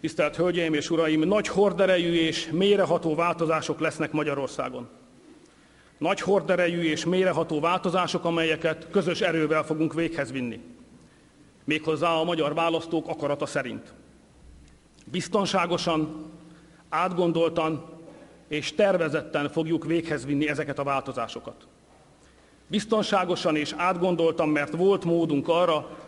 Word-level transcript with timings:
Tisztelt 0.00 0.36
Hölgyeim 0.36 0.74
és 0.74 0.90
Uraim, 0.90 1.20
nagy 1.20 1.48
horderejű 1.48 2.12
és 2.12 2.48
mélyreható 2.52 3.14
változások 3.14 3.80
lesznek 3.80 4.12
Magyarországon. 4.12 4.88
Nagy 5.98 6.20
horderejű 6.20 6.82
és 6.82 7.04
mélyreható 7.04 7.60
változások, 7.60 8.24
amelyeket 8.24 8.86
közös 8.90 9.20
erővel 9.20 9.64
fogunk 9.64 9.94
véghez 9.94 10.32
vinni. 10.32 10.60
Méghozzá 11.64 12.10
a 12.10 12.24
magyar 12.24 12.54
választók 12.54 13.08
akarata 13.08 13.46
szerint. 13.46 13.92
Biztonságosan, 15.10 16.30
átgondoltan 16.88 17.84
és 18.48 18.74
tervezetten 18.74 19.48
fogjuk 19.48 19.84
véghez 19.84 20.26
vinni 20.26 20.48
ezeket 20.48 20.78
a 20.78 20.84
változásokat. 20.84 21.66
Biztonságosan 22.66 23.56
és 23.56 23.74
átgondoltan, 23.76 24.48
mert 24.48 24.74
volt 24.74 25.04
módunk 25.04 25.48
arra, 25.48 25.98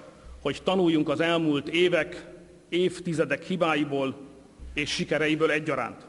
hogy 0.43 0.63
tanuljunk 0.65 1.09
az 1.09 1.21
elmúlt 1.21 1.69
évek, 1.69 2.27
évtizedek 2.69 3.43
hibáiból 3.43 4.17
és 4.75 4.91
sikereiből 4.91 5.51
egyaránt. 5.51 6.07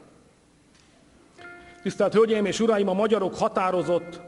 Tisztelt 1.82 2.14
Hölgyeim 2.14 2.44
és 2.44 2.60
Uraim, 2.60 2.88
a 2.88 2.92
magyarok 2.92 3.36
határozott, 3.36 4.20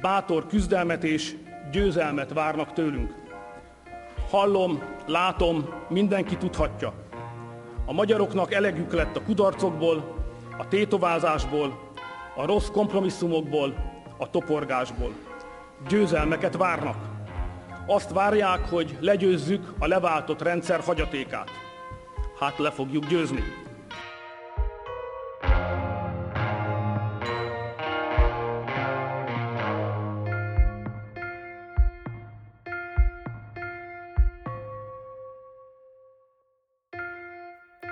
bátor 0.00 0.46
küzdelmet 0.46 1.04
és 1.04 1.36
győzelmet 1.72 2.32
várnak 2.32 2.72
tőlünk. 2.72 3.14
Hallom, 4.30 4.82
látom, 5.06 5.68
mindenki 5.88 6.36
tudhatja. 6.36 6.92
A 7.86 7.92
magyaroknak 7.92 8.52
elegük 8.52 8.92
lett 8.92 9.16
a 9.16 9.22
kudarcokból, 9.22 10.16
a 10.58 10.68
tétovázásból, 10.68 11.92
a 12.36 12.46
rossz 12.46 12.68
kompromisszumokból, 12.68 13.74
a 14.16 14.30
toporgásból. 14.30 15.12
Győzelmeket 15.88 16.56
várnak. 16.56 16.96
Azt 17.86 18.12
várják, 18.12 18.68
hogy 18.68 18.96
legyőzzük 19.00 19.72
a 19.78 19.86
leváltott 19.86 20.42
rendszer 20.42 20.80
hagyatékát. 20.80 21.67
Hát 22.40 22.58
le 22.58 22.70
fogjuk 22.70 23.06
győzni. 23.06 23.42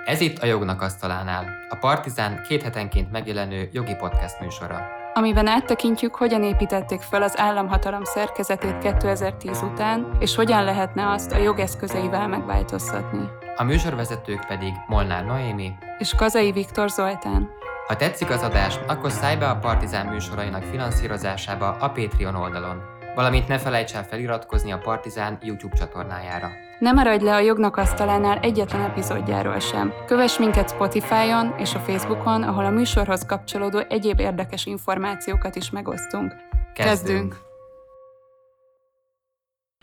Ez 0.05 0.21
itt 0.21 0.37
a 0.37 0.45
Jognak 0.45 0.81
Asztalánál, 0.81 1.45
a 1.69 1.75
Partizán 1.75 2.43
két 2.47 2.61
hetenként 2.61 3.11
megjelenő 3.11 3.69
jogi 3.71 3.95
podcast 3.95 4.39
műsora. 4.39 4.87
Amiben 5.13 5.47
áttekintjük, 5.47 6.15
hogyan 6.15 6.43
építették 6.43 7.01
fel 7.01 7.21
az 7.21 7.39
államhatalom 7.39 8.03
szerkezetét 8.03 8.77
2010 8.77 9.61
után, 9.61 10.17
és 10.19 10.35
hogyan 10.35 10.63
lehetne 10.63 11.09
azt 11.09 11.31
a 11.31 11.37
jogeszközeivel 11.37 12.27
megváltoztatni. 12.27 13.46
A 13.59 13.63
műsorvezetők 13.63 14.45
pedig 14.47 14.73
Molnár 14.87 15.25
Noémi 15.25 15.71
és 15.97 16.13
Kazai 16.15 16.51
Viktor 16.51 16.89
Zoltán. 16.89 17.49
Ha 17.87 17.95
tetszik 17.95 18.29
az 18.29 18.41
adás, 18.41 18.79
akkor 18.87 19.11
szállj 19.11 19.35
be 19.35 19.49
a 19.49 19.57
Partizán 19.57 20.05
műsorainak 20.05 20.63
finanszírozásába 20.63 21.69
a 21.79 21.89
Patreon 21.89 22.35
oldalon, 22.35 22.81
valamint 23.15 23.47
ne 23.47 23.57
felejts 23.57 23.93
el 23.93 24.03
feliratkozni 24.03 24.71
a 24.71 24.77
Partizán 24.77 25.37
YouTube 25.41 25.75
csatornájára. 25.75 26.51
Ne 26.79 26.91
maradj 26.91 27.23
le 27.23 27.33
a 27.33 27.39
jognak 27.39 27.77
asztalánál 27.77 28.39
egyetlen 28.39 28.81
epizódjáról 28.81 29.59
sem. 29.59 29.93
Kövess 30.05 30.37
minket 30.37 30.69
Spotify-on 30.69 31.53
és 31.57 31.73
a 31.73 31.79
Facebookon, 31.79 32.43
ahol 32.43 32.65
a 32.65 32.69
műsorhoz 32.69 33.25
kapcsolódó 33.25 33.79
egyéb 33.89 34.19
érdekes 34.19 34.65
információkat 34.65 35.55
is 35.55 35.69
megosztunk. 35.69 36.35
Kezdünk! 36.73 37.46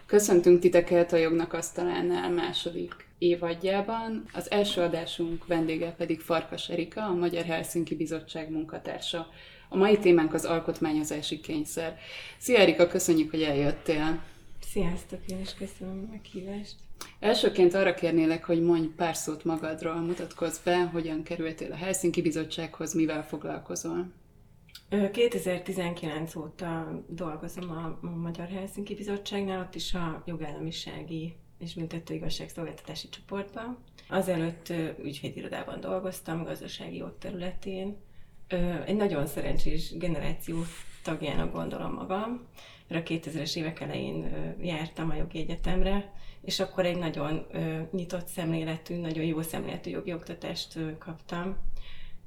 Köszöntünk 0.07 0.61
titeket 0.61 1.13
a 1.13 1.17
Jognak 1.17 1.53
Asztalánál 1.53 2.31
második 2.31 2.95
évadjában. 3.19 4.25
Az 4.33 4.51
első 4.51 4.81
adásunk 4.81 5.47
vendége 5.47 5.91
pedig 5.91 6.21
Farkas 6.21 6.69
Erika, 6.69 7.05
a 7.05 7.15
Magyar 7.15 7.45
Helsinki 7.45 7.95
Bizottság 7.97 8.51
munkatársa. 8.51 9.29
A 9.69 9.77
mai 9.77 9.99
témánk 9.99 10.35
az 10.35 10.45
alkotmányozási 10.45 11.41
kényszer. 11.41 11.99
Szia 12.39 12.59
Erika, 12.59 12.87
köszönjük, 12.87 13.31
hogy 13.31 13.43
eljöttél! 13.43 14.23
Sziasztok, 14.73 15.21
én 15.27 15.41
is 15.41 15.55
köszönöm 15.55 16.09
a 16.09 16.11
meghívást. 16.13 16.75
Elsőként 17.21 17.75
arra 17.75 17.95
kérnélek, 17.95 18.45
hogy 18.45 18.63
mondj 18.63 18.89
pár 18.97 19.17
szót 19.17 19.45
magadról, 19.45 20.01
mutatkozz 20.01 20.59
be, 20.59 20.77
hogyan 20.77 21.23
kerültél 21.23 21.73
a 21.73 21.77
Helsinki 21.77 22.23
Bizottsághoz, 22.23 22.95
mivel 22.95 23.27
foglalkozol. 23.27 24.07
2019 25.13 26.35
óta 26.37 27.03
dolgozom 27.09 27.71
a 27.71 28.07
Magyar 28.07 28.49
Helsinki 28.49 28.95
Bizottságnál, 28.95 29.61
ott 29.61 29.75
is 29.75 29.95
a 29.95 30.23
jogállamisági 30.27 31.37
és 31.59 31.75
büntető 31.75 32.15
igazságszolgáltatási 32.15 33.09
csoportban. 33.09 33.79
Azelőtt 34.09 34.73
ügyvédirodában 35.03 35.81
dolgoztam, 35.81 36.45
gazdasági 36.45 36.97
jog 36.97 37.19
területén. 37.19 37.97
Egy 38.87 38.97
nagyon 38.97 39.27
szerencsés 39.27 39.97
generáció 39.97 40.57
tagjának 41.03 41.53
gondolom 41.53 41.93
magam, 41.93 42.47
a 42.89 42.95
2000-es 42.95 43.57
évek 43.57 43.81
elején 43.81 44.33
jártam 44.61 45.11
a 45.11 45.15
jogi 45.15 45.39
egyetemre, 45.39 46.13
és 46.41 46.61
akkor 46.61 46.87
egy 46.87 46.99
nagyon 46.99 47.47
nyitott 47.93 48.27
szemléletű, 48.27 48.97
nagyon 48.97 49.25
jó 49.25 49.43
szemléletű 49.43 49.91
jogi 49.91 50.13
oktatást 50.13 50.79
kaptam. 50.99 51.57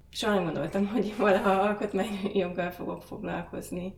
Soha 0.09 0.34
nem 0.34 0.44
gondoltam, 0.44 0.88
hogy 0.94 1.18
valaha 1.18 1.51
alkotmányjoggal 1.51 2.72
fogok 2.72 3.03
foglalkozni, 3.03 3.94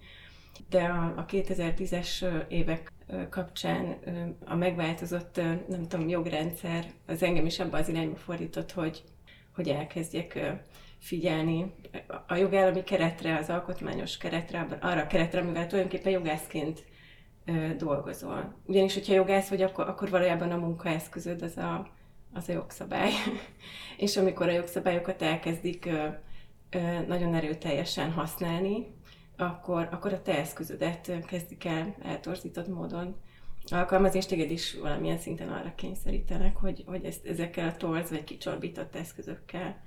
de 0.69 0.83
a, 0.83 1.13
a 1.17 1.25
2010-es 1.25 2.25
évek 2.47 2.91
kapcsán 3.29 3.97
a 4.45 4.55
megváltozott, 4.55 5.35
nem 5.67 5.87
tudom, 5.87 6.07
jogrendszer 6.07 6.85
az 7.07 7.23
engem 7.23 7.45
is 7.45 7.59
abba 7.59 7.77
az 7.77 7.89
irányba 7.89 8.15
fordított, 8.15 8.71
hogy, 8.71 9.03
hogy 9.55 9.67
elkezdjek 9.67 10.39
figyelni 10.99 11.73
a 12.27 12.35
jogállami 12.35 12.83
keretre, 12.83 13.37
az 13.37 13.49
alkotmányos 13.49 14.17
keretre, 14.17 14.67
arra 14.81 15.01
a 15.01 15.07
keretre, 15.07 15.39
amivel 15.39 15.67
tulajdonképpen 15.67 16.11
jogászként 16.11 16.83
dolgozol. 17.77 18.53
Ugyanis, 18.65 18.93
hogyha 18.93 19.13
jogász 19.13 19.49
vagy, 19.49 19.61
akkor, 19.61 19.87
akkor 19.87 20.09
valójában 20.09 20.51
a 20.51 20.57
munkaeszközöd 20.57 21.41
az 21.41 21.57
a, 21.57 21.89
az 22.33 22.49
a 22.49 22.51
jogszabály. 22.51 23.11
és 23.97 24.17
amikor 24.17 24.47
a 24.47 24.51
jogszabályokat 24.51 25.21
elkezdik 25.21 25.85
ö, 25.85 26.07
ö, 26.69 27.05
nagyon 27.07 27.33
erőteljesen 27.35 28.11
használni, 28.11 28.85
akkor, 29.37 29.87
akkor 29.91 30.13
a 30.13 30.21
te 30.21 30.37
eszközödet 30.37 31.25
kezdik 31.25 31.65
el 31.65 31.95
eltorzított 32.01 32.67
módon 32.67 33.15
alkalmazni, 33.65 34.17
és 34.17 34.25
téged 34.25 34.51
is 34.51 34.75
valamilyen 34.75 35.17
szinten 35.17 35.49
arra 35.49 35.75
kényszerítenek, 35.75 36.55
hogy, 36.55 36.83
hogy 36.87 37.05
ezt, 37.05 37.25
ezekkel 37.25 37.67
a 37.67 37.75
torz 37.75 38.09
vagy 38.09 38.23
kicsorbított 38.23 38.95
eszközökkel 38.95 39.81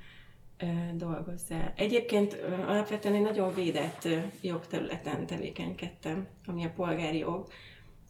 dolgozzál. 0.94 1.72
Egyébként 1.76 2.36
alapvetően 2.66 3.14
egy 3.14 3.22
nagyon 3.22 3.54
védett 3.54 4.08
jogterületen 4.40 5.26
tevékenykedtem, 5.26 6.26
ami 6.46 6.64
a 6.64 6.72
polgári 6.76 7.18
jog, 7.18 7.48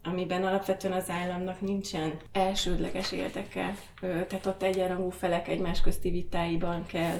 amiben 0.03 0.45
alapvetően 0.45 0.93
az 0.93 1.11
államnak 1.11 1.61
nincsen 1.61 2.13
elsődleges 2.33 3.13
érdeke, 3.13 3.77
tehát 4.01 4.47
ott 4.47 4.63
egyenrangú 4.63 5.11
felek 5.11 5.49
egymás 5.49 5.81
közti 5.81 6.11
vitáiban 6.11 6.87
kell 6.87 7.19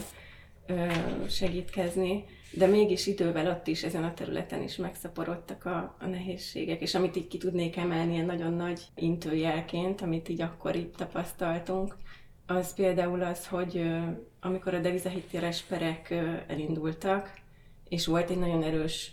segítkezni, 1.29 2.25
de 2.53 2.67
mégis 2.67 3.07
idővel 3.07 3.51
ott 3.51 3.67
is 3.67 3.83
ezen 3.83 4.05
a 4.05 4.15
területen 4.15 4.63
is 4.63 4.77
megszaporodtak 4.77 5.65
a, 5.65 5.97
a 6.01 6.07
nehézségek, 6.07 6.81
és 6.81 6.95
amit 6.95 7.17
így 7.17 7.29
ki 7.29 7.39
tudnék 7.39 7.77
emelni 7.77 8.13
ilyen 8.13 8.27
nagyon 8.27 8.53
nagy 8.53 8.81
intőjelként, 8.95 10.01
amit 10.01 10.29
így 10.29 10.41
akkor 10.41 10.77
így 10.77 10.91
tapasztaltunk, 10.91 11.97
az 12.47 12.75
például 12.75 13.23
az, 13.23 13.47
hogy 13.47 13.85
amikor 14.41 14.75
a 14.75 14.81
devizahittéres 14.81 15.63
perek 15.63 16.15
elindultak, 16.47 17.41
és 17.89 18.07
volt 18.07 18.31
egy 18.31 18.39
nagyon 18.39 18.63
erős 18.63 19.13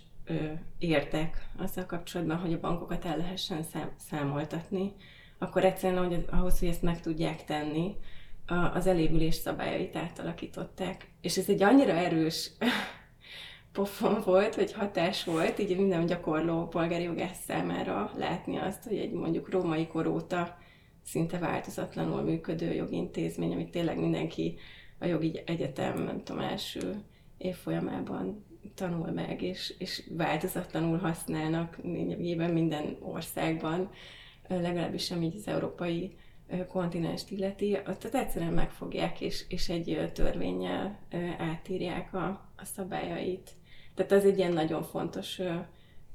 értek 0.78 1.50
azzal 1.57 1.85
kapcsolatban, 1.85 2.38
hogy 2.38 2.53
a 2.53 2.59
bankokat 2.59 3.06
el 3.06 3.17
lehessen 3.17 3.66
számoltatni, 3.97 4.94
akkor 5.38 5.66
egyszerűen 5.66 6.07
hogy 6.07 6.25
ahhoz, 6.31 6.59
hogy 6.59 6.67
ezt 6.67 6.81
meg 6.81 7.01
tudják 7.01 7.45
tenni, 7.45 7.95
az 8.73 8.88
elévülés 8.88 9.35
szabályait 9.35 9.95
átalakították. 9.95 11.12
És 11.21 11.38
ez 11.38 11.50
egy 11.50 11.63
annyira 11.63 11.92
erős 11.92 12.51
pofon 13.74 14.21
volt, 14.25 14.56
vagy 14.56 14.74
hatás 14.74 15.24
volt, 15.24 15.59
így 15.59 15.77
minden 15.77 16.06
gyakorló 16.06 16.68
polgári 16.68 17.03
jogász 17.03 17.44
számára 17.48 18.12
látni 18.18 18.57
azt, 18.57 18.83
hogy 18.83 18.98
egy 18.98 19.12
mondjuk 19.12 19.50
római 19.50 19.88
kor 19.88 20.07
óta 20.07 20.57
szinte 21.03 21.38
változatlanul 21.38 22.21
működő 22.21 22.74
jogintézmény, 22.74 23.53
amit 23.53 23.71
tényleg 23.71 24.00
mindenki 24.00 24.57
a 25.00 25.06
jogi 25.06 25.42
egyetem, 25.45 26.03
nem 26.03 26.24
tudom, 26.24 26.42
első 26.42 27.03
évfolyamában 27.38 28.45
tanul 28.75 29.11
meg, 29.11 29.41
és, 29.41 29.73
és 29.77 30.03
változatlanul 30.09 30.97
használnak 30.97 31.77
lényegében 31.83 32.51
minden 32.51 32.97
országban, 33.01 33.89
legalábbis 34.47 35.11
ami 35.11 35.31
az 35.35 35.47
európai 35.47 36.17
kontinens 36.67 37.23
illeti, 37.29 37.77
ott 37.88 38.15
egyszerűen 38.15 38.53
megfogják, 38.53 39.21
és, 39.21 39.45
és 39.50 39.69
egy 39.69 40.11
törvényel 40.13 41.00
átírják 41.38 42.13
a, 42.13 42.25
a 42.57 42.65
szabályait. 42.65 43.51
Tehát 43.95 44.11
ez 44.11 44.23
egy 44.23 44.38
ilyen 44.38 44.53
nagyon 44.53 44.83
fontos 44.83 45.41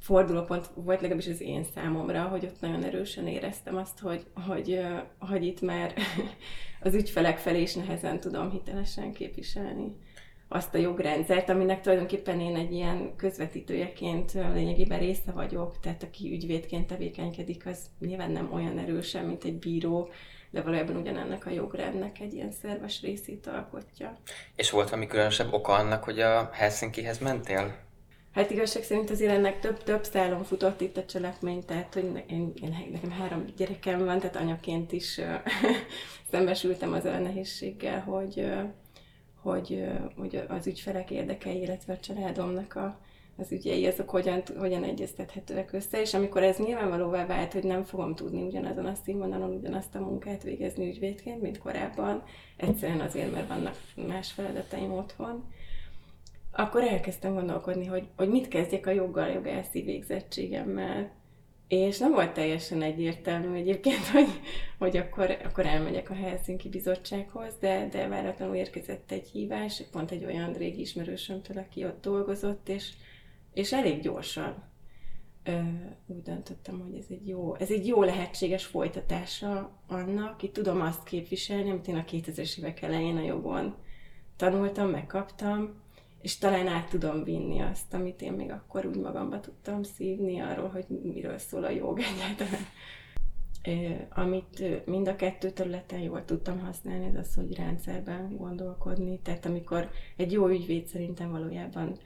fordulópont 0.04 0.70
volt 0.74 1.00
legalábbis 1.00 1.28
az 1.28 1.40
én 1.40 1.64
számomra, 1.74 2.22
hogy 2.22 2.44
ott 2.44 2.60
nagyon 2.60 2.84
erősen 2.84 3.26
éreztem 3.26 3.76
azt, 3.76 3.98
hogy, 3.98 4.26
hogy, 4.46 4.80
hogy 5.18 5.44
itt 5.44 5.60
már 5.60 5.94
az 6.82 6.94
ügyfelek 6.94 7.38
felé 7.38 7.62
is 7.62 7.74
nehezen 7.74 8.20
tudom 8.20 8.50
hitelesen 8.50 9.12
képviselni 9.12 9.96
azt 10.54 10.74
a 10.74 10.78
jogrendszert, 10.78 11.48
aminek 11.48 11.80
tulajdonképpen 11.80 12.40
én 12.40 12.56
egy 12.56 12.72
ilyen 12.72 13.16
közvetítőjeként 13.16 14.32
lényegében 14.32 14.98
része 14.98 15.32
vagyok, 15.32 15.80
tehát 15.80 16.02
aki 16.02 16.32
ügyvédként 16.32 16.86
tevékenykedik, 16.86 17.66
az 17.66 17.78
nyilván 17.98 18.30
nem 18.30 18.52
olyan 18.52 18.78
erősen, 18.78 19.24
mint 19.24 19.44
egy 19.44 19.58
bíró, 19.58 20.08
de 20.50 20.62
valójában 20.62 20.96
ugyanennek 20.96 21.46
a 21.46 21.50
jogrendnek 21.50 22.20
egy 22.20 22.34
ilyen 22.34 22.52
szerves 22.62 23.00
részét 23.02 23.46
alkotja. 23.46 24.18
És 24.56 24.70
volt 24.70 24.88
valami 24.88 25.06
különösebb 25.06 25.52
oka 25.52 25.72
annak, 25.72 26.04
hogy 26.04 26.20
a 26.20 26.50
Helsinkihez 26.52 27.18
mentél? 27.18 27.76
Hát 28.32 28.50
igazság 28.50 28.82
szerint 28.82 29.10
azért 29.10 29.32
ennek 29.32 29.60
több, 29.60 29.82
több 29.82 30.04
szálon 30.04 30.44
futott 30.44 30.80
itt 30.80 30.96
a 30.96 31.04
cselekmény, 31.04 31.64
tehát 31.64 31.94
hogy 31.94 32.24
én, 32.26 32.52
én, 32.62 32.88
nekem 32.92 33.10
három 33.10 33.44
gyerekem 33.56 34.04
van, 34.04 34.18
tehát 34.18 34.36
anyaként 34.36 34.92
is 34.92 35.20
szembesültem 36.30 36.92
az 36.92 37.04
a 37.04 37.18
nehézséggel, 37.18 38.00
hogy, 38.00 38.46
hogy, 39.44 39.84
hogy 40.16 40.42
az 40.48 40.66
ügyfelek 40.66 41.10
érdekei, 41.10 41.60
illetve 41.60 41.92
a 41.92 41.98
családomnak 41.98 42.74
a, 42.74 42.98
az 43.36 43.52
ügyei, 43.52 43.86
azok 43.86 44.10
hogyan, 44.10 44.42
hogyan 44.58 44.84
egyeztethetőek 44.84 45.72
össze, 45.72 46.00
és 46.00 46.14
amikor 46.14 46.42
ez 46.42 46.58
nyilvánvalóvá 46.58 47.26
vált, 47.26 47.52
hogy 47.52 47.64
nem 47.64 47.82
fogom 47.82 48.14
tudni 48.14 48.42
ugyanazon 48.42 48.86
a 48.86 48.94
színvonalon 48.94 49.50
ugyanazt 49.50 49.94
a 49.94 50.00
munkát 50.00 50.42
végezni 50.42 50.88
ügyvédként, 50.88 51.40
mint 51.40 51.58
korábban, 51.58 52.22
egyszerűen 52.56 53.00
azért, 53.00 53.32
mert 53.32 53.48
vannak 53.48 53.76
más 54.06 54.32
feladataim 54.32 54.92
otthon, 54.92 55.44
akkor 56.52 56.82
elkezdtem 56.82 57.34
gondolkodni, 57.34 57.86
hogy, 57.86 58.06
hogy 58.16 58.28
mit 58.28 58.48
kezdjek 58.48 58.86
a 58.86 58.90
joggal, 58.90 59.28
jogászi 59.28 59.82
végzettségemmel. 59.82 61.10
És 61.68 61.98
nem 61.98 62.12
volt 62.12 62.32
teljesen 62.32 62.82
egyértelmű 62.82 63.56
egyébként, 63.56 64.06
hogy, 64.14 64.28
hogy 64.78 64.96
akkor, 64.96 65.36
akkor 65.44 65.66
elmegyek 65.66 66.10
a 66.10 66.14
Helsinki 66.14 66.68
Bizottsághoz, 66.68 67.56
de, 67.60 67.88
de 67.90 68.08
váratlanul 68.08 68.54
érkezett 68.54 69.10
egy 69.10 69.28
hívás, 69.28 69.82
pont 69.90 70.10
egy 70.10 70.24
olyan 70.24 70.52
régi 70.52 70.80
ismerősömtől, 70.80 71.58
aki 71.58 71.84
ott 71.84 72.00
dolgozott, 72.02 72.68
és, 72.68 72.92
és 73.52 73.72
elég 73.72 74.00
gyorsan 74.00 74.72
ö, 75.44 75.58
úgy 76.06 76.22
döntöttem, 76.22 76.80
hogy 76.80 76.98
ez 76.98 77.06
egy 77.08 77.28
jó, 77.28 77.54
ez 77.54 77.70
egy 77.70 77.86
jó 77.86 78.02
lehetséges 78.02 78.64
folytatása 78.64 79.78
annak, 79.86 80.42
itt 80.42 80.52
tudom 80.52 80.80
azt 80.80 81.04
képviselni, 81.04 81.70
amit 81.70 81.88
én 81.88 81.96
a 81.96 82.04
2000-es 82.10 82.58
évek 82.58 82.82
elején 82.82 83.16
a 83.16 83.22
jogon 83.22 83.74
tanultam, 84.36 84.88
megkaptam, 84.88 85.82
és 86.24 86.38
talán 86.38 86.66
át 86.66 86.88
tudom 86.88 87.24
vinni 87.24 87.60
azt, 87.60 87.94
amit 87.94 88.22
én 88.22 88.32
még 88.32 88.50
akkor 88.50 88.86
úgy 88.86 88.96
magamba 88.96 89.40
tudtam 89.40 89.82
szívni 89.82 90.40
arról, 90.40 90.68
hogy 90.68 90.84
miről 91.02 91.38
szól 91.38 91.64
a 91.64 91.70
jog 91.70 91.98
egyáltalán. 91.98 92.66
Amit 94.08 94.86
mind 94.86 95.08
a 95.08 95.16
kettő 95.16 95.50
területen 95.50 95.98
jól 95.98 96.24
tudtam 96.24 96.58
használni, 96.58 97.06
az 97.06 97.26
az, 97.26 97.34
hogy 97.34 97.56
rendszerben 97.56 98.36
gondolkodni. 98.36 99.18
Tehát 99.22 99.46
amikor 99.46 99.90
egy 100.16 100.32
jó 100.32 100.48
ügyvéd 100.48 100.86
szerintem 100.86 101.30
valójában 101.30 101.98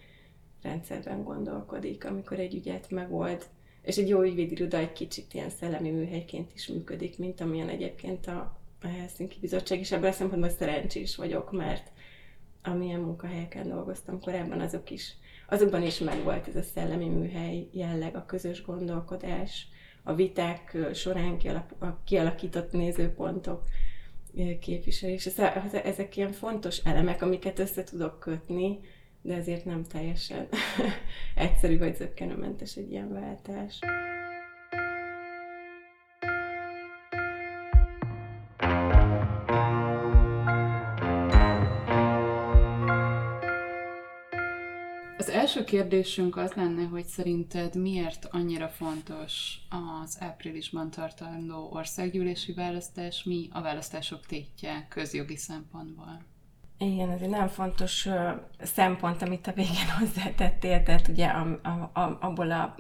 rendszerben 0.63 1.25
gondolkodik, 1.25 2.05
amikor 2.05 2.39
egy 2.39 2.55
ügyet 2.55 2.91
megold, 2.91 3.47
és 3.83 3.97
egy 3.97 4.09
jó 4.09 4.23
ügyvédiroda 4.23 4.77
egy 4.77 4.93
kicsit 4.93 5.35
ilyen 5.35 5.51
szellemi 5.51 5.91
műhelyként 5.91 6.51
is 6.55 6.67
működik, 6.67 7.19
mint 7.19 7.41
amilyen 7.41 7.69
egyébként 7.69 8.27
a, 8.27 8.59
a 8.83 8.87
Helsinki 8.87 9.39
Bizottság, 9.41 9.79
és 9.79 9.93
ebből 9.93 10.09
a 10.09 10.13
szempontból 10.13 10.51
szerencsés 10.51 11.17
vagyok, 11.17 11.53
mert 11.53 11.91
amilyen 12.69 13.01
munkahelyeken 13.01 13.69
dolgoztam 13.69 14.21
korábban, 14.21 14.61
azok 14.61 14.91
is, 14.91 15.17
azokban 15.49 15.83
is 15.83 15.99
megvolt 15.99 16.49
ez 16.49 16.57
a 16.57 16.63
szellemi 16.63 17.09
műhely 17.09 17.69
jelleg, 17.73 18.17
a 18.17 18.25
közös 18.27 18.65
gondolkodás, 18.65 19.69
a 20.03 20.15
viták 20.15 20.77
során 20.95 21.39
kialakított 22.05 22.73
nézőpontok 22.73 23.63
képviselés. 24.61 25.27
Ezek 25.85 26.17
ilyen 26.17 26.33
fontos 26.33 26.79
elemek, 26.79 27.23
amiket 27.23 27.59
össze 27.59 27.85
tudok 27.85 28.19
kötni, 28.19 28.79
de 29.23 29.35
ezért 29.35 29.65
nem 29.65 29.85
teljesen 29.85 30.49
egyszerű 31.35 31.79
vagy 31.79 31.97
zöggenőmentes 31.97 32.77
egy 32.77 32.91
ilyen 32.91 33.13
váltás. 33.13 33.79
Első 45.49 45.65
kérdésünk 45.65 46.37
az 46.37 46.53
lenne, 46.53 46.83
hogy 46.83 47.05
szerinted 47.05 47.77
miért 47.77 48.29
annyira 48.31 48.69
fontos 48.69 49.59
az 50.03 50.17
áprilisban 50.21 50.91
tartandó 50.91 51.71
országgyűlési 51.73 52.53
választás, 52.53 53.25
mi 53.25 53.49
a 53.53 53.63
választások 53.63 54.27
tétje 54.27 54.87
közjogi 54.89 55.37
szempontból? 55.37 56.23
Igen, 56.79 57.11
ez 57.11 57.21
egy 57.21 57.29
nagyon 57.29 57.49
fontos 57.49 58.09
szempont, 58.59 59.23
amit 59.23 59.47
a 59.47 59.53
végén 59.53 59.91
hozzátettél, 59.99 60.83
tehát 60.83 61.09
ugye 61.09 61.27
a, 61.27 61.61
a, 61.63 62.01
a, 62.01 62.19
abból 62.21 62.51
a 62.51 62.75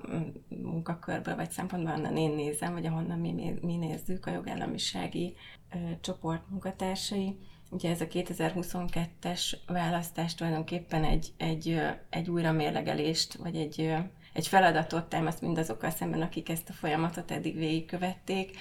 munkakörből 0.48 1.36
vagy 1.36 1.50
szempontból, 1.50 1.94
onnan 1.94 2.16
én 2.16 2.34
nézem, 2.34 2.72
vagy 2.72 2.86
ahonnan 2.86 3.18
mi, 3.18 3.54
mi 3.60 3.76
nézzük, 3.76 4.26
a 4.26 4.30
jogállamisági 4.30 5.34
uh, 5.74 6.00
csoport 6.00 6.50
munkatársai, 6.50 7.38
Ugye 7.68 7.90
ez 7.90 8.00
a 8.00 8.06
2022-es 8.06 9.52
választás 9.66 10.34
tulajdonképpen 10.34 11.04
egy, 11.04 11.32
egy, 11.36 11.80
egy 12.10 12.30
újra 12.30 12.52
mérlegelést, 12.52 13.34
vagy 13.34 13.56
egy, 13.56 13.94
egy 14.32 14.46
feladatot 14.46 15.08
támaszt 15.08 15.40
mindazokkal 15.40 15.90
szemben, 15.90 16.22
akik 16.22 16.48
ezt 16.48 16.68
a 16.68 16.72
folyamatot 16.72 17.30
eddig 17.30 17.56
végigkövették, 17.56 18.56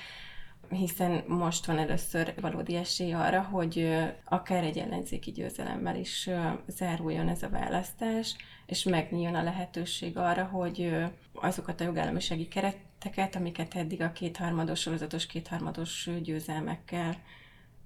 hiszen 0.69 1.23
most 1.27 1.65
van 1.65 1.77
először 1.77 2.33
valódi 2.41 2.75
esély 2.75 3.13
arra, 3.13 3.41
hogy 3.41 3.89
akár 4.25 4.63
egy 4.63 4.77
ellenzéki 4.77 5.31
győzelemmel 5.31 5.95
is 5.95 6.29
záruljon 6.67 7.27
ez 7.27 7.43
a 7.43 7.49
választás, 7.49 8.35
és 8.65 8.83
megnyíljon 8.83 9.35
a 9.35 9.43
lehetőség 9.43 10.17
arra, 10.17 10.43
hogy 10.43 10.95
azokat 11.33 11.81
a 11.81 11.83
jogállamisági 11.83 12.47
kereteket, 12.47 13.35
amiket 13.35 13.75
eddig 13.75 14.01
a 14.01 14.11
kétharmados, 14.11 14.79
sorozatos 14.79 15.25
kétharmados 15.25 16.09
győzelmekkel 16.21 17.17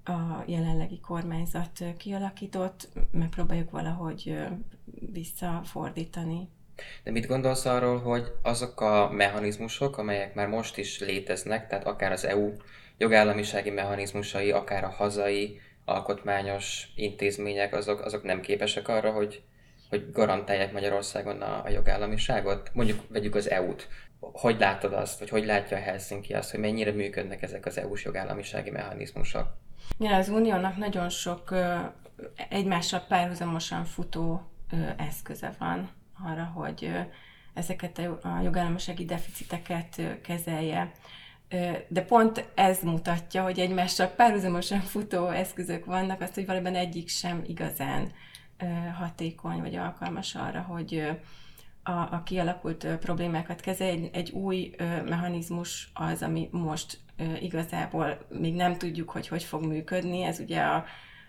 a 0.04 0.44
jelenlegi 0.46 1.00
kormányzat 1.00 1.84
kialakított, 1.98 2.90
megpróbáljuk 3.12 3.72
valahogy 3.72 4.38
visszafordítani. 5.12 6.50
De 7.04 7.12
mit 7.12 7.28
gondolsz 7.28 7.66
arról, 7.66 8.00
hogy 8.00 8.24
azok 8.42 8.82
a 8.82 9.10
mechanizmusok, 9.12 9.98
amelyek 9.98 10.36
már 10.36 10.48
most 10.48 10.78
is 10.78 11.00
léteznek, 11.00 11.68
tehát 11.68 11.86
akár 11.86 12.12
az 12.12 12.26
EU 12.26 12.52
jogállamisági 12.98 13.70
mechanizmusai, 13.70 14.52
akár 14.52 14.84
a 14.84 14.90
hazai 14.90 15.60
alkotmányos 15.86 16.88
intézmények, 16.96 17.74
azok, 17.74 18.06
azok 18.06 18.24
nem 18.24 18.42
képesek 18.42 18.88
arra, 18.88 19.12
hogy, 19.12 19.42
hogy 19.90 20.12
garantálják 20.12 20.72
Magyarországon 20.72 21.42
a, 21.42 21.64
a 21.64 21.70
jogállamiságot? 21.70 22.70
Mondjuk 22.74 23.00
vegyük 23.08 23.36
az 23.36 23.50
EU-t. 23.50 23.88
Hogy 24.20 24.60
látod 24.60 24.94
azt, 24.94 25.20
vagy 25.20 25.30
hogy 25.30 25.46
látja 25.46 25.78
a 25.78 25.80
Helsinki 25.80 26.34
azt, 26.34 26.52
hogy 26.52 26.60
mennyire 26.60 26.92
működnek 26.92 27.42
ezek 27.42 27.66
az 27.66 27.78
EU-s 27.78 28.04
jogállamisági 28.04 28.70
mechanizmusok? 28.70 29.48
Ja, 30.00 30.16
az 30.16 30.30
uniónak 30.30 30.78
nagyon 30.78 31.10
sok 31.10 31.56
egymással 32.50 33.00
párhuzamosan 33.00 33.86
futó 33.86 34.42
eszköze 34.98 35.56
van 35.60 35.90
arra, 36.24 36.44
hogy 36.44 36.92
ezeket 37.54 37.98
a 38.22 38.40
jogállamisági 38.44 39.06
deficiteket 39.06 40.02
kezelje. 40.22 40.92
De 41.88 42.02
pont 42.02 42.50
ez 42.56 42.82
mutatja, 42.84 43.44
hogy 43.44 43.60
egymással 43.60 44.08
párhuzamosan 44.08 44.80
futó 44.80 45.28
eszközök 45.30 45.86
vannak, 45.86 46.22
azt, 46.22 46.34
hogy 46.34 46.46
valóban 46.46 46.76
egyik 46.76 47.10
sem 47.10 47.44
igazán 47.46 48.12
hatékony 48.98 49.60
vagy 49.60 49.76
alkalmas 49.76 50.36
arra, 50.36 50.62
hogy 50.62 51.10
a, 51.84 51.92
a 51.92 52.22
kialakult 52.26 52.88
problémákat 53.00 53.62
kezelje. 53.62 53.94
Egy, 53.94 54.10
egy 54.14 54.32
új 54.32 54.76
mechanizmus 55.06 55.92
az, 55.94 56.22
ami 56.22 56.50
most 56.52 57.00
igazából 57.42 58.26
még 58.30 58.54
nem 58.56 58.78
tudjuk, 58.78 59.10
hogy 59.10 59.28
hogy 59.28 59.44
fog 59.44 59.66
működni. 59.66 60.24
Ez 60.24 60.40
ugye 60.40 60.62
a, 60.62 60.86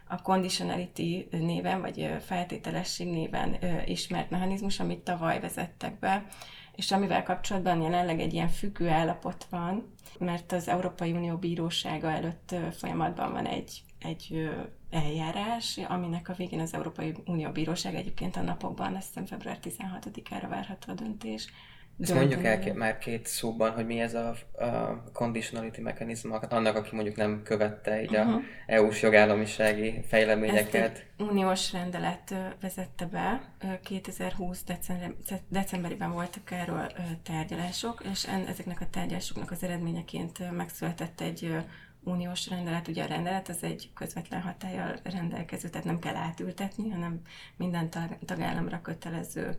a 0.08 0.22
conditionality 0.22 1.26
néven, 1.30 1.80
vagy 1.80 2.10
feltételesség 2.20 3.06
néven 3.08 3.56
ismert 3.86 4.30
mechanizmus, 4.30 4.80
amit 4.80 5.00
tavaly 5.00 5.40
vezettek 5.40 5.98
be, 5.98 6.24
és 6.74 6.90
amivel 6.90 7.22
kapcsolatban 7.22 7.82
jelenleg 7.82 8.20
egy 8.20 8.32
ilyen 8.32 8.48
függő 8.48 8.88
állapot 8.88 9.46
van, 9.50 9.92
mert 10.18 10.52
az 10.52 10.68
Európai 10.68 11.12
Unió 11.12 11.36
bírósága 11.36 12.10
előtt 12.10 12.54
folyamatban 12.72 13.32
van 13.32 13.46
egy, 13.46 13.82
egy 13.98 14.50
eljárás, 14.90 15.80
aminek 15.88 16.28
a 16.28 16.34
végén 16.34 16.60
az 16.60 16.74
Európai 16.74 17.14
Unió 17.26 17.50
bíróság 17.50 17.94
egyébként 17.94 18.36
a 18.36 18.42
napokban, 18.42 18.94
azt 18.94 19.06
hiszem 19.06 19.26
február 19.26 19.58
16-ára 19.62 20.48
várható 20.48 20.92
a 20.92 20.94
döntés, 20.94 21.48
Ezt 22.00 22.14
mondjuk 22.14 22.44
el 22.44 22.74
már 22.74 22.98
két 22.98 23.26
szóban, 23.26 23.70
hogy 23.70 23.86
mi 23.86 24.00
ez 24.00 24.14
a, 24.14 24.34
a 24.52 25.02
conditionality 25.12 25.80
mechanizm, 25.80 26.32
annak, 26.48 26.76
aki 26.76 26.94
mondjuk 26.94 27.16
nem 27.16 27.42
követte 27.44 28.02
így 28.02 28.16
uh-huh. 28.16 28.34
a 28.34 28.40
EU-s 28.66 29.02
jogállamisági 29.02 30.04
fejleményeket. 30.08 30.74
Ezt 30.74 31.04
egy 31.16 31.26
uniós 31.28 31.72
rendelet 31.72 32.34
vezette 32.60 33.06
be, 33.06 33.40
2020 33.82 34.64
december, 34.64 35.12
decemberében 35.48 36.12
voltak 36.12 36.50
erről 36.50 36.92
tárgyalások, 37.22 38.02
és 38.12 38.26
ezeknek 38.48 38.80
a 38.80 38.86
tárgyalásoknak 38.90 39.50
az 39.50 39.62
eredményeként 39.62 40.50
megszületett 40.56 41.20
egy 41.20 41.56
uniós 42.04 42.48
rendelet, 42.48 42.88
ugye 42.88 43.02
a 43.02 43.06
rendelet 43.06 43.48
az 43.48 43.62
egy 43.62 43.90
közvetlen 43.94 44.40
hatállyal 44.40 44.96
rendelkező, 45.02 45.68
tehát 45.68 45.86
nem 45.86 45.98
kell 45.98 46.14
átültetni, 46.14 46.90
hanem 46.90 47.20
minden 47.56 47.88
tagállamra 48.26 48.80
kötelező 48.80 49.58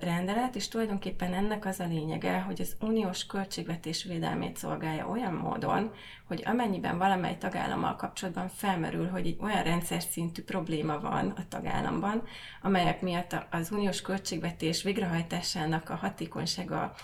rendelet, 0.00 0.54
és 0.54 0.68
tulajdonképpen 0.68 1.34
ennek 1.34 1.64
az 1.66 1.80
a 1.80 1.86
lényege, 1.86 2.40
hogy 2.40 2.60
az 2.60 2.76
uniós 2.80 3.26
költségvetés 3.26 4.04
védelmét 4.04 4.56
szolgálja 4.56 5.08
olyan 5.08 5.34
módon, 5.34 5.92
hogy 6.26 6.42
amennyiben 6.46 6.98
valamely 6.98 7.36
tagállammal 7.38 7.96
kapcsolatban 7.96 8.48
felmerül, 8.48 9.08
hogy 9.08 9.26
egy 9.26 9.38
olyan 9.40 9.62
rendszer 9.62 10.02
szintű 10.02 10.42
probléma 10.42 11.00
van 11.00 11.30
a 11.30 11.48
tagállamban, 11.48 12.22
amelyek 12.62 13.00
miatt 13.00 13.36
az 13.50 13.70
uniós 13.70 14.02
költségvetés 14.02 14.82
végrehajtásának 14.82 15.90
a 15.90 15.94
hatékonysága 15.94 16.94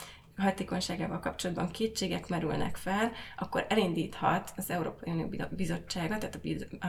hatékonyságával 0.41 1.21
kapcsolatban 1.21 1.71
kétségek 1.71 2.29
merülnek 2.29 2.77
fel, 2.77 3.13
akkor 3.37 3.67
elindíthat 3.69 4.53
az 4.57 4.71
Európai 4.71 5.13
Unió 5.13 5.29
Bizottsága, 5.51 6.19
tehát 6.19 6.41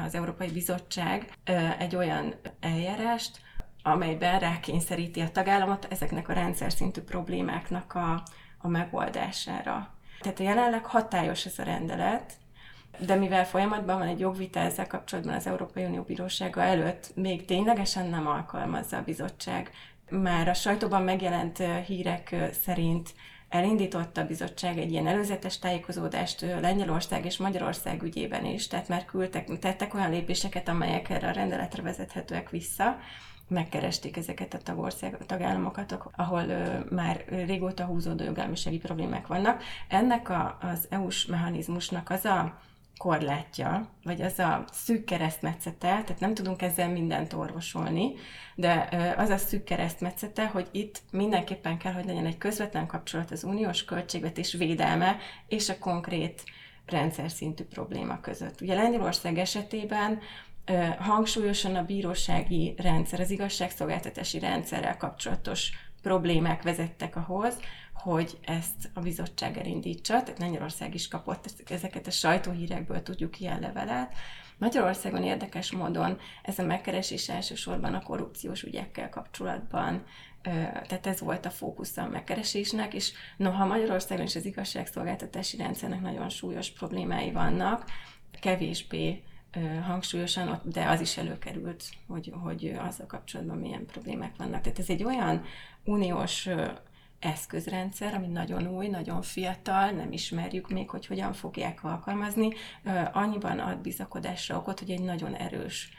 az 0.05 0.15
Európai 0.15 0.51
Bizottság 0.51 1.33
egy 1.79 1.95
olyan 1.95 2.35
eljárást, 2.59 3.41
amelyben 3.83 4.39
rákényszeríti 4.39 5.19
a 5.19 5.31
tagállamot 5.31 5.87
ezeknek 5.89 6.29
a 6.29 6.33
rendszer 6.33 6.71
szintű 6.71 7.01
problémáknak 7.01 7.93
a, 7.93 8.23
a 8.57 8.67
megoldására. 8.67 9.93
Tehát 10.19 10.39
jelenleg 10.39 10.85
hatályos 10.85 11.45
ez 11.45 11.59
a 11.59 11.63
rendelet, 11.63 12.33
de 12.99 13.15
mivel 13.15 13.45
folyamatban 13.45 13.97
van 13.97 14.07
egy 14.07 14.19
jogvita 14.19 14.59
ezzel 14.59 14.87
kapcsolatban 14.87 15.33
az 15.33 15.47
Európai 15.47 15.83
Unió 15.83 16.01
Bírósága 16.01 16.61
előtt, 16.61 17.11
még 17.15 17.45
ténylegesen 17.45 18.07
nem 18.07 18.27
alkalmazza 18.27 18.97
a 18.97 19.03
bizottság. 19.03 19.71
Már 20.09 20.47
a 20.47 20.53
sajtóban 20.53 21.01
megjelent 21.01 21.63
hírek 21.85 22.35
szerint 22.63 23.13
elindította 23.49 24.21
a 24.21 24.25
bizottság 24.25 24.77
egy 24.77 24.91
ilyen 24.91 25.07
előzetes 25.07 25.59
tájékozódást 25.59 26.41
Lengyelország 26.41 27.25
és 27.25 27.37
Magyarország 27.37 28.03
ügyében 28.03 28.45
is, 28.45 28.67
tehát 28.67 28.87
már 28.87 29.05
küldtek, 29.05 29.59
tettek 29.59 29.93
olyan 29.93 30.09
lépéseket, 30.09 30.67
amelyek 30.67 31.09
erre 31.09 31.27
a 31.27 31.31
rendeletre 31.31 31.81
vezethetőek 31.81 32.49
vissza, 32.49 32.97
megkeresték 33.51 34.17
ezeket 34.17 34.53
a 34.53 34.57
tagország, 34.57 35.17
a 35.19 35.25
tagállamokat, 35.25 35.97
ahol 36.15 36.43
ö, 36.47 36.79
már 36.89 37.23
régóta 37.27 37.85
húzódó 37.85 38.23
jogállamisági 38.23 38.77
problémák 38.77 39.27
vannak. 39.27 39.63
Ennek 39.87 40.29
a, 40.29 40.57
az 40.61 40.87
EU-s 40.89 41.25
mechanizmusnak 41.25 42.09
az 42.09 42.25
a 42.25 42.59
korlátja, 43.01 43.87
vagy 44.03 44.21
az 44.21 44.39
a 44.39 44.63
szűk 44.71 45.03
keresztmetszete, 45.03 45.87
tehát 45.87 46.19
nem 46.19 46.33
tudunk 46.33 46.61
ezzel 46.61 46.89
mindent 46.89 47.33
orvosolni, 47.33 48.13
de 48.55 48.89
az 49.17 49.29
a 49.29 49.37
szűk 49.37 49.63
keresztmetszete, 49.63 50.47
hogy 50.47 50.67
itt 50.71 51.01
mindenképpen 51.11 51.77
kell, 51.77 51.93
hogy 51.93 52.05
legyen 52.05 52.25
egy 52.25 52.37
közvetlen 52.37 52.87
kapcsolat 52.87 53.31
az 53.31 53.43
uniós 53.43 53.85
költségvetés 53.85 54.53
védelme 54.53 55.17
és 55.47 55.69
a 55.69 55.77
konkrét 55.79 56.43
rendszer 56.85 57.31
szintű 57.31 57.63
probléma 57.63 58.19
között. 58.19 58.61
Ugye 58.61 58.75
Lengyelország 58.75 59.37
esetében 59.37 60.19
hangsúlyosan 60.99 61.75
a 61.75 61.85
bírósági 61.85 62.73
rendszer, 62.77 63.19
az 63.19 63.29
igazságszolgáltatási 63.29 64.39
rendszerrel 64.39 64.97
kapcsolatos 64.97 65.71
problémák 66.01 66.61
vezettek 66.61 67.15
ahhoz, 67.15 67.57
hogy 67.93 68.37
ezt 68.45 68.89
a 68.93 68.99
bizottság 68.99 69.57
elindítsa, 69.57 70.23
tehát 70.23 70.39
Lengyelország 70.39 70.93
is 70.93 71.07
kapott 71.07 71.45
ezeket 71.69 72.07
a 72.07 72.11
sajtóhírekből 72.11 73.03
tudjuk 73.03 73.39
ilyen 73.39 73.59
levelet. 73.59 74.13
Magyarországon 74.57 75.23
érdekes 75.23 75.71
módon 75.71 76.17
ez 76.43 76.59
a 76.59 76.63
megkeresés 76.63 77.29
elsősorban 77.29 77.93
a 77.93 78.01
korrupciós 78.01 78.63
ügyekkel 78.63 79.09
kapcsolatban 79.09 80.03
tehát 80.87 81.07
ez 81.07 81.19
volt 81.19 81.45
a 81.45 81.49
fókusz 81.49 81.97
a 81.97 82.07
megkeresésnek, 82.07 82.93
és 82.93 83.11
noha 83.37 83.65
Magyarországon 83.65 84.25
is 84.25 84.35
az 84.35 84.45
igazságszolgáltatási 84.45 85.57
rendszernek 85.57 86.01
nagyon 86.01 86.29
súlyos 86.29 86.71
problémái 86.71 87.31
vannak, 87.31 87.85
kevésbé 88.39 89.23
hangsúlyosan, 89.87 90.61
de 90.63 90.89
az 90.89 91.01
is 91.01 91.17
előkerült, 91.17 91.83
hogy, 92.07 92.33
hogy 92.43 92.75
azzal 92.79 93.05
kapcsolatban 93.07 93.57
milyen 93.57 93.85
problémák 93.85 94.35
vannak. 94.37 94.61
Tehát 94.61 94.79
ez 94.79 94.89
egy 94.89 95.03
olyan 95.03 95.43
uniós 95.83 96.49
eszközrendszer, 97.19 98.13
ami 98.13 98.27
nagyon 98.27 98.67
új, 98.67 98.87
nagyon 98.87 99.21
fiatal, 99.21 99.89
nem 99.89 100.11
ismerjük 100.11 100.69
még, 100.69 100.89
hogy 100.89 101.05
hogyan 101.05 101.33
fogják 101.33 101.83
alkalmazni. 101.83 102.49
Annyiban 103.11 103.59
ad 103.59 103.77
bizakodásra 103.77 104.57
okot, 104.57 104.79
hogy 104.79 104.89
egy 104.89 105.01
nagyon 105.01 105.33
erős 105.33 105.91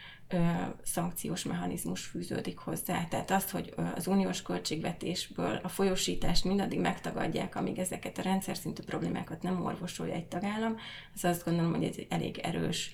szankciós 0.82 1.44
mechanizmus 1.44 2.04
fűződik 2.04 2.58
hozzá. 2.58 3.04
Tehát 3.04 3.30
azt, 3.30 3.50
hogy 3.50 3.74
az 3.94 4.06
uniós 4.06 4.42
költségvetésből 4.42 5.60
a 5.62 5.68
folyosítást 5.68 6.44
mindaddig 6.44 6.80
megtagadják, 6.80 7.56
amíg 7.56 7.78
ezeket 7.78 8.18
a 8.18 8.22
rendszer 8.22 8.56
szintű 8.56 8.82
problémákat 8.82 9.42
nem 9.42 9.64
orvosolja 9.64 10.14
egy 10.14 10.26
tagállam, 10.26 10.76
az 11.14 11.24
azt 11.24 11.44
gondolom, 11.44 11.74
hogy 11.74 11.84
ez 11.84 11.94
egy 11.96 12.06
elég 12.10 12.38
erős 12.38 12.90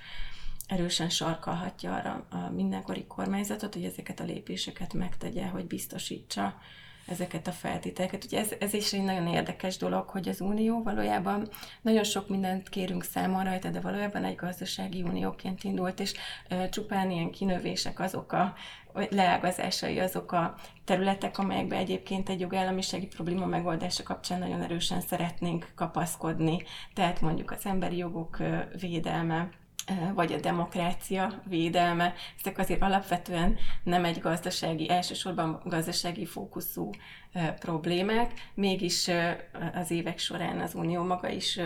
erősen 0.69 1.09
sarkalhatja 1.09 1.95
arra 1.95 2.27
a 2.31 2.51
mindenkori 2.51 3.07
kormányzatot, 3.07 3.75
hogy 3.75 3.85
ezeket 3.85 4.21
a 4.21 4.25
lépéseket 4.25 4.93
megtegye, 4.93 5.47
hogy 5.47 5.67
biztosítsa 5.67 6.55
ezeket 7.07 7.47
a 7.47 7.53
feltételeket. 7.53 8.25
Ugye 8.25 8.39
ez, 8.39 8.53
ez 8.61 8.73
is 8.73 8.93
egy 8.93 9.03
nagyon 9.03 9.27
érdekes 9.27 9.77
dolog, 9.77 10.09
hogy 10.09 10.29
az 10.29 10.41
Unió 10.41 10.83
valójában 10.83 11.49
nagyon 11.81 12.05
sok 12.05 12.29
mindent 12.29 12.69
kérünk 12.69 13.05
számon 13.05 13.45
rajta, 13.45 13.71
de 13.71 13.81
valójában 13.81 14.25
egy 14.25 14.35
gazdasági 14.35 15.03
unióként 15.03 15.65
indult, 15.65 16.01
és 16.01 16.15
e, 16.49 16.69
csupán 16.69 17.11
ilyen 17.11 17.31
kinövések 17.31 18.01
azok 18.01 18.33
a 18.33 18.55
leágazásai 19.11 19.99
azok 19.99 20.33
a 20.33 20.55
területek, 20.85 21.39
amelyekbe 21.39 21.77
egyébként 21.77 22.29
egy 22.29 22.41
jogállamisági 22.41 23.07
probléma 23.07 23.47
megoldása 23.47 24.03
kapcsán 24.03 24.39
nagyon 24.39 24.63
erősen 24.63 25.01
szeretnénk 25.01 25.73
kapaszkodni. 25.75 26.63
Tehát 26.95 27.21
mondjuk 27.21 27.51
az 27.51 27.67
emberi 27.67 27.97
jogok 27.97 28.37
védelme, 28.81 29.49
vagy 30.15 30.33
a 30.33 30.41
demokrácia 30.41 31.43
védelme, 31.49 32.15
ezek 32.41 32.59
azért 32.59 32.83
alapvetően 32.83 33.57
nem 33.83 34.05
egy 34.05 34.21
gazdasági, 34.21 34.91
elsősorban 34.91 35.61
gazdasági 35.65 36.27
fókuszú 36.27 36.91
problémák, 37.59 38.33
mégis 38.55 39.11
az 39.75 39.91
évek 39.91 40.19
során 40.19 40.61
az 40.61 40.75
Unió 40.75 41.03
maga 41.03 41.29
is 41.29 41.61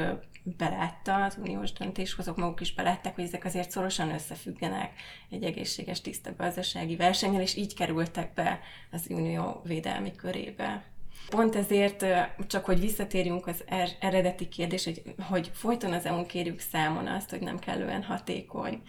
belátta, 0.45 1.25
az 1.25 1.37
uniós 1.41 1.73
döntéshozók 1.73 2.37
maguk 2.37 2.61
is 2.61 2.75
belátták, 2.75 3.15
hogy 3.15 3.25
ezek 3.25 3.45
azért 3.45 3.71
szorosan 3.71 4.11
összefüggenek 4.11 4.93
egy 5.31 5.45
egészséges, 5.45 6.01
tiszta 6.01 6.35
gazdasági 6.37 6.97
versennyel, 6.97 7.41
és 7.41 7.57
így 7.57 7.75
kerültek 7.75 8.35
be 8.35 8.61
az 8.91 9.07
unió 9.11 9.61
védelmi 9.65 10.13
körébe. 10.15 10.92
Pont 11.31 11.57
ezért, 11.57 12.07
csak 12.47 12.65
hogy 12.65 12.81
visszatérjünk 12.81 13.47
az 13.47 13.63
er-, 13.67 13.97
eredeti 14.01 14.49
kérdés, 14.49 14.85
hogy, 14.85 15.03
hogy 15.29 15.51
folyton 15.53 15.93
az 15.93 16.05
EU-n 16.05 16.27
kérjük 16.27 16.61
számon 16.61 17.07
azt, 17.07 17.31
hogy 17.31 17.41
nem 17.41 17.59
kellően 17.59 18.03
hatékony 18.03 18.83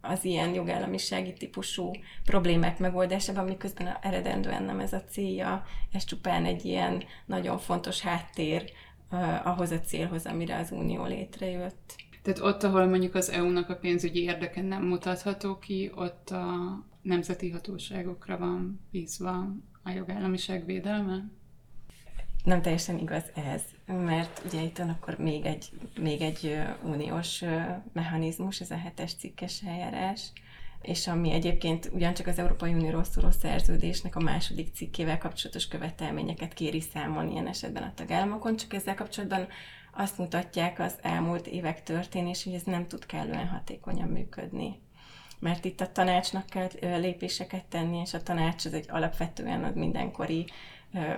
az 0.00 0.24
ilyen 0.24 0.54
jogállamisági 0.54 1.32
típusú 1.32 1.90
problémák 2.24 2.78
megoldásában, 2.78 3.44
miközben 3.44 3.96
eredendően 4.02 4.62
nem 4.62 4.80
ez 4.80 4.92
a 4.92 5.04
célja, 5.04 5.64
ez 5.92 6.04
csupán 6.04 6.44
egy 6.44 6.64
ilyen 6.64 7.04
nagyon 7.26 7.58
fontos 7.58 8.00
háttér 8.00 8.72
ahhoz 9.44 9.70
a 9.70 9.80
célhoz, 9.80 10.26
amire 10.26 10.58
az 10.58 10.70
Unió 10.70 11.04
létrejött. 11.04 11.94
Tehát 12.22 12.40
ott, 12.40 12.62
ahol 12.62 12.86
mondjuk 12.86 13.14
az 13.14 13.30
EU-nak 13.30 13.68
a 13.68 13.76
pénzügyi 13.76 14.22
érdeke 14.22 14.62
nem 14.62 14.82
mutatható 14.82 15.58
ki, 15.58 15.90
ott 15.94 16.30
a 16.30 16.54
nemzeti 17.02 17.50
hatóságokra 17.50 18.38
van 18.38 18.80
bízva 18.90 19.46
a 19.84 19.90
jogállamiság 19.90 20.64
védelme? 20.64 21.24
Nem 22.44 22.62
teljesen 22.62 22.98
igaz 22.98 23.24
ez, 23.34 23.62
mert 23.86 24.42
ugye 24.46 24.62
itt 24.62 24.78
van 24.78 24.88
akkor 24.88 25.18
még 25.18 25.44
egy, 25.44 25.70
még 26.00 26.20
egy 26.20 26.58
uniós 26.82 27.44
mechanizmus, 27.92 28.60
ez 28.60 28.70
a 28.70 28.76
hetes 28.76 29.14
cikkes 29.14 29.62
eljárás, 29.62 30.32
és 30.82 31.06
ami 31.06 31.30
egyébként 31.32 31.90
ugyancsak 31.92 32.26
az 32.26 32.38
Európai 32.38 32.72
Unióról 32.72 33.04
szóló 33.04 33.30
szerződésnek 33.30 34.16
a 34.16 34.20
második 34.20 34.74
cikkével 34.74 35.18
kapcsolatos 35.18 35.68
követelményeket 35.68 36.54
kéri 36.54 36.80
számon 36.80 37.30
ilyen 37.30 37.46
esetben 37.46 37.82
a 37.82 37.94
tagállamokon, 37.94 38.56
csak 38.56 38.74
ezzel 38.74 38.94
kapcsolatban 38.94 39.48
azt 39.92 40.18
mutatják 40.18 40.78
az 40.78 40.94
elmúlt 41.02 41.46
évek 41.46 41.82
történés, 41.82 42.44
hogy 42.44 42.52
ez 42.52 42.62
nem 42.62 42.86
tud 42.86 43.06
kellően 43.06 43.48
hatékonyan 43.48 44.08
működni. 44.08 44.80
Mert 45.44 45.64
itt 45.64 45.80
a 45.80 45.92
tanácsnak 45.92 46.46
kell 46.46 46.68
lépéseket 46.80 47.64
tenni, 47.64 47.98
és 47.98 48.14
a 48.14 48.22
tanács 48.22 48.64
az 48.64 48.74
egy 48.74 48.86
alapvetően 48.88 49.64
az 49.64 49.74
mindenkori 49.74 50.46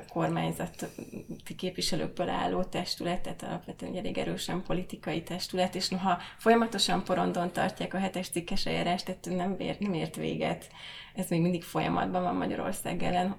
kormányzati 0.08 1.54
képviselőkből 1.56 2.28
álló 2.28 2.62
testület, 2.62 3.20
tehát 3.20 3.42
alapvetően 3.42 3.92
egy 3.92 3.98
elég 3.98 4.18
erősen 4.18 4.62
politikai 4.62 5.22
testület, 5.22 5.74
és 5.74 5.88
noha 5.88 6.18
folyamatosan 6.36 7.04
porondon 7.04 7.52
tartják 7.52 7.94
a 7.94 7.98
hetes 7.98 8.28
cikkes 8.28 8.66
eljárást, 8.66 9.04
tehát 9.04 9.28
nem, 9.30 9.56
ért, 9.58 9.78
nem 9.78 9.94
ért 9.94 10.16
véget. 10.16 10.68
Ez 11.14 11.28
még 11.28 11.40
mindig 11.40 11.62
folyamatban 11.62 12.22
van 12.22 12.34
Magyarország 12.34 13.02
ellen. 13.02 13.36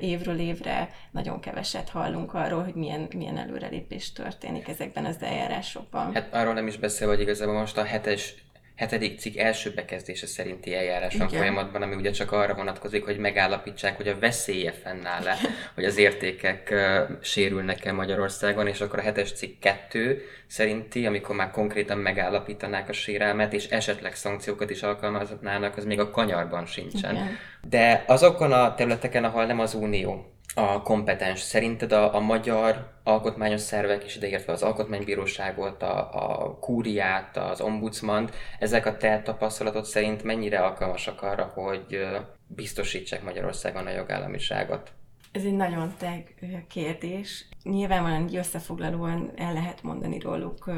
Évről 0.00 0.38
évre 0.38 0.90
nagyon 1.10 1.40
keveset 1.40 1.88
hallunk 1.88 2.34
arról, 2.34 2.64
hogy 2.64 2.74
milyen, 2.74 3.08
milyen 3.16 3.38
előrelépés 3.38 4.12
történik 4.12 4.68
ezekben 4.68 5.04
az 5.04 5.22
eljárásokban. 5.22 6.14
Hát 6.14 6.34
arról 6.34 6.54
nem 6.54 6.66
is 6.66 6.76
beszél, 6.76 7.08
hogy 7.08 7.20
igazából 7.20 7.58
most 7.58 7.76
a 7.76 7.84
hetes 7.84 8.34
hetedik 8.80 9.18
cikk 9.18 9.36
első 9.36 9.72
bekezdése 9.74 10.26
szerinti 10.26 10.74
eljárás 10.74 11.16
van 11.16 11.28
folyamatban, 11.28 11.82
ami 11.82 11.94
ugye 11.94 12.10
csak 12.10 12.32
arra 12.32 12.54
vonatkozik, 12.54 13.04
hogy 13.04 13.18
megállapítsák, 13.18 13.96
hogy 13.96 14.08
a 14.08 14.18
veszélye 14.18 14.72
fennáll-e, 14.72 15.36
hogy 15.74 15.84
az 15.84 15.96
értékek 15.96 16.68
uh, 16.72 17.16
sérülnek-e 17.20 17.92
Magyarországon, 17.92 18.66
és 18.66 18.80
akkor 18.80 18.98
a 18.98 19.02
hetes 19.02 19.32
cikk 19.32 19.60
kettő 19.60 20.22
szerinti, 20.46 21.06
amikor 21.06 21.36
már 21.36 21.50
konkrétan 21.50 21.98
megállapítanák 21.98 22.88
a 22.88 22.92
sérelmet, 22.92 23.52
és 23.52 23.66
esetleg 23.68 24.14
szankciókat 24.14 24.70
is 24.70 24.82
alkalmaznának, 24.82 25.76
az 25.76 25.84
még 25.84 26.00
a 26.00 26.10
kanyarban 26.10 26.66
sincsen. 26.66 27.14
Igen. 27.14 27.38
De 27.68 28.04
azokon 28.06 28.52
a 28.52 28.74
területeken, 28.74 29.24
ahol 29.24 29.46
nem 29.46 29.60
az 29.60 29.74
Unió 29.74 30.32
a 30.54 30.82
kompetens. 30.82 31.40
Szerinted 31.40 31.92
a, 31.92 32.14
a 32.14 32.20
magyar 32.20 32.92
alkotmányos 33.04 33.60
szervek, 33.60 34.04
és 34.04 34.16
ideértve 34.16 34.52
az 34.52 34.62
alkotmánybíróságot, 34.62 35.82
a, 35.82 36.08
a 36.12 36.58
kúriát, 36.58 37.36
az 37.36 37.60
ombudsman, 37.60 38.30
ezek 38.58 38.86
a 38.86 38.96
te 38.96 39.22
tapasztalatod 39.22 39.84
szerint 39.84 40.22
mennyire 40.22 40.58
alkalmasak 40.58 41.22
arra, 41.22 41.52
hogy 41.54 42.06
biztosítsák 42.46 43.22
Magyarországon 43.22 43.86
a 43.86 43.90
jogállamiságot? 43.90 44.92
Ez 45.32 45.44
egy 45.44 45.56
nagyon 45.56 45.94
teg 45.98 46.34
kérdés. 46.68 47.46
Nyilvánvalóan 47.62 48.28
így 48.28 48.36
összefoglalóan 48.36 49.30
el 49.36 49.52
lehet 49.52 49.82
mondani 49.82 50.18
róluk 50.18 50.70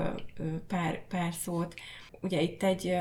pár, 0.69 1.07
pár 1.09 1.33
szót. 1.33 1.75
Ugye 2.21 2.41
itt 2.41 2.63
egy 2.63 2.99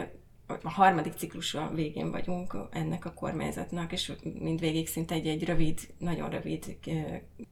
a 0.64 0.70
harmadik 0.70 1.14
ciklusa 1.14 1.72
végén 1.74 2.12
vagyunk 2.12 2.58
ennek 2.72 3.06
a 3.06 3.14
kormányzatnak, 3.14 3.92
és 3.92 4.12
mindvégig 4.40 4.88
szinte 4.88 5.16
egy, 5.16 5.28
egy 5.28 5.46
rövid, 5.46 5.80
nagyon 5.98 6.30
rövid 6.30 6.78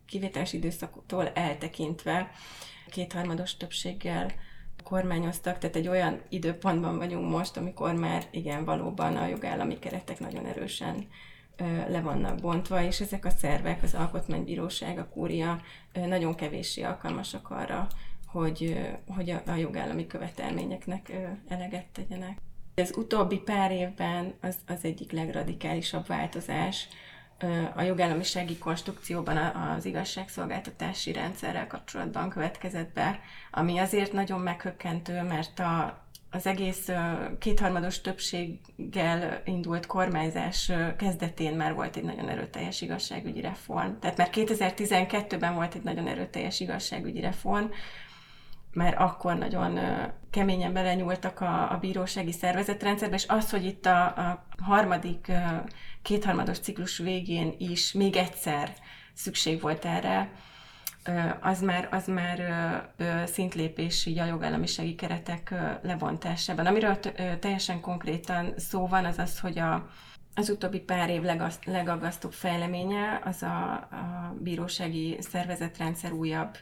kivételes 0.05 0.53
időszaktól 0.53 1.27
eltekintve 1.27 2.31
kétharmados 2.89 3.57
többséggel 3.57 4.31
kormányoztak, 4.83 5.57
tehát 5.57 5.75
egy 5.75 5.87
olyan 5.87 6.21
időpontban 6.29 6.97
vagyunk 6.97 7.29
most, 7.29 7.57
amikor 7.57 7.93
már 7.93 8.23
igen, 8.31 8.65
valóban 8.65 9.15
a 9.15 9.27
jogállami 9.27 9.79
keretek 9.79 10.19
nagyon 10.19 10.45
erősen 10.45 11.07
le 11.87 12.01
vannak 12.01 12.39
bontva, 12.39 12.83
és 12.83 12.99
ezek 12.99 13.25
a 13.25 13.29
szervek, 13.29 13.83
az 13.83 13.93
Alkotmánybíróság, 13.93 14.97
a 14.97 15.09
kúria 15.09 15.61
nagyon 15.93 16.35
kevéssé 16.35 16.81
alkalmasak 16.81 17.49
arra, 17.49 17.87
hogy, 18.25 18.79
hogy 19.07 19.29
a, 19.29 19.41
a 19.45 19.55
jogállami 19.55 20.07
követelményeknek 20.07 21.11
eleget 21.47 21.85
tegyenek. 21.85 22.37
Az 22.79 22.93
utóbbi 22.97 23.37
pár 23.37 23.71
évben 23.71 24.33
az, 24.41 24.55
az 24.67 24.79
egyik 24.81 25.11
legradikálisabb 25.11 26.07
változás 26.07 26.87
a 27.75 27.81
jogállamisági 27.81 28.57
konstrukcióban 28.57 29.37
az 29.37 29.85
igazságszolgáltatási 29.85 31.11
rendszerrel 31.11 31.67
kapcsolatban 31.67 32.29
következett 32.29 32.93
be, 32.93 33.19
ami 33.51 33.77
azért 33.77 34.11
nagyon 34.11 34.39
meghökkentő, 34.39 35.21
mert 35.21 35.59
a, 35.59 36.03
az 36.31 36.45
egész 36.45 36.89
kétharmados 37.39 38.01
többséggel 38.01 39.41
indult 39.45 39.85
kormányzás 39.85 40.71
kezdetén 40.97 41.55
már 41.55 41.73
volt 41.73 41.95
egy 41.95 42.03
nagyon 42.03 42.29
erőteljes 42.29 42.81
igazságügyi 42.81 43.41
reform. 43.41 43.91
Tehát 43.99 44.17
már 44.17 44.29
2012-ben 44.31 45.53
volt 45.53 45.75
egy 45.75 45.83
nagyon 45.83 46.07
erőteljes 46.07 46.59
igazságügyi 46.59 47.19
reform, 47.19 47.65
mert 48.73 48.97
akkor 48.99 49.37
nagyon 49.37 49.79
keményen 50.29 50.73
belenyúltak 50.73 51.41
a, 51.41 51.71
a 51.71 51.77
bírósági 51.77 52.31
szervezetrendszerbe, 52.31 53.15
és 53.15 53.25
az, 53.27 53.49
hogy 53.49 53.65
itt 53.65 53.85
a, 53.85 54.03
a 54.05 54.45
harmadik 54.61 55.31
kétharmados 56.01 56.59
ciklus 56.59 56.97
végén 56.97 57.55
is 57.57 57.93
még 57.93 58.15
egyszer 58.15 58.73
szükség 59.13 59.61
volt 59.61 59.85
erre, 59.85 60.29
az 61.41 61.61
már, 61.61 61.87
az 61.91 62.07
már 62.07 62.39
szintlépés 63.25 64.05
így 64.05 64.19
a 64.19 64.25
jogállamisági 64.25 64.95
keretek 64.95 65.53
lebontásában. 65.81 66.65
Amiről 66.65 66.99
teljesen 67.39 67.81
konkrétan 67.81 68.53
szó 68.57 68.87
van, 68.87 69.05
az 69.05 69.17
az, 69.17 69.39
hogy 69.39 69.59
a, 69.59 69.89
az 70.35 70.49
utóbbi 70.49 70.79
pár 70.79 71.09
év 71.09 71.21
legaggasztóbb 71.65 72.33
fejleménye 72.33 73.21
az 73.23 73.43
a, 73.43 73.73
a 73.73 74.35
bírósági 74.39 75.17
szervezetrendszer 75.19 76.11
újabb 76.11 76.57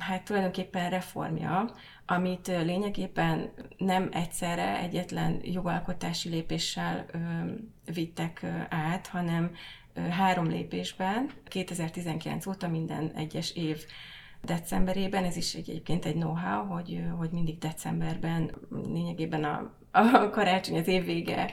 hát 0.00 0.24
tulajdonképpen 0.24 0.90
reformja, 0.90 1.70
amit 2.06 2.46
lényegében 2.46 3.50
nem 3.76 4.08
egyszerre 4.12 4.78
egyetlen 4.78 5.40
jogalkotási 5.42 6.28
lépéssel 6.28 7.06
vittek 7.94 8.46
át, 8.68 9.06
hanem 9.06 9.54
három 10.10 10.48
lépésben, 10.48 11.30
2019 11.44 12.46
óta 12.46 12.68
minden 12.68 13.12
egyes 13.14 13.52
év 13.54 13.84
decemberében, 14.42 15.24
ez 15.24 15.36
is 15.36 15.54
egyébként 15.54 16.04
egy 16.04 16.14
know-how, 16.14 16.64
hogy, 16.64 17.02
hogy 17.18 17.30
mindig 17.30 17.58
decemberben 17.58 18.54
lényegében 18.92 19.44
a, 19.44 19.74
a 19.90 20.30
karácsony, 20.30 20.78
az 20.78 20.88
év 20.88 21.04
vége 21.04 21.50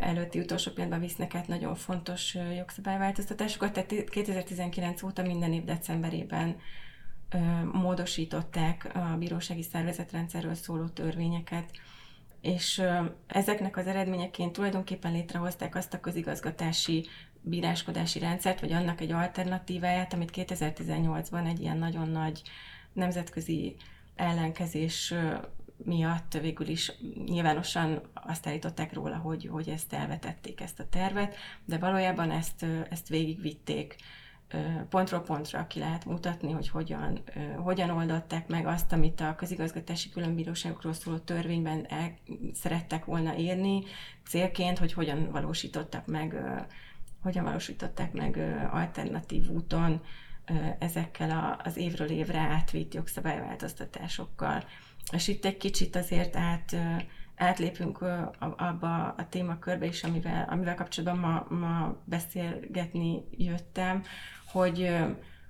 előtti 0.00 0.38
utolsó 0.38 0.70
pillanatban 0.70 1.06
visznek 1.06 1.34
át 1.34 1.48
nagyon 1.48 1.74
fontos 1.74 2.36
jogszabályváltoztatásokat, 2.56 3.72
tehát 3.72 4.04
2019 4.10 5.02
óta 5.02 5.22
minden 5.22 5.52
év 5.52 5.64
decemberében 5.64 6.56
módosították 7.72 8.90
a 8.94 9.16
bírósági 9.18 9.62
szervezetrendszerről 9.62 10.54
szóló 10.54 10.88
törvényeket, 10.88 11.70
és 12.40 12.82
ezeknek 13.26 13.76
az 13.76 13.86
eredményeként 13.86 14.52
tulajdonképpen 14.52 15.12
létrehozták 15.12 15.74
azt 15.74 15.94
a 15.94 16.00
közigazgatási 16.00 17.06
bíráskodási 17.40 18.18
rendszert, 18.18 18.60
vagy 18.60 18.72
annak 18.72 19.00
egy 19.00 19.12
alternatíváját, 19.12 20.12
amit 20.12 20.32
2018-ban 20.34 21.48
egy 21.48 21.60
ilyen 21.60 21.78
nagyon 21.78 22.08
nagy 22.08 22.42
nemzetközi 22.92 23.76
ellenkezés 24.16 25.14
miatt 25.84 26.32
végül 26.32 26.68
is 26.68 26.92
nyilvánosan 27.24 28.00
azt 28.14 28.46
állították 28.46 28.92
róla, 28.92 29.16
hogy, 29.16 29.48
hogy 29.50 29.68
ezt 29.68 29.92
elvetették, 29.92 30.60
ezt 30.60 30.80
a 30.80 30.88
tervet, 30.88 31.34
de 31.64 31.78
valójában 31.78 32.30
ezt, 32.30 32.66
ezt 32.90 33.08
végigvitték 33.08 33.96
pontról 34.88 35.20
pontra 35.20 35.66
ki 35.66 35.78
lehet 35.78 36.04
mutatni, 36.04 36.52
hogy 36.52 36.68
hogyan, 36.68 37.20
hogyan 37.56 37.90
oldották 37.90 38.48
meg 38.48 38.66
azt, 38.66 38.92
amit 38.92 39.20
a 39.20 39.34
közigazgatási 39.34 40.10
különbíróságokról 40.10 40.92
szóló 40.92 41.18
törvényben 41.18 41.86
el 41.88 42.18
szerettek 42.54 43.04
volna 43.04 43.36
írni, 43.36 43.82
célként, 44.26 44.78
hogy 44.78 44.92
hogyan 44.92 45.30
valósítottak 45.30 46.06
meg, 46.06 46.34
hogyan 47.22 47.44
valósították 47.44 48.12
meg 48.12 48.36
alternatív 48.72 49.48
úton 49.48 50.00
ezekkel 50.78 51.60
az 51.64 51.76
évről 51.76 52.10
évre 52.10 52.38
átvitt 52.38 52.94
jogszabályváltoztatásokkal. 52.94 54.64
És 55.12 55.28
itt 55.28 55.44
egy 55.44 55.56
kicsit 55.56 55.96
azért 55.96 56.36
át, 56.36 56.76
átlépünk 57.36 58.04
abba 58.40 59.08
a 59.08 59.26
témakörbe 59.28 59.86
is, 59.86 60.04
amivel, 60.04 60.46
amivel 60.50 60.74
kapcsolatban 60.74 61.18
ma, 61.18 61.56
ma 61.56 61.96
beszélgetni 62.04 63.24
jöttem, 63.30 64.02
hogy, 64.52 64.90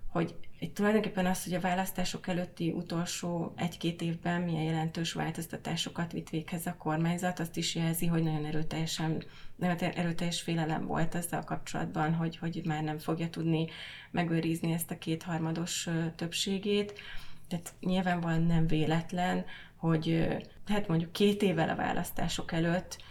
hogy 0.08 0.34
egy 0.60 0.72
tulajdonképpen 0.72 1.26
az, 1.26 1.44
hogy 1.44 1.54
a 1.54 1.60
választások 1.60 2.26
előtti 2.26 2.70
utolsó 2.70 3.52
egy-két 3.56 4.02
évben 4.02 4.40
milyen 4.40 4.62
jelentős 4.62 5.12
változtatásokat 5.12 6.12
vitt 6.12 6.28
véghez 6.28 6.66
a 6.66 6.76
kormányzat, 6.78 7.40
azt 7.40 7.56
is 7.56 7.74
jelzi, 7.74 8.06
hogy 8.06 8.22
nagyon 8.22 8.44
erőteljesen, 8.44 9.24
nagyon 9.56 9.90
erőteljes 9.90 10.40
félelem 10.40 10.86
volt 10.86 11.14
ezzel 11.14 11.44
kapcsolatban, 11.44 12.14
hogy, 12.14 12.36
hogy 12.36 12.62
már 12.64 12.82
nem 12.82 12.98
fogja 12.98 13.30
tudni 13.30 13.66
megőrizni 14.10 14.72
ezt 14.72 14.90
a 14.90 14.98
kétharmados 14.98 15.88
többségét. 16.16 17.00
Tehát 17.48 17.74
nyilvánvalóan 17.80 18.42
nem 18.42 18.66
véletlen, 18.66 19.44
hogy 19.76 20.26
hát 20.66 20.88
mondjuk 20.88 21.12
két 21.12 21.42
évvel 21.42 21.68
a 21.68 21.76
választások 21.76 22.52
előtt 22.52 23.02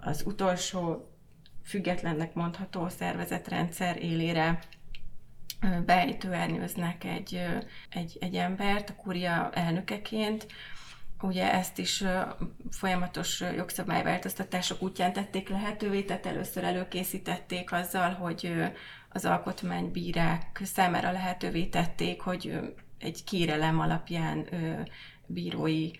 az 0.00 0.22
utolsó 0.26 1.08
függetlennek 1.70 2.34
mondható 2.34 2.88
szervezetrendszer 2.88 4.02
élére 4.02 4.58
beejtőernyőznek 5.86 7.04
egy, 7.04 7.40
egy, 7.90 8.16
egy 8.20 8.34
embert 8.34 8.90
a 8.90 8.94
kúria 8.94 9.50
elnökeként. 9.54 10.46
Ugye 11.22 11.52
ezt 11.52 11.78
is 11.78 12.04
folyamatos 12.70 13.40
jogszabályváltoztatások 13.40 14.82
útján 14.82 15.12
tették 15.12 15.48
lehetővé, 15.48 16.02
tehát 16.02 16.26
először 16.26 16.64
előkészítették 16.64 17.72
azzal, 17.72 18.12
hogy 18.12 18.52
az 19.08 19.24
alkotmánybírák 19.24 20.60
számára 20.64 21.12
lehetővé 21.12 21.64
tették, 21.64 22.20
hogy 22.20 22.60
egy 22.98 23.24
kérelem 23.24 23.80
alapján 23.80 24.48
bírói 25.26 25.90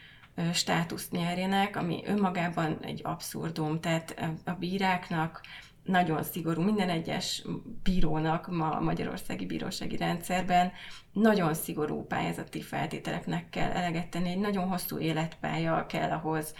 státuszt 0.52 1.12
nyerjenek, 1.12 1.76
ami 1.76 2.02
önmagában 2.06 2.78
egy 2.82 3.00
abszurdum, 3.04 3.80
tehát 3.80 4.36
a 4.44 4.52
bíráknak 4.52 5.40
nagyon 5.84 6.22
szigorú, 6.22 6.62
minden 6.62 6.88
egyes 6.88 7.44
bírónak 7.82 8.48
ma 8.50 8.70
a 8.70 8.80
magyarországi 8.80 9.46
bírósági 9.46 9.96
rendszerben 9.96 10.72
nagyon 11.12 11.54
szigorú 11.54 12.06
pályázati 12.06 12.60
feltételeknek 12.60 13.48
kell 13.50 13.70
eleget 13.70 14.08
tenni, 14.08 14.28
egy 14.28 14.38
nagyon 14.38 14.68
hosszú 14.68 14.98
életpálya 14.98 15.86
kell 15.86 16.10
ahhoz 16.10 16.54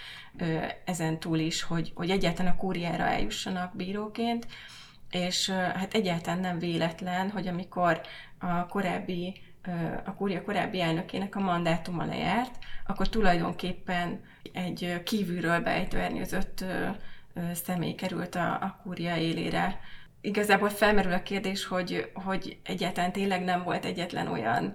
ezen 0.85 1.19
túl 1.19 1.39
is, 1.39 1.63
hogy, 1.63 1.93
hogy 1.95 2.11
egyáltalán 2.11 2.53
a 2.53 2.57
kúriára 2.57 3.05
eljussanak 3.05 3.77
bíróként, 3.77 4.47
és 5.11 5.51
hát 5.51 5.95
egyáltalán 5.95 6.41
nem 6.41 6.59
véletlen, 6.59 7.31
hogy 7.31 7.47
amikor 7.47 8.01
a 8.39 8.67
korábbi 8.67 9.41
a 10.05 10.15
kúria 10.15 10.43
korábbi 10.43 10.81
elnökének 10.81 11.37
a 11.37 11.41
mandátuma 11.41 12.05
lejárt, 12.05 12.59
akkor 12.87 13.09
tulajdonképpen 13.09 14.21
egy 14.53 15.03
kívülről 15.05 15.61
beejtőernyőzött 15.61 16.65
személy 17.53 17.95
került 17.95 18.35
a, 18.35 18.53
a 18.53 18.81
kúria 18.83 19.17
élére. 19.17 19.81
Igazából 20.21 20.69
felmerül 20.69 21.13
a 21.13 21.23
kérdés, 21.23 21.67
hogy, 21.67 22.11
hogy 22.15 22.59
egyáltalán 22.65 23.13
tényleg 23.13 23.45
nem 23.45 23.63
volt 23.63 23.85
egyetlen 23.85 24.29
olyan 24.29 24.75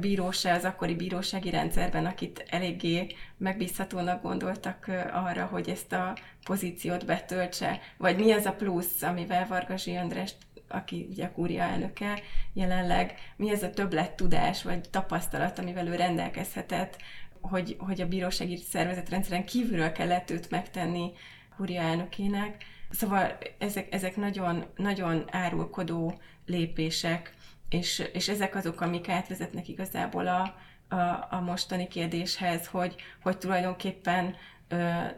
bíróság 0.00 0.56
az 0.56 0.64
akkori 0.64 0.94
bírósági 0.94 1.50
rendszerben, 1.50 2.06
akit 2.06 2.44
eléggé 2.50 3.06
megbízhatónak 3.36 4.22
gondoltak 4.22 4.90
arra, 5.12 5.44
hogy 5.44 5.68
ezt 5.68 5.92
a 5.92 6.16
pozíciót 6.44 7.06
betöltse, 7.06 7.80
vagy 7.96 8.16
mi 8.16 8.32
az 8.32 8.44
a 8.44 8.52
plusz, 8.52 9.02
amivel 9.02 9.46
Vargasi 9.46 9.96
András 9.96 10.32
aki 10.72 11.06
ugye 11.10 11.24
a 11.24 11.32
kúria 11.32 11.62
elnöke 11.62 12.20
jelenleg, 12.52 13.14
mi 13.36 13.50
ez 13.50 13.62
a 13.62 13.70
többlet 13.70 14.12
tudás 14.12 14.62
vagy 14.62 14.80
tapasztalat, 14.90 15.58
amivel 15.58 15.86
ő 15.86 15.94
rendelkezhetett, 15.94 16.96
hogy, 17.40 17.76
hogy 17.78 18.00
a 18.00 18.08
bírósági 18.08 18.56
szervezetrendszeren 18.56 19.44
kívülről 19.44 19.92
kellett 19.92 20.30
őt 20.30 20.50
megtenni 20.50 21.12
kúria 21.56 21.80
elnökének. 21.80 22.64
Szóval 22.90 23.38
ezek, 23.58 23.94
ezek 23.94 24.16
nagyon, 24.16 24.64
nagyon 24.76 25.24
árulkodó 25.30 26.20
lépések, 26.46 27.34
és, 27.68 28.02
és 28.12 28.28
ezek 28.28 28.54
azok, 28.54 28.80
amik 28.80 29.08
átvezetnek 29.08 29.68
igazából 29.68 30.26
a, 30.26 30.56
a, 30.94 31.26
a 31.30 31.40
mostani 31.40 31.88
kérdéshez, 31.88 32.66
hogy, 32.66 32.94
hogy 33.22 33.38
tulajdonképpen 33.38 34.34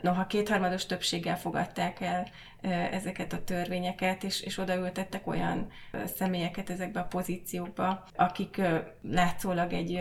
noha 0.00 0.26
kétharmados 0.26 0.86
többséggel 0.86 1.38
fogadták 1.38 2.00
el 2.00 2.28
ezeket 2.90 3.32
a 3.32 3.44
törvényeket, 3.44 4.24
és, 4.24 4.40
és 4.40 4.58
odaültettek 4.58 5.26
olyan 5.26 5.68
személyeket 6.16 6.70
ezekbe 6.70 7.00
a 7.00 7.04
pozíciókba, 7.04 8.04
akik 8.16 8.60
látszólag 9.02 9.72
egy 9.72 10.00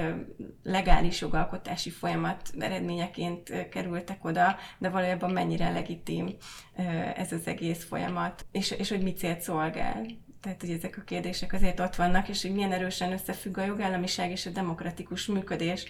legális 0.63 1.21
jogalkotási 1.21 1.89
folyamat 1.89 2.49
eredményeként 2.59 3.69
kerültek 3.69 4.25
oda, 4.25 4.55
de 4.77 4.89
valójában 4.89 5.31
mennyire 5.31 5.69
legitim 5.69 6.35
ez 7.15 7.31
az 7.31 7.47
egész 7.47 7.83
folyamat, 7.83 8.45
és, 8.51 8.71
és 8.71 8.89
hogy 8.89 9.01
mit 9.01 9.17
célt 9.17 9.41
szolgál. 9.41 10.05
Tehát, 10.41 10.61
hogy 10.61 10.71
ezek 10.71 10.97
a 10.97 11.03
kérdések 11.03 11.53
azért 11.53 11.79
ott 11.79 11.95
vannak, 11.95 12.29
és 12.29 12.41
hogy 12.41 12.53
milyen 12.53 12.71
erősen 12.71 13.11
összefügg 13.11 13.57
a 13.57 13.65
jogállamiság 13.65 14.31
és 14.31 14.45
a 14.45 14.49
demokratikus 14.49 15.25
működés 15.25 15.85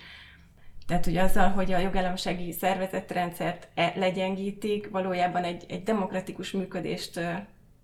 tehát, 0.92 1.06
hogy 1.06 1.18
azzal, 1.18 1.50
hogy 1.50 1.72
a 1.72 1.78
jogállamisági 1.78 2.52
szervezetrendszert 2.52 3.68
e, 3.74 3.94
legyengítik, 3.96 4.90
valójában 4.90 5.44
egy, 5.44 5.66
egy 5.68 5.84
demokratikus 5.84 6.52
működést, 6.52 7.20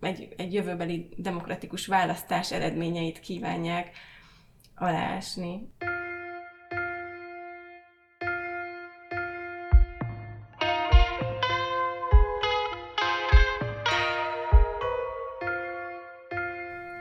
egy, 0.02 0.34
egy 0.38 0.54
jövőbeli 0.54 1.10
demokratikus 1.18 1.86
választás 1.86 2.52
eredményeit 2.52 3.20
kívánják 3.20 3.92
aláásni. 4.76 5.72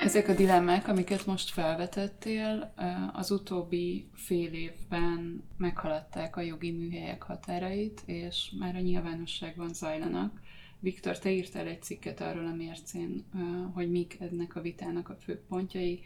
Ezek 0.07 0.29
a 0.29 0.35
dilemmák, 0.35 0.89
amiket 0.89 1.27
most 1.27 1.51
felvetettél, 1.51 2.73
az 3.13 3.31
utóbbi 3.31 4.11
fél 4.15 4.53
évben 4.53 5.45
meghaladták 5.57 6.37
a 6.37 6.41
jogi 6.41 6.71
műhelyek 6.71 7.23
határait, 7.23 8.03
és 8.05 8.53
már 8.59 8.75
a 8.77 8.81
nyilvánosságban 8.81 9.75
zajlanak. 9.75 10.41
Viktor, 10.81 11.19
te 11.19 11.31
írtál 11.31 11.67
egy 11.67 11.83
cikket 11.83 12.21
arról 12.21 12.47
a 12.47 12.55
mércén, 12.55 13.25
hogy 13.75 13.91
mik 13.91 14.17
ennek 14.21 14.57
a 14.57 14.61
vitának 14.61 15.09
a 15.09 15.17
fő 15.17 15.41
pontjai. 15.49 16.03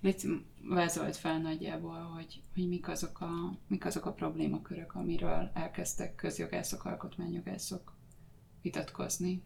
Légy 0.00 0.26
vázolt 0.68 1.16
fel 1.16 1.38
nagyjából, 1.38 2.00
hogy, 2.14 2.40
hogy 2.54 2.68
mik, 2.68 2.88
azok 2.88 3.20
a, 3.20 3.58
mik 3.66 3.84
azok 3.84 4.06
a 4.06 4.12
problémakörök, 4.12 4.94
amiről 4.94 5.50
elkezdtek 5.54 6.14
közjogászok, 6.14 6.84
alkotmányjogászok 6.84 7.96
vitatkozni. 8.62 9.42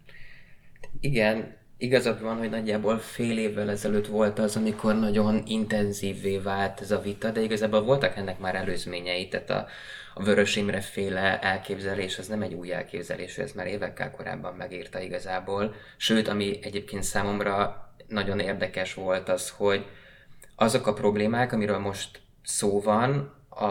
Igen, 1.01 1.61
igazad 1.83 2.21
van, 2.21 2.39
hogy 2.39 2.51
nagyjából 2.51 2.99
fél 2.99 3.39
évvel 3.39 3.71
ezelőtt 3.71 4.07
volt 4.07 4.39
az, 4.39 4.57
amikor 4.57 4.95
nagyon 4.95 5.43
intenzívvé 5.47 6.39
vált 6.39 6.81
ez 6.81 6.91
a 6.91 7.01
vita, 7.01 7.31
de 7.31 7.41
igazából 7.41 7.83
voltak 7.83 8.17
ennek 8.17 8.39
már 8.39 8.55
előzményei, 8.55 9.29
tehát 9.29 9.51
a, 9.51 9.67
a 10.15 10.23
Vörös 10.23 10.57
Imre 10.57 10.81
féle 10.81 11.41
elképzelés 11.41 12.19
az 12.19 12.27
nem 12.27 12.43
egy 12.43 12.55
új 12.55 12.73
elképzelés, 12.73 13.39
ez 13.39 13.53
már 13.53 13.67
évekkel 13.67 14.11
korábban 14.11 14.55
megírta 14.55 15.01
igazából. 15.01 15.75
Sőt, 15.97 16.29
ami 16.29 16.59
egyébként 16.63 17.03
számomra 17.03 17.87
nagyon 18.09 18.39
érdekes 18.39 18.95
volt 18.95 19.29
az, 19.29 19.51
hogy 19.51 19.87
azok 20.57 20.87
a 20.87 20.93
problémák, 20.93 21.53
amiről 21.53 21.79
most 21.79 22.21
szó 22.43 22.81
van, 22.81 23.35
a, 23.55 23.65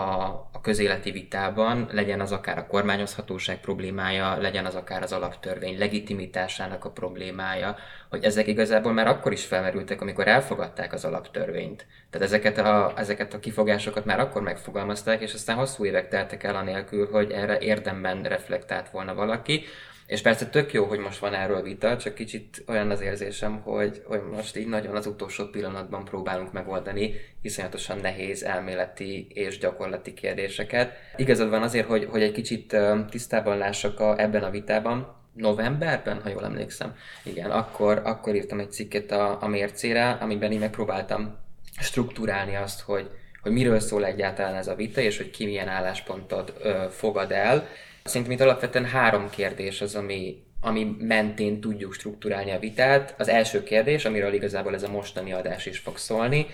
a 0.51 0.61
közéleti 0.61 1.11
vitában, 1.11 1.89
legyen 1.91 2.19
az 2.19 2.31
akár 2.31 2.57
a 2.57 2.67
kormányozhatóság 2.67 3.59
problémája, 3.59 4.37
legyen 4.37 4.65
az 4.65 4.75
akár 4.75 5.01
az 5.03 5.11
alaptörvény 5.11 5.77
legitimitásának 5.77 6.85
a 6.85 6.91
problémája, 6.91 7.75
hogy 8.09 8.23
ezek 8.23 8.47
igazából 8.47 8.93
már 8.93 9.07
akkor 9.07 9.31
is 9.31 9.45
felmerültek, 9.45 10.01
amikor 10.01 10.27
elfogadták 10.27 10.93
az 10.93 11.05
alaptörvényt. 11.05 11.85
Tehát 12.09 12.27
ezeket 12.27 12.57
a, 12.57 12.93
ezeket 12.95 13.33
a 13.33 13.39
kifogásokat 13.39 14.05
már 14.05 14.19
akkor 14.19 14.41
megfogalmazták, 14.41 15.21
és 15.21 15.33
aztán 15.33 15.55
hosszú 15.55 15.85
évek 15.85 16.09
teltek 16.09 16.43
el 16.43 16.55
anélkül, 16.55 17.09
hogy 17.11 17.31
erre 17.31 17.59
érdemben 17.59 18.23
reflektált 18.23 18.89
volna 18.89 19.13
valaki. 19.13 19.63
És 20.11 20.21
persze 20.21 20.45
tök 20.45 20.73
jó, 20.73 20.85
hogy 20.85 20.99
most 20.99 21.19
van 21.19 21.33
erről 21.33 21.61
vita, 21.61 21.97
csak 21.97 22.13
kicsit 22.13 22.63
olyan 22.67 22.89
az 22.89 23.01
érzésem, 23.01 23.61
hogy, 23.61 24.01
hogy 24.05 24.21
most 24.31 24.57
így 24.57 24.67
nagyon 24.67 24.95
az 24.95 25.05
utolsó 25.05 25.45
pillanatban 25.45 26.05
próbálunk 26.05 26.51
megoldani 26.51 27.13
iszonyatosan 27.41 27.97
nehéz 27.97 28.43
elméleti 28.43 29.27
és 29.33 29.57
gyakorlati 29.57 30.13
kérdéseket. 30.13 30.93
Igazad 31.15 31.49
van 31.49 31.61
azért, 31.61 31.87
hogy, 31.87 32.07
hogy 32.09 32.21
egy 32.21 32.31
kicsit 32.31 32.77
tisztában 33.09 33.57
lássak 33.57 33.99
a, 33.99 34.19
ebben 34.19 34.43
a 34.43 34.49
vitában, 34.49 35.15
novemberben, 35.33 36.21
ha 36.21 36.29
jól 36.29 36.45
emlékszem. 36.45 36.95
Igen, 37.23 37.51
akkor, 37.51 38.01
akkor 38.03 38.35
írtam 38.35 38.59
egy 38.59 38.71
cikket 38.71 39.11
a, 39.11 39.37
a 39.41 39.47
mércére, 39.47 40.09
amiben 40.09 40.51
én 40.51 40.59
megpróbáltam 40.59 41.37
struktúrálni 41.79 42.55
azt, 42.55 42.81
hogy, 42.81 43.09
hogy 43.41 43.51
miről 43.51 43.79
szól 43.79 44.05
egyáltalán 44.05 44.55
ez 44.55 44.67
a 44.67 44.75
vita, 44.75 45.01
és 45.01 45.17
hogy 45.17 45.29
ki 45.29 45.45
milyen 45.45 45.67
álláspontot 45.67 46.53
ö, 46.61 46.85
fogad 46.89 47.31
el. 47.31 47.67
Szerintem 48.03 48.31
itt 48.31 48.41
alapvetően 48.41 48.85
három 48.85 49.29
kérdés 49.29 49.81
az, 49.81 49.95
ami, 49.95 50.43
ami 50.61 50.95
mentén 50.99 51.61
tudjuk 51.61 51.93
struktúrálni 51.93 52.51
a 52.51 52.59
vitát. 52.59 53.15
Az 53.17 53.27
első 53.27 53.63
kérdés, 53.63 54.05
amiről 54.05 54.33
igazából 54.33 54.73
ez 54.73 54.83
a 54.83 54.91
mostani 54.91 55.33
adás 55.33 55.65
is 55.65 55.77
fog 55.77 55.97
szólni, 55.97 56.45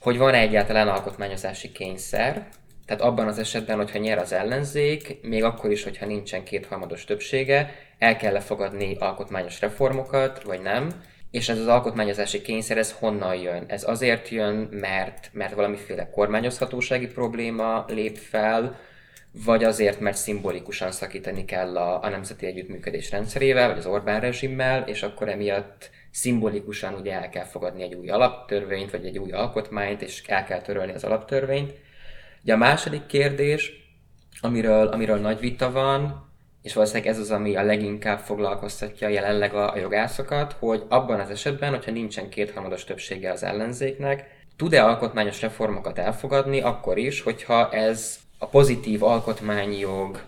hogy 0.00 0.18
van-e 0.18 0.38
egyáltalán 0.38 0.88
alkotmányozási 0.88 1.72
kényszer, 1.72 2.48
tehát 2.86 3.02
abban 3.02 3.28
az 3.28 3.38
esetben, 3.38 3.76
hogyha 3.76 3.98
nyer 3.98 4.18
az 4.18 4.32
ellenzék, 4.32 5.18
még 5.22 5.44
akkor 5.44 5.70
is, 5.70 5.82
hogyha 5.82 6.06
nincsen 6.06 6.44
kétharmados 6.44 7.04
többsége, 7.04 7.74
el 7.98 8.16
kell 8.16 8.40
fogadni 8.40 8.96
alkotmányos 8.98 9.60
reformokat, 9.60 10.42
vagy 10.42 10.60
nem, 10.60 10.88
és 11.30 11.48
ez 11.48 11.58
az 11.58 11.66
alkotmányozási 11.66 12.42
kényszer, 12.42 12.78
ez 12.78 12.92
honnan 12.92 13.34
jön? 13.34 13.64
Ez 13.66 13.88
azért 13.88 14.28
jön, 14.28 14.54
mert, 14.70 15.30
mert 15.32 15.54
valamiféle 15.54 16.10
kormányozhatósági 16.10 17.06
probléma 17.06 17.84
lép 17.88 18.16
fel, 18.16 18.78
vagy 19.32 19.64
azért, 19.64 20.00
mert 20.00 20.16
szimbolikusan 20.16 20.92
szakítani 20.92 21.44
kell 21.44 21.76
a, 21.76 22.02
a 22.02 22.08
nemzeti 22.08 22.46
együttműködés 22.46 23.10
rendszerével, 23.10 23.68
vagy 23.68 23.78
az 23.78 23.86
Orbán 23.86 24.20
rezsimmel, 24.20 24.82
és 24.88 25.02
akkor 25.02 25.28
emiatt 25.28 25.90
szimbolikusan 26.10 26.94
ugye 26.94 27.12
el 27.12 27.28
kell 27.28 27.44
fogadni 27.44 27.82
egy 27.82 27.94
új 27.94 28.08
alaptörvényt, 28.08 28.90
vagy 28.90 29.06
egy 29.06 29.18
új 29.18 29.32
alkotmányt, 29.32 30.02
és 30.02 30.22
el 30.26 30.44
kell 30.44 30.60
törölni 30.60 30.92
az 30.92 31.04
alaptörvényt. 31.04 31.74
Ugye 32.42 32.52
a 32.52 32.56
második 32.56 33.06
kérdés, 33.06 33.72
amiről, 34.40 34.86
amiről 34.86 35.18
nagy 35.18 35.40
vita 35.40 35.70
van, 35.70 36.26
és 36.62 36.74
valószínűleg 36.74 37.08
ez 37.08 37.18
az, 37.18 37.30
ami 37.30 37.56
a 37.56 37.62
leginkább 37.62 38.18
foglalkoztatja 38.18 39.08
jelenleg 39.08 39.54
a, 39.54 39.72
a 39.72 39.78
jogászokat, 39.78 40.52
hogy 40.52 40.84
abban 40.88 41.20
az 41.20 41.30
esetben, 41.30 41.70
hogyha 41.70 41.90
nincsen 41.90 42.28
kétharmados 42.28 42.84
többsége 42.84 43.32
az 43.32 43.42
ellenzéknek, 43.42 44.36
tud-e 44.56 44.84
alkotmányos 44.84 45.40
reformokat 45.40 45.98
elfogadni 45.98 46.60
akkor 46.60 46.98
is, 46.98 47.20
hogyha 47.20 47.70
ez 47.70 48.18
a 48.38 48.46
pozitív 48.46 49.02
alkotmányi 49.02 49.78
jog 49.78 50.20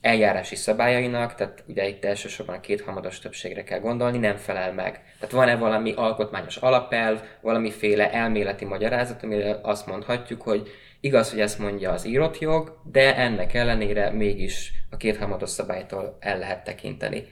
eljárási 0.00 0.54
szabályainak, 0.56 1.34
tehát 1.34 1.64
ugye 1.66 1.88
itt 1.88 2.04
elsősorban 2.04 2.56
a 2.56 2.60
kétharmados 2.60 3.18
többségre 3.18 3.64
kell 3.64 3.80
gondolni, 3.80 4.18
nem 4.18 4.36
felel 4.36 4.72
meg. 4.72 5.02
Tehát 5.20 5.34
van-e 5.34 5.56
valami 5.56 5.92
alkotmányos 5.92 6.56
alapelv, 6.56 7.20
valamiféle 7.40 8.12
elméleti 8.12 8.64
magyarázat, 8.64 9.22
amire 9.22 9.58
azt 9.62 9.86
mondhatjuk, 9.86 10.42
hogy 10.42 10.70
Igaz, 11.00 11.30
hogy 11.30 11.40
ezt 11.40 11.58
mondja 11.58 11.92
az 11.92 12.06
írott 12.06 12.38
jog, 12.38 12.78
de 12.84 13.16
ennek 13.16 13.54
ellenére 13.54 14.10
mégis 14.10 14.72
a 14.90 14.96
kétharmados 14.96 15.50
szabálytól 15.50 16.16
el 16.20 16.38
lehet 16.38 16.64
tekinteni. 16.64 17.26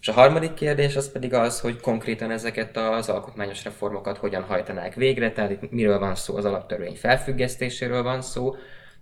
És 0.00 0.08
a 0.08 0.12
harmadik 0.12 0.54
kérdés 0.54 0.96
az 0.96 1.12
pedig 1.12 1.34
az, 1.34 1.60
hogy 1.60 1.80
konkrétan 1.80 2.30
ezeket 2.30 2.76
az 2.76 3.08
alkotmányos 3.08 3.64
reformokat 3.64 4.18
hogyan 4.18 4.42
hajtanák 4.42 4.94
végre, 4.94 5.32
tehát 5.32 5.50
itt 5.50 5.70
miről 5.70 5.98
van 5.98 6.14
szó, 6.14 6.36
az 6.36 6.44
alaptörvény 6.44 6.96
felfüggesztéséről 6.96 8.02
van 8.02 8.22
szó, 8.22 8.54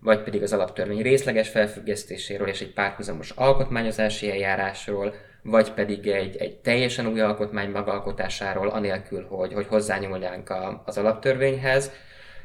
vagy 0.03 0.23
pedig 0.23 0.43
az 0.43 0.53
alaptörvény 0.53 1.03
részleges 1.03 1.49
felfüggesztéséről 1.49 2.49
és 2.49 2.61
egy 2.61 2.73
párhuzamos 2.73 3.31
alkotmányozási 3.31 4.31
eljárásról, 4.31 5.15
vagy 5.43 5.73
pedig 5.73 6.07
egy, 6.07 6.37
egy 6.37 6.57
teljesen 6.57 7.07
új 7.07 7.21
alkotmány 7.21 7.71
megalkotásáról, 7.71 8.69
anélkül, 8.69 9.27
hogy, 9.27 9.53
hogy 9.53 9.67
hozzányúlnánk 9.67 10.51
a, 10.51 10.83
az 10.87 10.99
alaptörvényhez. 10.99 11.91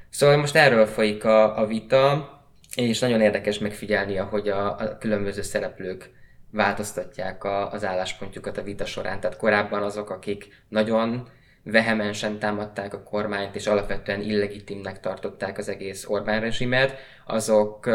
Szóval 0.10 0.38
most 0.38 0.56
erről 0.56 0.86
folyik 0.86 1.24
a, 1.24 1.58
a 1.58 1.66
vita, 1.66 2.32
és 2.76 3.00
nagyon 3.00 3.22
érdekes 3.22 3.60
megfigyelni, 3.60 4.16
hogy 4.16 4.48
a, 4.48 4.78
a 4.78 4.98
különböző 4.98 5.42
szereplők 5.42 6.10
változtatják 6.52 7.44
a, 7.44 7.72
az 7.72 7.86
álláspontjukat 7.86 8.58
a 8.58 8.64
vita 8.64 8.86
során. 8.86 9.20
Tehát 9.20 9.38
korábban 9.38 9.84
azok, 9.84 10.10
akik 10.10 10.64
nagyon 10.70 11.28
vehemensen 11.64 12.40
támadták 12.40 12.94
a 12.94 13.04
kormányt, 13.04 13.56
és 13.56 13.68
alapvetően 13.68 14.22
illegitimnek 14.22 15.00
tartották 15.00 15.58
az 15.58 15.70
egész 15.70 16.06
Orbán 16.08 16.42
rezsimet, 16.42 17.00
azok 17.28 17.90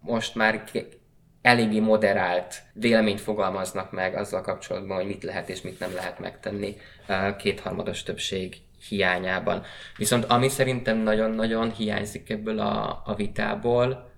most 0.00 0.34
már 0.34 0.64
eléggé 1.42 1.80
moderált 1.80 2.62
véleményt 2.72 3.20
fogalmaznak 3.20 3.92
meg 3.92 4.14
azzal 4.14 4.40
kapcsolatban, 4.40 4.96
hogy 4.96 5.06
mit 5.06 5.22
lehet 5.22 5.48
és 5.48 5.60
mit 5.60 5.78
nem 5.78 5.94
lehet 5.94 6.18
megtenni 6.18 6.76
kétharmados 7.38 8.02
többség 8.02 8.56
hiányában. 8.88 9.62
Viszont 9.96 10.24
ami 10.24 10.48
szerintem 10.48 10.98
nagyon-nagyon 10.98 11.72
hiányzik 11.72 12.30
ebből 12.30 12.58
a, 12.58 13.02
a 13.04 13.14
vitából, 13.14 14.08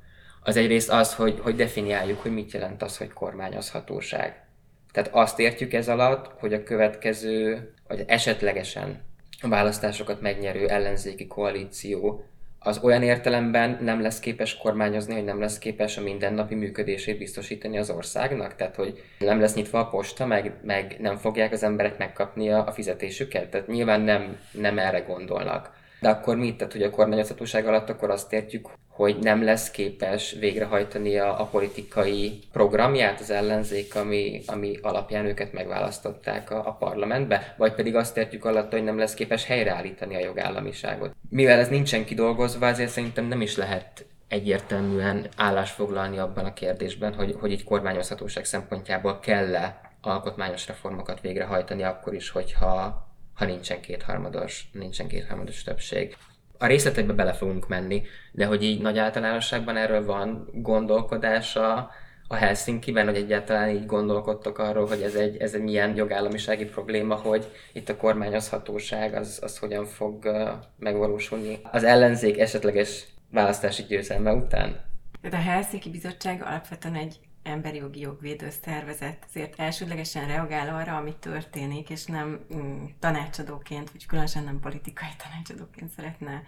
az 0.42 0.56
egyrészt 0.56 0.90
az, 0.90 1.14
hogy, 1.14 1.38
hogy 1.40 1.56
definiáljuk, 1.56 2.20
hogy 2.20 2.32
mit 2.32 2.52
jelent 2.52 2.82
az, 2.82 2.96
hogy 2.96 3.12
kormányozhatóság. 3.12 4.46
Tehát 4.92 5.10
azt 5.12 5.38
értjük 5.38 5.72
ez 5.72 5.88
alatt, 5.88 6.30
hogy 6.38 6.52
a 6.52 6.62
következő, 6.62 7.70
vagy 7.88 8.04
esetlegesen 8.06 9.02
a 9.40 9.48
választásokat 9.48 10.20
megnyerő 10.20 10.68
ellenzéki 10.68 11.26
koalíció 11.26 12.24
az 12.62 12.78
olyan 12.82 13.02
értelemben 13.02 13.78
nem 13.80 14.02
lesz 14.02 14.20
képes 14.20 14.56
kormányozni, 14.56 15.14
hogy 15.14 15.24
nem 15.24 15.40
lesz 15.40 15.58
képes 15.58 15.96
a 15.96 16.02
mindennapi 16.02 16.54
működését 16.54 17.18
biztosítani 17.18 17.78
az 17.78 17.90
országnak? 17.90 18.54
Tehát, 18.54 18.76
hogy 18.76 19.02
nem 19.18 19.40
lesz 19.40 19.54
nyitva 19.54 19.78
a 19.78 19.88
posta, 19.88 20.26
meg, 20.26 20.52
meg 20.62 20.96
nem 20.98 21.16
fogják 21.16 21.52
az 21.52 21.62
emberek 21.62 21.98
megkapni 21.98 22.50
a, 22.50 22.66
a 22.66 22.72
fizetésüket? 22.72 23.48
Tehát 23.48 23.66
nyilván 23.66 24.00
nem, 24.00 24.38
nem 24.52 24.78
erre 24.78 25.00
gondolnak. 25.00 25.70
De 26.00 26.08
akkor 26.08 26.36
mit? 26.36 26.56
Tehát, 26.56 26.72
hogy 26.72 26.82
a 26.82 26.90
kormányozhatóság 26.90 27.66
alatt 27.66 27.88
akkor 27.88 28.10
azt 28.10 28.32
értjük, 28.32 28.68
hogy 29.02 29.18
nem 29.18 29.44
lesz 29.44 29.70
képes 29.70 30.36
végrehajtani 30.38 31.18
a, 31.18 31.40
a 31.40 31.44
politikai 31.44 32.38
programját 32.52 33.20
az 33.20 33.30
ellenzék, 33.30 33.94
ami, 33.94 34.40
ami 34.46 34.78
alapján 34.82 35.24
őket 35.24 35.52
megválasztották 35.52 36.50
a, 36.50 36.66
a 36.66 36.72
parlamentbe, 36.72 37.54
vagy 37.56 37.74
pedig 37.74 37.94
azt 37.96 38.16
értjük 38.16 38.44
alatt, 38.44 38.72
hogy 38.72 38.84
nem 38.84 38.98
lesz 38.98 39.14
képes 39.14 39.44
helyreállítani 39.44 40.14
a 40.16 40.24
jogállamiságot. 40.24 41.14
Mivel 41.28 41.58
ez 41.58 41.68
nincsen 41.68 42.04
kidolgozva, 42.04 42.66
ezért 42.66 42.90
szerintem 42.90 43.24
nem 43.24 43.40
is 43.40 43.56
lehet 43.56 44.06
egyértelműen 44.28 45.26
állásfoglalni 45.36 46.18
abban 46.18 46.44
a 46.44 46.52
kérdésben, 46.52 47.14
hogy, 47.14 47.36
hogy 47.40 47.52
így 47.52 47.64
kormányozhatóság 47.64 48.44
szempontjából 48.44 49.18
kell-e 49.18 49.80
alkotmányos 50.00 50.66
reformokat 50.66 51.20
végrehajtani 51.20 51.82
akkor 51.82 52.14
is, 52.14 52.30
hogyha 52.30 53.06
ha 53.34 53.44
nincsen 53.44 53.80
kétharmados, 53.80 54.68
nincsen 54.72 55.08
kétharmados 55.08 55.62
többség. 55.62 56.16
A 56.62 56.66
részletekbe 56.66 57.12
bele 57.12 57.32
fogunk 57.32 57.68
menni, 57.68 58.02
de 58.32 58.46
hogy 58.46 58.62
így 58.62 58.80
nagy 58.80 58.98
általánosságban 58.98 59.76
erről 59.76 60.04
van 60.04 60.48
gondolkodása 60.52 61.90
a 62.28 62.34
Helsinki-ben, 62.34 63.06
hogy 63.06 63.16
egyáltalán 63.16 63.68
így 63.68 63.86
gondolkodtok 63.86 64.58
arról, 64.58 64.86
hogy 64.86 65.02
ez 65.02 65.14
egy, 65.14 65.36
ez 65.36 65.54
egy 65.54 65.62
milyen 65.62 65.96
jogállamisági 65.96 66.64
probléma, 66.64 67.14
hogy 67.14 67.50
itt 67.72 67.88
a 67.88 67.96
kormányozhatóság 67.96 69.14
az, 69.14 69.38
az 69.42 69.58
hogyan 69.58 69.84
fog 69.84 70.30
megvalósulni 70.78 71.58
az 71.62 71.84
ellenzék 71.84 72.38
esetleges 72.38 73.04
választási 73.30 73.82
győzelme 73.82 74.32
után? 74.32 74.80
De 75.22 75.36
a 75.36 75.40
Helsinki 75.40 75.90
Bizottság 75.90 76.42
alapvetően 76.42 76.94
egy 76.94 77.18
emberi 77.42 77.76
jogi 77.76 78.00
jogvédő 78.00 78.50
szervezet 78.62 79.24
azért 79.28 79.60
elsődlegesen 79.60 80.26
reagál 80.26 80.74
arra, 80.74 80.96
ami 80.96 81.14
történik, 81.16 81.90
és 81.90 82.04
nem 82.04 82.40
mm, 82.54 82.84
tanácsadóként, 82.98 83.90
vagy 83.90 84.06
különösen 84.06 84.44
nem 84.44 84.60
politikai 84.60 85.10
tanácsadóként 85.16 85.90
szeretne 85.90 86.42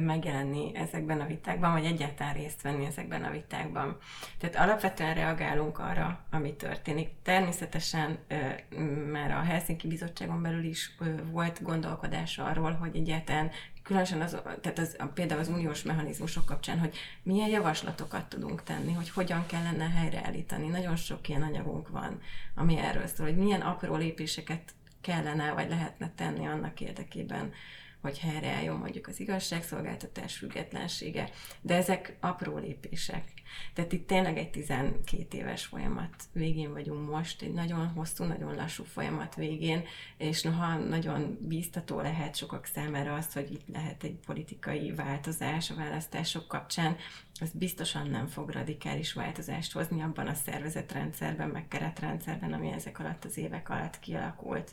megjelenni 0.00 0.74
ezekben 0.74 1.20
a 1.20 1.26
vitákban, 1.26 1.72
vagy 1.72 1.84
egyáltalán 1.84 2.34
részt 2.34 2.62
venni 2.62 2.84
ezekben 2.84 3.24
a 3.24 3.30
vitákban. 3.30 3.96
Tehát 4.38 4.56
alapvetően 4.56 5.14
reagálunk 5.14 5.78
arra, 5.78 6.24
ami 6.30 6.54
történik. 6.54 7.08
Természetesen 7.22 8.18
már 9.12 9.30
a 9.30 9.40
Helsinki 9.40 9.88
Bizottságon 9.88 10.42
belül 10.42 10.64
is 10.64 10.96
volt 11.30 11.62
gondolkodás 11.62 12.38
arról, 12.38 12.72
hogy 12.72 12.96
egyáltalán 12.96 13.50
különösen 13.88 14.20
az, 14.20 14.36
tehát 14.60 14.78
az, 14.78 14.96
például 15.14 15.40
az 15.40 15.48
uniós 15.48 15.82
mechanizmusok 15.82 16.44
kapcsán, 16.44 16.78
hogy 16.78 16.96
milyen 17.22 17.48
javaslatokat 17.48 18.28
tudunk 18.28 18.62
tenni, 18.62 18.92
hogy 18.92 19.10
hogyan 19.10 19.46
kellene 19.46 19.88
helyreállítani. 19.88 20.68
Nagyon 20.68 20.96
sok 20.96 21.28
ilyen 21.28 21.42
anyagunk 21.42 21.88
van, 21.88 22.20
ami 22.54 22.78
erről 22.78 23.06
szól, 23.06 23.26
hogy 23.26 23.36
milyen 23.36 23.60
apró 23.60 23.96
lépéseket 23.96 24.74
kellene 25.00 25.52
vagy 25.52 25.68
lehetne 25.68 26.12
tenni 26.16 26.46
annak 26.46 26.80
érdekében, 26.80 27.52
hogy 28.00 28.18
helyreálljon 28.18 28.76
mondjuk 28.76 29.06
az 29.06 29.20
igazságszolgáltatás 29.20 30.36
függetlensége, 30.36 31.30
de 31.60 31.74
ezek 31.74 32.16
apró 32.20 32.58
lépések. 32.58 33.24
Tehát 33.74 33.92
itt 33.92 34.06
tényleg 34.06 34.38
egy 34.38 34.50
12 34.50 35.38
éves 35.38 35.64
folyamat 35.64 36.14
végén 36.32 36.72
vagyunk 36.72 37.10
most, 37.10 37.42
egy 37.42 37.52
nagyon 37.52 37.86
hosszú, 37.88 38.24
nagyon 38.24 38.54
lassú 38.54 38.84
folyamat 38.84 39.34
végén, 39.34 39.84
és 40.16 40.42
noha 40.42 40.76
nagyon 40.76 41.38
bíztató 41.40 42.00
lehet 42.00 42.36
sokak 42.36 42.66
számára 42.66 43.14
az, 43.14 43.32
hogy 43.32 43.52
itt 43.52 43.66
lehet 43.72 44.02
egy 44.04 44.18
politikai 44.26 44.92
változás 44.92 45.70
a 45.70 45.74
választások 45.74 46.48
kapcsán, 46.48 46.96
az 47.40 47.50
biztosan 47.52 48.06
nem 48.06 48.26
fog 48.26 48.50
radikális 48.50 49.12
változást 49.12 49.72
hozni 49.72 50.02
abban 50.02 50.26
a 50.26 50.34
szervezetrendszerben, 50.34 51.48
meg 51.48 51.68
keretrendszerben, 51.68 52.52
ami 52.52 52.72
ezek 52.72 52.98
alatt 52.98 53.24
az 53.24 53.36
évek 53.36 53.68
alatt 53.68 53.98
kialakult. 54.00 54.72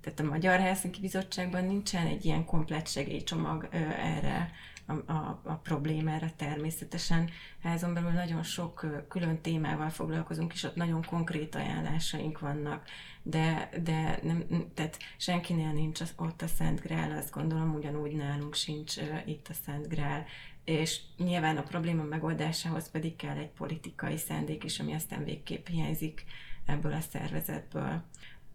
Tehát 0.00 0.20
a 0.20 0.24
Magyar 0.24 0.60
Helsinki 0.60 1.00
Bizottságban 1.00 1.64
nincsen 1.64 2.06
egy 2.06 2.24
ilyen 2.24 2.44
komplett 2.44 2.86
segélycsomag 2.86 3.68
erre 3.98 4.50
a, 4.86 5.12
a, 5.12 5.40
a 5.44 5.54
problémára 5.54 6.30
természetesen. 6.36 7.30
Házon 7.62 7.94
belül 7.94 8.10
nagyon 8.10 8.42
sok 8.42 8.86
külön 9.08 9.40
témával 9.40 9.90
foglalkozunk, 9.90 10.52
és 10.52 10.62
ott 10.62 10.74
nagyon 10.74 11.04
konkrét 11.04 11.54
ajánlásaink 11.54 12.38
vannak, 12.38 12.88
de, 13.22 13.68
de 13.82 14.18
nem, 14.22 14.44
tehát 14.74 14.98
senkinél 15.16 15.72
nincs 15.72 16.00
az, 16.00 16.12
ott 16.16 16.42
a 16.42 16.46
Szent 16.46 16.80
Grál, 16.80 17.16
azt 17.16 17.30
gondolom 17.30 17.74
ugyanúgy 17.74 18.12
nálunk 18.12 18.54
sincs 18.54 18.96
itt 19.24 19.48
a 19.48 19.54
Szent 19.64 19.88
Grál, 19.88 20.24
és 20.64 21.00
nyilván 21.16 21.56
a 21.56 21.62
probléma 21.62 22.02
megoldásához 22.02 22.90
pedig 22.90 23.16
kell 23.16 23.36
egy 23.36 23.50
politikai 23.50 24.16
szándék 24.16 24.64
is, 24.64 24.80
ami 24.80 24.94
aztán 24.94 25.24
végképp 25.24 25.66
hiányzik 25.66 26.24
ebből 26.66 26.92
a 26.92 27.00
szervezetből. 27.00 28.02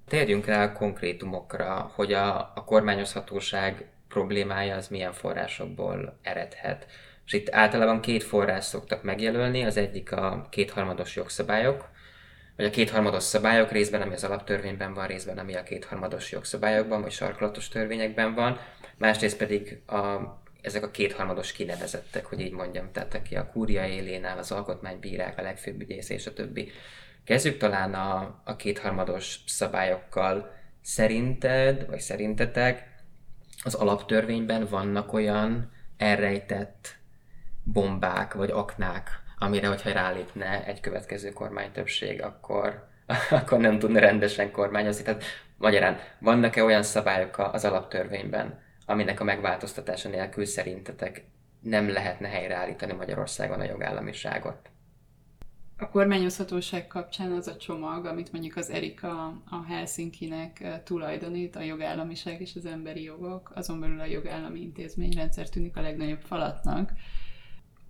Térjünk 0.07 0.45
rá 0.45 0.63
a 0.63 0.71
konkrétumokra, 0.71 1.91
hogy 1.95 2.13
a, 2.13 2.51
a 2.55 2.63
kormányozhatóság 2.65 3.85
problémája 4.07 4.75
az 4.75 4.87
milyen 4.87 5.13
forrásokból 5.13 6.19
eredhet. 6.21 6.85
És 7.25 7.33
itt 7.33 7.53
általában 7.53 8.01
két 8.01 8.23
forrás 8.23 8.65
szoktak 8.65 9.03
megjelölni, 9.03 9.63
az 9.63 9.77
egyik 9.77 10.11
a 10.11 10.47
kétharmados 10.49 11.15
jogszabályok, 11.15 11.89
vagy 12.55 12.65
a 12.65 12.69
kétharmados 12.69 13.23
szabályok 13.23 13.71
részben, 13.71 14.01
ami 14.01 14.13
az 14.13 14.23
alaptörvényben 14.23 14.93
van, 14.93 15.07
részben, 15.07 15.37
ami 15.37 15.55
a 15.55 15.63
kétharmados 15.63 16.31
jogszabályokban, 16.31 17.01
vagy 17.01 17.11
sarkalatos 17.11 17.67
törvényekben 17.67 18.33
van, 18.33 18.59
másrészt 18.97 19.37
pedig 19.37 19.81
a, 19.87 20.17
ezek 20.61 20.83
a 20.83 20.91
kétharmados 20.91 21.51
kinevezettek, 21.51 22.25
hogy 22.25 22.39
így 22.39 22.51
mondjam, 22.51 22.91
tehát 22.91 23.13
aki 23.13 23.35
a 23.35 23.49
kúria 23.51 23.85
élén 23.87 24.25
áll, 24.25 24.37
az 24.37 24.51
alkotmánybírák, 24.51 25.37
a 25.37 25.41
legfőbb 25.41 25.81
ügyész 25.81 26.09
és 26.09 26.27
a 26.27 26.33
többi. 26.33 26.71
Kezdjük 27.25 27.57
talán 27.57 27.93
a, 27.93 28.41
a 28.43 28.55
kétharmados 28.55 29.39
szabályokkal. 29.45 30.51
Szerinted, 30.81 31.87
vagy 31.87 31.99
szerintetek 31.99 32.93
az 33.63 33.73
alaptörvényben 33.73 34.67
vannak 34.69 35.13
olyan 35.13 35.71
elrejtett 35.97 36.95
bombák, 37.63 38.33
vagy 38.33 38.49
aknák, 38.49 39.09
amire, 39.37 39.67
hogyha 39.67 39.91
rálépne 39.91 40.65
egy 40.65 40.79
következő 40.79 41.33
kormánytöbbség, 41.33 42.21
akkor, 42.21 42.87
akkor 43.29 43.59
nem 43.59 43.79
tudna 43.79 43.99
rendesen 43.99 44.51
kormányozni. 44.51 45.03
Tehát 45.03 45.23
magyarán, 45.57 45.99
vannak-e 46.19 46.63
olyan 46.63 46.83
szabályok 46.83 47.37
az 47.37 47.65
alaptörvényben, 47.65 48.61
aminek 48.85 49.19
a 49.19 49.23
megváltoztatása 49.23 50.09
nélkül 50.09 50.45
szerintetek 50.45 51.25
nem 51.59 51.89
lehetne 51.89 52.27
helyreállítani 52.27 52.93
Magyarországon 52.93 53.59
a 53.59 53.63
jogállamiságot? 53.63 54.72
A 55.83 55.89
kormányozhatóság 55.89 56.87
kapcsán 56.87 57.31
az 57.31 57.47
a 57.47 57.57
csomag, 57.57 58.05
amit 58.05 58.31
mondjuk 58.31 58.55
az 58.55 58.69
Erika 58.69 59.41
a 59.49 59.63
Helsinki-nek 59.67 60.81
tulajdonít, 60.83 61.55
a 61.55 61.61
jogállamiság 61.61 62.41
és 62.41 62.55
az 62.55 62.65
emberi 62.65 63.03
jogok, 63.03 63.51
azon 63.55 63.79
belül 63.79 63.99
a 63.99 64.05
jogállami 64.05 64.59
intézményrendszer 64.59 65.49
tűnik 65.49 65.77
a 65.77 65.81
legnagyobb 65.81 66.21
falatnak. 66.21 66.91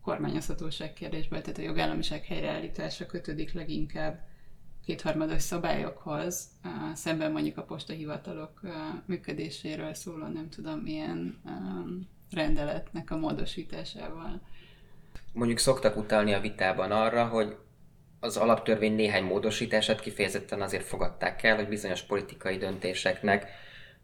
kormányozhatóság 0.01 0.93
kérdésből, 0.93 1.41
tehát 1.41 1.57
a 1.57 1.61
jogállamiság 1.61 2.23
helyreállítása 2.23 3.05
kötődik 3.05 3.53
leginkább 3.53 4.25
kétharmados 4.85 5.41
szabályokhoz, 5.41 6.47
szemben 6.93 7.31
mondjuk 7.31 7.57
a 7.57 7.63
postahivatalok 7.63 8.61
működéséről 9.05 9.93
szóló 9.93 10.27
nem 10.27 10.49
tudom 10.49 10.79
milyen 10.79 11.41
rendeletnek 12.31 13.11
a 13.11 13.17
módosításával. 13.17 14.41
Mondjuk 15.33 15.57
szoktak 15.57 15.97
utalni 15.97 16.33
a 16.33 16.39
vitában 16.39 16.91
arra, 16.91 17.27
hogy 17.27 17.57
az 18.23 18.37
alaptörvény 18.37 18.95
néhány 18.95 19.23
módosítását 19.23 19.99
kifejezetten 19.99 20.61
azért 20.61 20.85
fogadták 20.85 21.43
el, 21.43 21.55
hogy 21.55 21.67
bizonyos 21.67 22.01
politikai 22.01 22.57
döntéseknek 22.57 23.47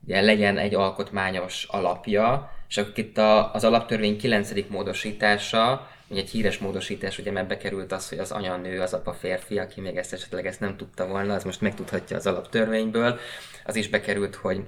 ugye 0.03 0.21
legyen 0.21 0.57
egy 0.57 0.75
alkotmányos 0.75 1.63
alapja, 1.69 2.51
és 2.69 2.77
akkor 2.77 2.97
itt 2.97 3.17
a, 3.17 3.53
az 3.53 3.63
alaptörvény 3.63 4.17
9. 4.17 4.51
módosítása, 4.69 5.87
ugye 6.07 6.21
egy 6.21 6.29
híres 6.29 6.57
módosítás, 6.57 7.17
ugye 7.17 7.31
mert 7.31 7.47
bekerült 7.47 7.91
az, 7.91 8.09
hogy 8.09 8.19
az 8.19 8.31
anya 8.31 8.57
nő, 8.57 8.81
az 8.81 8.93
apa 8.93 9.13
férfi, 9.13 9.59
aki 9.59 9.81
még 9.81 9.97
ezt 9.97 10.13
esetleg 10.13 10.45
ezt 10.45 10.59
nem 10.59 10.77
tudta 10.77 11.07
volna, 11.07 11.33
az 11.33 11.43
most 11.43 11.61
megtudhatja 11.61 12.17
az 12.17 12.27
alaptörvényből, 12.27 13.19
az 13.65 13.75
is 13.75 13.89
bekerült, 13.89 14.35
hogy 14.35 14.63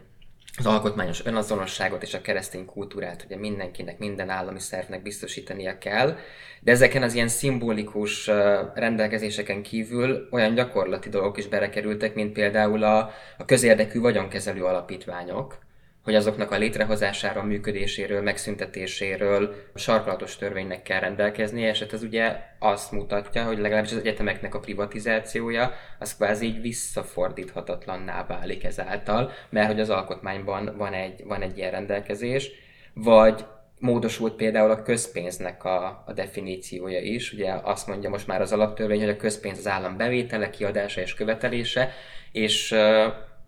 az 0.58 0.66
alkotmányos 0.66 1.26
önazonosságot 1.26 2.04
és 2.04 2.14
a 2.14 2.22
keresztény 2.22 2.66
kultúrát 2.66 3.24
ugye 3.26 3.38
mindenkinek, 3.38 3.98
minden 4.00 4.30
állami 4.30 4.60
szervnek 4.60 5.02
biztosítania 5.02 5.78
kell, 5.78 6.18
de 6.60 6.72
ezeken 6.72 7.04
az 7.04 7.14
ilyen 7.14 7.28
szimbolikus 7.28 8.28
rendelkezéseken 8.74 9.62
kívül 9.62 10.28
olyan 10.32 10.54
gyakorlati 10.54 11.10
dolgok 11.10 11.38
is 11.38 11.48
berekerültek, 11.48 12.16
mint 12.16 12.34
például 12.34 12.84
a, 12.84 12.98
a 13.38 13.46
közérdekű 13.46 14.00
vagyonkezelő 14.00 14.64
alapítványok, 14.64 15.58
hogy 16.04 16.16
azoknak 16.16 16.52
a 16.52 16.58
létrehozásáról, 16.58 17.44
működéséről, 17.44 18.22
megszüntetéséről 18.22 19.56
sarkalatos 19.76 20.36
törvénynek 20.36 20.84
kell 20.84 21.00
rendelkeznie, 21.00 21.70
és 21.70 21.80
hát 21.80 21.94
ez 21.94 22.04
ugye 22.04 22.36
azt 22.60 22.92
mutatja, 22.92 23.44
hogy 23.44 23.60
legalábbis 23.60 23.92
az 23.92 23.98
egyetemeknek 23.98 24.56
a 24.56 24.60
privatizációja 24.60 25.74
az 26.00 26.16
kvázi 26.16 26.46
így 26.46 26.62
visszafordíthatatlanná 26.62 28.26
válik 28.26 28.64
ezáltal, 28.64 29.32
mert 29.50 29.68
hogy 29.68 29.80
az 29.80 29.90
alkotmányban 29.90 30.74
van 30.78 30.94
egy, 30.94 31.24
van 31.26 31.42
egy 31.42 31.58
ilyen 31.58 31.72
rendelkezés, 31.72 32.52
vagy 32.94 33.46
módosult 33.80 34.34
például 34.34 34.72
a 34.72 34.82
közpénznek 34.82 35.64
a, 35.64 36.04
a 36.06 36.14
definíciója 36.14 37.00
is. 37.00 37.34
Ugye 37.34 37.54
azt 37.64 37.88
mondja 37.88 38.10
most 38.10 38.28
már 38.28 38.42
az 38.42 38.52
alaptörvény, 38.52 39.00
hogy 39.00 39.10
a 39.10 39.16
közpénz 39.16 39.58
az 39.58 39.68
állam 39.68 39.98
bevétele, 39.98 40.50
kiadása 40.50 41.02
és 41.02 41.14
követelése, 41.14 41.92
és 42.32 42.76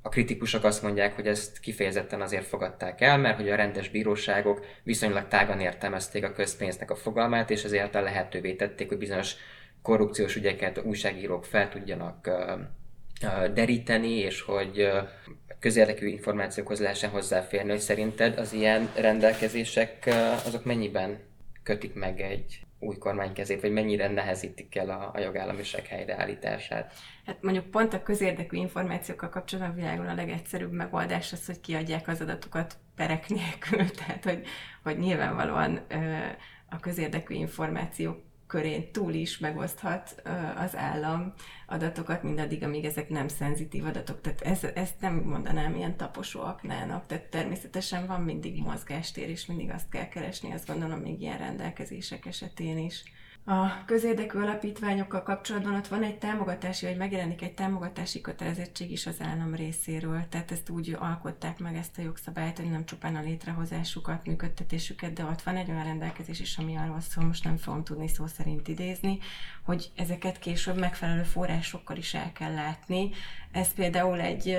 a 0.06 0.10
kritikusok 0.10 0.63
azt 0.63 0.82
mondják, 0.82 1.16
hogy 1.16 1.28
ezt 1.28 1.60
kifejezetten 1.60 2.22
azért 2.22 2.46
fogadták 2.46 3.02
el, 3.02 3.18
mert 3.18 3.36
hogy 3.38 3.50
a 3.50 3.56
rendes 3.56 3.89
bíróságok 3.89 4.66
viszonylag 4.84 5.28
tágan 5.28 5.60
értelmezték 5.60 6.24
a 6.24 6.32
közpénznek 6.32 6.92
a 6.92 6.96
fogalmát, 6.96 7.50
és 7.50 7.63
ezért 7.63 7.94
lehetővé 7.94 8.54
tették, 8.54 8.88
hogy 8.88 8.98
bizonyos 8.98 9.36
korrupciós 9.82 10.36
ügyeket 10.36 10.82
újságírók 10.84 11.46
fel 11.46 11.70
tudjanak 11.70 12.30
deríteni, 13.54 14.18
és 14.18 14.42
hogy 14.42 14.89
közérdekű 15.60 16.08
információkhoz 16.08 16.80
lehessen 16.80 17.10
hozzáférni, 17.10 17.70
hogy 17.70 17.80
szerinted 17.80 18.38
az 18.38 18.54
ilyen 18.54 18.89
rendelkezések 18.96 20.10
azok 20.46 20.66
mennyiben 20.66 21.20
kötik 21.63 21.94
meg 21.94 22.22
egy 22.22 22.60
új 22.80 22.98
kormány 22.98 23.34
kezét, 23.34 23.62
vagy 23.62 23.72
mennyire 23.72 24.08
nehezítik 24.08 24.76
el 24.76 24.89
a, 24.89 25.12
a 25.13 25.20
jogállamiság 25.20 25.86
helyreállítását? 25.86 26.94
Hát 27.26 27.42
mondjuk 27.42 27.66
pont 27.66 27.94
a 27.94 28.04
közérdekű 28.04 28.58
információkkal 28.58 29.30
kapcsolatban 29.30 29.74
a 29.74 29.82
világon 29.82 30.08
a 30.08 30.14
legegyszerűbb 30.14 30.72
megoldás 30.72 31.34
az, 31.34 31.46
hogy 31.46 31.60
kiadják 31.60 32.08
az 32.08 32.22
adatokat 32.22 32.78
perek 32.96 33.30
nélkül. 33.30 33.92
Tehát, 34.06 34.24
hogy, 34.24 34.46
hogy 34.84 34.98
nyilvánvalóan 34.98 35.80
a 36.70 36.80
közérdekű 36.80 37.34
információk 37.36 38.22
körén 38.48 38.92
túl 38.92 39.14
is 39.14 39.38
megoszthat 39.38 40.22
az 40.58 40.76
állam 40.76 41.34
adatokat, 41.68 42.24
mindaddig, 42.24 42.64
amíg 42.64 42.86
ezek 42.86 43.10
nem 43.10 43.28
szenzitív 43.28 43.86
adatok. 43.86 44.22
Tehát 44.22 44.42
ez, 44.42 44.64
ezt 44.64 45.00
nem 45.00 45.14
mondanám 45.14 45.76
ilyen 45.76 45.98
taposó 45.98 46.42
aknának. 46.42 47.06
Tehát 47.06 47.26
természetesen 47.26 48.08
van 48.08 48.22
mindig 48.22 48.62
mozgástér, 48.62 49.30
és 49.30 49.46
mindig 49.46 49.72
azt 49.72 49.90
kell 49.90 50.08
keresni, 50.08 50.52
azt 50.52 50.68
gondolom 50.68 51.00
még 51.00 51.22
ilyen 51.22 51.38
rendelkezések 51.38 52.26
esetén 52.26 52.78
is 52.78 53.04
a 53.45 53.86
közérdekű 53.86 54.39
alapítványokkal 54.39 55.23
kapcsolatban 55.23 55.75
ott 55.75 55.88
van 55.88 56.03
egy 56.03 56.17
támogatási, 56.17 56.86
vagy 56.86 56.97
megjelenik 56.97 57.41
egy 57.41 57.53
támogatási 57.53 58.21
kötelezettség 58.21 58.91
is 58.91 59.06
az 59.06 59.21
állam 59.21 59.56
részéről. 59.56 60.25
Tehát 60.29 60.51
ezt 60.51 60.69
úgy 60.69 60.95
alkották 60.99 61.60
meg 61.60 61.75
ezt 61.75 61.97
a 61.97 62.01
jogszabályt, 62.01 62.58
hogy 62.58 62.69
nem 62.69 62.86
csupán 62.86 63.15
a 63.15 63.21
létrehozásukat, 63.21 64.25
működtetésüket, 64.25 65.13
de 65.13 65.23
ott 65.23 65.41
van 65.41 65.56
egy 65.56 65.69
olyan 65.69 65.84
rendelkezés 65.84 66.39
is, 66.39 66.58
ami 66.58 66.75
arról 66.75 66.99
szól, 66.99 67.25
most 67.25 67.43
nem 67.43 67.58
fogom 67.58 67.84
tudni 67.84 68.08
szó 68.08 68.27
szerint 68.27 68.67
idézni, 68.67 69.19
hogy 69.63 69.91
ezeket 69.95 70.39
később 70.39 70.79
megfelelő 70.79 71.23
forrásokkal 71.23 71.97
is 71.97 72.13
el 72.13 72.32
kell 72.32 72.53
látni. 72.53 73.10
Ez 73.51 73.73
például 73.73 74.19
egy, 74.19 74.58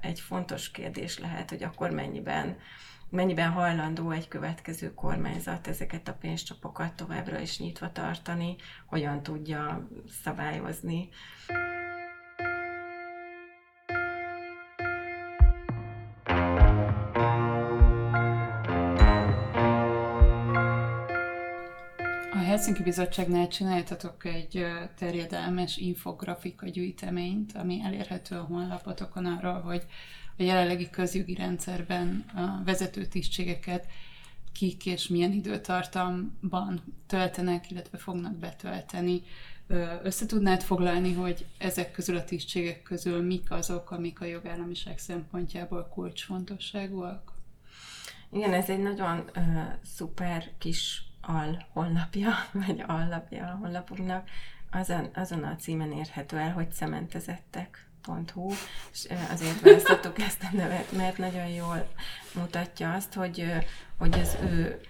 egy 0.00 0.20
fontos 0.20 0.70
kérdés 0.70 1.18
lehet, 1.18 1.50
hogy 1.50 1.62
akkor 1.62 1.90
mennyiben 1.90 2.56
mennyiben 3.10 3.50
hajlandó 3.50 4.10
egy 4.10 4.28
következő 4.28 4.94
kormányzat 4.94 5.66
ezeket 5.66 6.08
a 6.08 6.16
pénzcsapokat 6.20 6.92
továbbra 6.94 7.38
is 7.38 7.58
nyitva 7.58 7.92
tartani, 7.92 8.56
hogyan 8.86 9.22
tudja 9.22 9.88
szabályozni. 10.22 11.08
A 22.32 22.38
Helsinki 22.44 22.82
Bizottságnál 22.82 23.48
csináltatok 23.48 24.24
egy 24.24 24.66
terjedelmes 24.96 25.76
infografika 25.76 26.66
gyűjteményt, 26.66 27.52
ami 27.56 27.80
elérhető 27.84 28.36
a 28.36 28.42
honlapotokon 28.42 29.26
arról, 29.26 29.60
hogy 29.60 29.86
a 30.38 30.42
jelenlegi 30.42 30.90
közjogi 30.90 31.34
rendszerben 31.34 32.24
a 32.34 32.64
vezető 32.64 33.06
tisztségeket 33.06 33.86
kik 34.52 34.86
és 34.86 35.08
milyen 35.08 35.32
időtartamban 35.32 36.82
töltenek, 37.06 37.70
illetve 37.70 37.98
fognak 37.98 38.36
betölteni. 38.36 39.22
Össze 40.02 40.26
tudnád 40.26 40.62
foglalni, 40.62 41.12
hogy 41.12 41.46
ezek 41.58 41.92
közül 41.92 42.16
a 42.16 42.24
tisztségek 42.24 42.82
közül 42.82 43.22
mik 43.22 43.50
azok, 43.50 43.90
amik 43.90 44.20
a 44.20 44.24
jogállamiság 44.24 44.98
szempontjából 44.98 45.88
kulcsfontosságúak? 45.92 47.32
Igen, 48.32 48.52
ez 48.52 48.68
egy 48.68 48.82
nagyon 48.82 49.30
uh, 49.36 49.42
szuper 49.82 50.50
kis 50.58 51.02
al 51.20 51.66
honlapja, 51.72 52.30
vagy 52.66 52.84
allapja 52.86 53.46
a 53.46 53.56
honlapunknak. 53.60 54.28
Azon, 54.70 55.08
azon 55.14 55.42
a 55.42 55.56
címen 55.56 55.92
érhető 55.92 56.36
el, 56.36 56.52
hogy 56.52 56.72
cementezettek 56.72 57.87
hu 58.32 58.50
és 58.92 59.06
azért 59.30 59.60
választottuk 59.60 60.18
ezt 60.28 60.42
a 60.42 60.56
nevet, 60.56 60.92
mert 60.92 61.18
nagyon 61.18 61.48
jól 61.48 61.88
mutatja 62.34 62.92
azt, 62.92 63.14
hogy, 63.14 63.52
hogy 63.98 64.18
az 64.18 64.36
ő 64.42 64.80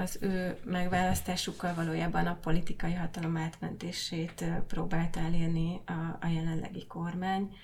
az 0.00 0.18
ő 0.20 0.56
megválasztásukkal 0.64 1.74
valójában 1.74 2.26
a 2.26 2.38
politikai 2.40 2.92
hatalom 2.92 3.36
átmentését 3.36 4.44
próbált 4.66 5.16
elérni 5.16 5.80
a, 5.86 6.26
a 6.26 6.26
jelenlegi 6.26 6.86
kormány. 6.86 7.56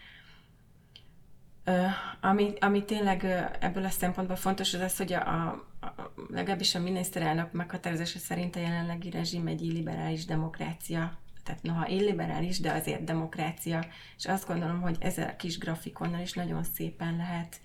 Ami, 2.21 2.53
ami 2.61 2.85
tényleg 2.85 3.25
ebből 3.61 3.85
a 3.85 3.91
szempontból 3.91 4.37
fontos, 4.37 4.75
az 4.75 4.81
az, 4.81 4.97
hogy 4.97 5.13
a, 5.13 5.27
a, 5.27 5.65
a 5.81 6.13
legalábbis 6.31 6.75
a 6.75 6.81
miniszterelnök 6.81 7.53
meghatározása 7.53 8.19
szerint 8.19 8.57
a 8.57 8.61
jelenlegi 8.61 9.11
rezsim 9.11 9.47
egy 9.47 9.63
illiberális 9.63 10.25
demokrácia 10.25 11.19
tehát 11.47 11.63
noha 11.63 11.87
illiberális, 11.87 12.61
de 12.61 12.73
azért 12.73 13.05
demokrácia, 13.05 13.87
és 14.17 14.27
azt 14.27 14.47
gondolom, 14.47 14.81
hogy 14.81 14.97
ezzel 15.01 15.29
a 15.29 15.37
kis 15.37 15.59
grafikonnal 15.59 16.21
is 16.21 16.33
nagyon 16.33 16.65
szépen 16.65 17.17
lehet 17.17 17.61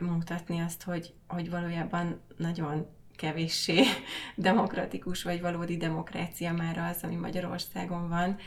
mutatni 0.00 0.60
azt, 0.60 0.82
hogy, 0.82 1.14
hogy 1.26 1.50
valójában 1.50 2.20
nagyon 2.36 2.86
kevéssé 3.16 3.82
demokratikus 4.36 5.22
vagy 5.22 5.40
valódi 5.40 5.76
demokrácia 5.76 6.52
már 6.52 6.78
az, 6.78 7.02
ami 7.02 7.14
Magyarországon 7.14 8.08
van, 8.08 8.38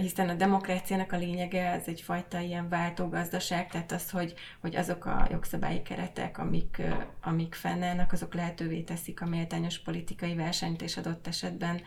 hiszen 0.00 0.28
a 0.28 0.34
demokráciának 0.34 1.12
a 1.12 1.16
lényege 1.16 1.72
az 1.72 1.88
egyfajta 1.88 2.38
ilyen 2.38 2.68
váltógazdaság, 2.68 3.68
tehát 3.68 3.92
az, 3.92 4.10
hogy, 4.10 4.34
hogy 4.60 4.76
azok 4.76 5.04
a 5.04 5.26
jogszabályi 5.30 5.82
keretek, 5.82 6.38
amik, 6.38 6.82
amik 7.20 7.54
fennállnak, 7.54 8.12
azok 8.12 8.34
lehetővé 8.34 8.80
teszik 8.80 9.20
a 9.20 9.26
méltányos 9.26 9.78
politikai 9.78 10.34
versenyt, 10.34 10.82
és 10.82 10.96
adott 10.96 11.26
esetben 11.26 11.80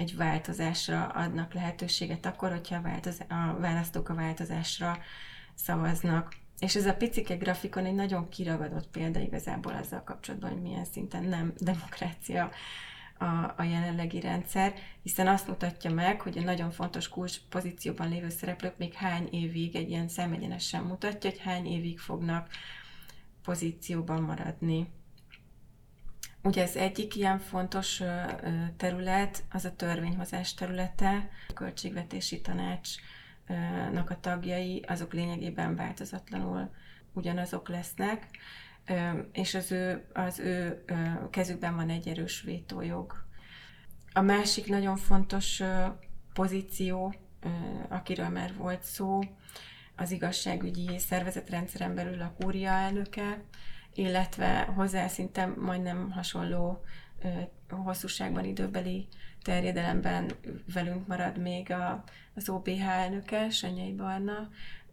egy 0.00 0.16
változásra 0.16 1.06
adnak 1.06 1.52
lehetőséget 1.54 2.26
akkor, 2.26 2.50
hogyha 2.50 2.76
a, 2.76 2.80
változ- 2.80 3.24
a 3.28 3.56
választók 3.60 4.08
a 4.08 4.14
változásra 4.14 4.98
szavaznak. 5.54 6.36
És 6.58 6.76
ez 6.76 6.86
a 6.86 6.94
picike 6.94 7.36
grafikon 7.36 7.84
egy 7.84 7.94
nagyon 7.94 8.28
kiragadott 8.28 8.88
példa 8.88 9.20
igazából 9.20 9.74
azzal 9.74 10.02
kapcsolatban, 10.02 10.50
hogy 10.50 10.62
milyen 10.62 10.84
szinten 10.84 11.24
nem 11.24 11.52
demokrácia 11.58 12.50
a, 13.18 13.24
a 13.56 13.62
jelenlegi 13.62 14.20
rendszer, 14.20 14.74
hiszen 15.02 15.26
azt 15.26 15.48
mutatja 15.48 15.90
meg, 15.94 16.20
hogy 16.20 16.38
a 16.38 16.42
nagyon 16.42 16.70
fontos 16.70 17.08
kulcs 17.08 17.38
pozícióban 17.48 18.08
lévő 18.08 18.28
szereplők 18.28 18.78
még 18.78 18.92
hány 18.92 19.28
évig, 19.30 19.76
egy 19.76 19.90
ilyen 19.90 20.08
szemegyenesen 20.08 20.82
mutatja, 20.82 21.30
hogy 21.30 21.40
hány 21.40 21.66
évig 21.66 21.98
fognak 21.98 22.48
pozícióban 23.42 24.22
maradni. 24.22 24.88
Ugye 26.42 26.62
ez 26.62 26.76
egyik 26.76 27.16
ilyen 27.16 27.38
fontos 27.38 28.02
terület, 28.76 29.42
az 29.50 29.64
a 29.64 29.76
törvényhozás 29.76 30.54
területe, 30.54 31.28
a 31.48 31.52
költségvetési 31.52 32.40
tanácsnak 32.40 34.10
a 34.10 34.20
tagjai, 34.20 34.84
azok 34.88 35.12
lényegében 35.12 35.76
változatlanul 35.76 36.70
ugyanazok 37.12 37.68
lesznek, 37.68 38.26
és 39.32 39.54
az 39.54 39.72
ő, 39.72 40.06
az 40.12 40.38
ő 40.38 40.84
kezükben 41.30 41.76
van 41.76 41.88
egy 41.88 42.08
erős 42.08 42.42
vétójog. 42.42 43.24
A 44.12 44.20
másik 44.20 44.66
nagyon 44.66 44.96
fontos 44.96 45.62
pozíció, 46.32 47.14
akiről 47.88 48.28
már 48.28 48.54
volt 48.56 48.82
szó, 48.82 49.20
az 49.96 50.10
igazságügyi 50.10 50.98
szervezetrendszeren 50.98 51.94
belül 51.94 52.20
a 52.20 52.34
kúria 52.38 52.70
elnöke, 52.70 53.42
illetve 53.94 54.60
hozzá 54.60 55.06
szinte 55.06 55.46
majdnem 55.46 56.10
hasonló 56.10 56.84
hosszúságban, 57.68 58.44
időbeli 58.44 59.08
terjedelemben 59.42 60.30
velünk 60.74 61.06
marad 61.06 61.38
még 61.38 61.70
a, 61.70 62.04
az 62.34 62.48
OBH 62.48 62.88
elnöke, 62.88 63.50
Senyei 63.50 63.92
Barna. 63.92 64.48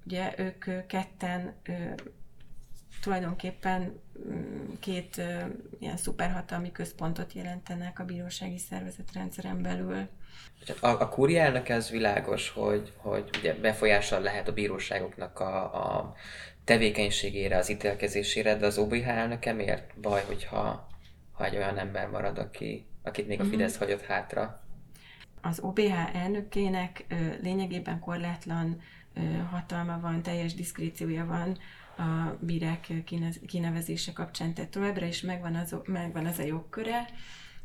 Ugye 0.06 0.34
ők 0.38 0.88
ketten 0.88 1.56
tulajdonképpen 3.02 4.00
mm, 4.28 4.74
két 4.80 5.22
ilyen 5.80 5.98
szuperhatalmi 5.98 6.72
központot 6.72 7.34
jelentenek 7.34 8.00
a 8.00 8.06
bírósági 8.06 8.58
szervezetrendszeren 8.58 9.62
belül. 9.62 10.08
A, 10.82 10.88
a 10.88 11.10
kúria 11.10 11.42
elnök 11.42 11.70
ez 11.70 11.90
világos, 11.90 12.50
hogy, 12.50 12.94
hogy 12.96 13.30
ugye 13.38 13.54
befolyással 13.54 14.22
lehet 14.22 14.48
a 14.48 14.54
bíróságoknak 14.54 15.40
a, 15.40 15.64
a 15.64 16.16
tevékenységére, 16.68 17.58
az 17.58 17.70
ítélkezésére, 17.70 18.56
de 18.56 18.66
az 18.66 18.78
OBH 18.78 19.08
elnöke 19.08 19.54
miért 19.54 20.00
baj, 20.02 20.24
hogyha 20.28 20.88
ha 21.32 21.46
egy 21.46 21.56
olyan 21.56 21.78
ember 21.78 22.10
marad, 22.10 22.38
aki, 22.38 22.86
akit 23.04 23.28
még 23.28 23.40
a 23.40 23.44
mhm. 23.44 23.52
Fidesz 23.52 23.74
uh-huh. 23.74 23.88
hagyott 23.88 24.06
hátra? 24.06 24.64
Az 25.42 25.60
OBH 25.60 26.16
elnökének 26.16 27.06
ö, 27.08 27.16
lényegében 27.42 28.00
korlátlan 28.00 28.82
ö, 29.14 29.22
hatalma 29.52 30.00
van, 30.00 30.22
teljes 30.22 30.54
diszkréciója 30.54 31.26
van 31.26 31.58
a 32.06 32.38
bírák 32.40 32.88
kinevezése 33.48 34.14
kapcsán, 34.14 34.54
tehát 34.54 34.72
továbbra 34.72 35.06
is 35.06 35.22
megvan 35.22 35.56
az, 35.56 35.76
megvan 35.86 36.26
az 36.26 36.40
a 36.40 36.44
jogköre, 36.44 37.06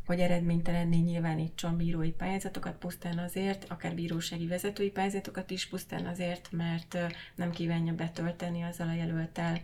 hogy 0.06 0.20
eredménytelenné 0.20 0.96
nyilvánítson 0.96 1.76
bírói 1.76 2.10
pályázatokat 2.10 2.74
pusztán 2.74 3.18
azért, 3.18 3.64
akár 3.68 3.94
bírósági 3.94 4.46
vezetői 4.46 4.90
pályázatokat 4.90 5.50
is 5.50 5.66
pusztán 5.66 6.06
azért, 6.06 6.48
mert 6.50 6.98
nem 7.34 7.50
kívánja 7.50 7.94
betölteni 7.94 8.62
azzal 8.62 8.88
a 8.88 8.94
jelöltel 8.94 9.60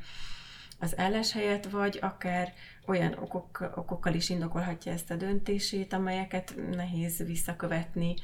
az 0.78 0.98
álláshelyet, 0.98 1.70
vagy 1.70 1.98
akár 2.00 2.52
olyan 2.86 3.12
okok, 3.20 3.72
okokkal 3.76 4.14
is 4.14 4.30
indokolhatja 4.30 4.92
ezt 4.92 5.10
a 5.10 5.16
döntését, 5.16 5.92
amelyeket 5.92 6.54
nehéz 6.70 7.24
visszakövetni, 7.26 8.14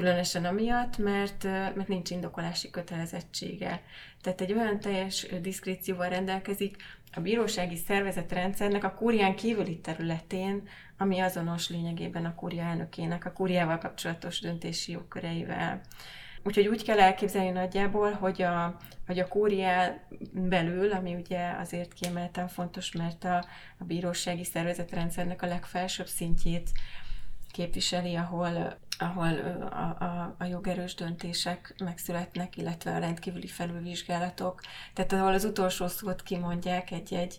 különösen 0.00 0.44
amiatt, 0.44 0.98
mert, 0.98 1.44
mert 1.44 1.88
nincs 1.88 2.10
indokolási 2.10 2.70
kötelezettsége. 2.70 3.82
Tehát 4.20 4.40
egy 4.40 4.52
olyan 4.52 4.80
teljes 4.80 5.26
diszkrécióval 5.40 6.08
rendelkezik 6.08 6.76
a 7.12 7.20
bírósági 7.20 7.76
szervezetrendszernek 7.76 8.84
a 8.84 8.94
kúrián 8.94 9.34
kívüli 9.34 9.78
területén, 9.78 10.68
ami 10.98 11.18
azonos 11.18 11.68
lényegében 11.68 12.24
a 12.24 12.34
kúria 12.34 12.62
elnökének, 12.62 13.24
a 13.24 13.32
kúriával 13.32 13.78
kapcsolatos 13.78 14.40
döntési 14.40 14.92
jogköreivel. 14.92 15.80
Úgyhogy 16.44 16.66
úgy 16.66 16.84
kell 16.84 16.98
elképzelni 16.98 17.50
nagyjából, 17.50 18.12
hogy 18.12 18.42
a, 18.42 18.76
hogy 19.06 19.18
a 19.18 19.28
kúriá 19.28 20.00
belül, 20.32 20.92
ami 20.92 21.14
ugye 21.14 21.50
azért 21.58 21.92
kiemelten 21.92 22.48
fontos, 22.48 22.92
mert 22.92 23.24
a, 23.24 23.44
a 23.78 23.84
bírósági 23.84 24.44
szervezetrendszernek 24.44 25.42
a 25.42 25.46
legfelsőbb 25.46 26.06
szintjét 26.06 26.70
képviseli, 27.50 28.14
ahol, 28.14 28.78
ahol 29.00 29.38
a, 29.70 30.04
a, 30.04 30.34
a 30.38 30.44
jogerős 30.44 30.94
döntések 30.94 31.74
megszületnek, 31.84 32.56
illetve 32.56 32.94
a 32.94 32.98
rendkívüli 32.98 33.46
felülvizsgálatok. 33.46 34.60
Tehát 34.94 35.12
ahol 35.12 35.32
az 35.32 35.44
utolsó 35.44 35.86
szót 35.86 36.22
kimondják 36.22 36.90
egy-egy 36.90 37.36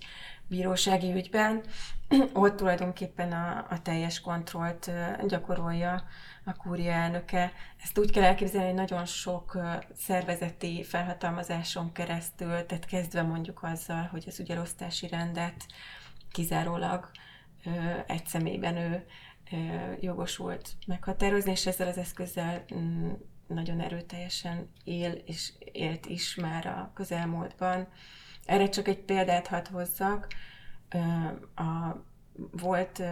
bírósági 0.48 1.14
ügyben, 1.14 1.62
ott 2.34 2.56
tulajdonképpen 2.56 3.32
a, 3.32 3.66
a 3.70 3.82
teljes 3.82 4.22
kontrollt 4.22 4.92
gyakorolja 5.28 6.04
a 6.44 6.54
kúria 6.54 6.92
elnöke. 6.92 7.52
Ezt 7.84 7.98
úgy 7.98 8.12
kell 8.12 8.24
elképzelni, 8.24 8.68
hogy 8.68 8.76
nagyon 8.76 9.06
sok 9.06 9.58
szervezeti 9.98 10.84
felhatalmazáson 10.84 11.92
keresztül, 11.92 12.66
tehát 12.66 12.86
kezdve 12.86 13.22
mondjuk 13.22 13.64
azzal, 13.64 14.08
hogy 14.12 14.24
az 14.28 14.40
ügyelosztási 14.40 15.08
rendet 15.08 15.66
kizárólag 16.32 17.10
egy 18.08 18.26
személyben 18.26 18.78
ő 18.78 19.06
jogosult 20.00 20.70
meghatározni, 20.88 21.52
és 21.52 21.66
ezzel 21.66 21.88
az 21.88 21.98
eszközzel 21.98 22.64
mm, 22.76 23.12
nagyon 23.48 23.80
erőteljesen 23.80 24.70
él, 24.84 25.12
és 25.12 25.52
élt 25.72 26.06
is 26.06 26.36
már 26.36 26.66
a 26.66 26.92
közelmúltban. 26.94 27.88
Erre 28.46 28.70
csak 28.70 28.88
egy 28.88 29.00
példát 29.00 29.48
hadd 29.48 29.72
hozzak. 29.72 30.28
A 31.56 31.96
volt, 32.52 33.04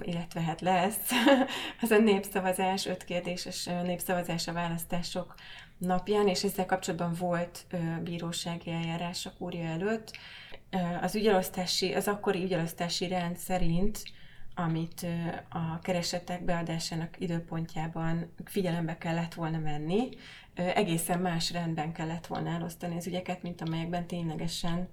illetve 0.00 0.40
hát 0.40 0.60
lesz, 0.60 1.10
az 1.82 1.90
a 1.90 1.98
népszavazás, 1.98 2.86
öt 2.86 3.04
kérdéses 3.04 3.64
népszavazás 3.64 4.48
a 4.48 4.52
választások 4.52 5.34
napján, 5.78 6.28
és 6.28 6.44
ezzel 6.44 6.66
kapcsolatban 6.66 7.14
volt 7.18 7.66
bírósági 8.02 8.70
eljárás 8.70 9.26
a 9.26 9.32
kúria 9.38 9.64
előtt. 9.64 10.16
Az 11.00 11.14
ügyelosztási, 11.14 11.94
az 11.94 12.08
akkori 12.08 12.42
ügyelosztási 12.42 13.08
rend 13.08 13.36
szerint 13.36 14.02
amit 14.58 15.06
a 15.48 15.78
keresetek 15.78 16.44
beadásának 16.44 17.14
időpontjában 17.18 18.32
figyelembe 18.44 18.98
kellett 18.98 19.34
volna 19.34 19.60
venni, 19.60 20.08
egészen 20.54 21.20
más 21.20 21.52
rendben 21.52 21.92
kellett 21.92 22.26
volna 22.26 22.50
elosztani 22.50 22.96
az 22.96 23.06
ügyeket, 23.06 23.42
mint 23.42 23.60
amelyekben 23.60 24.06
ténylegesen 24.06 24.88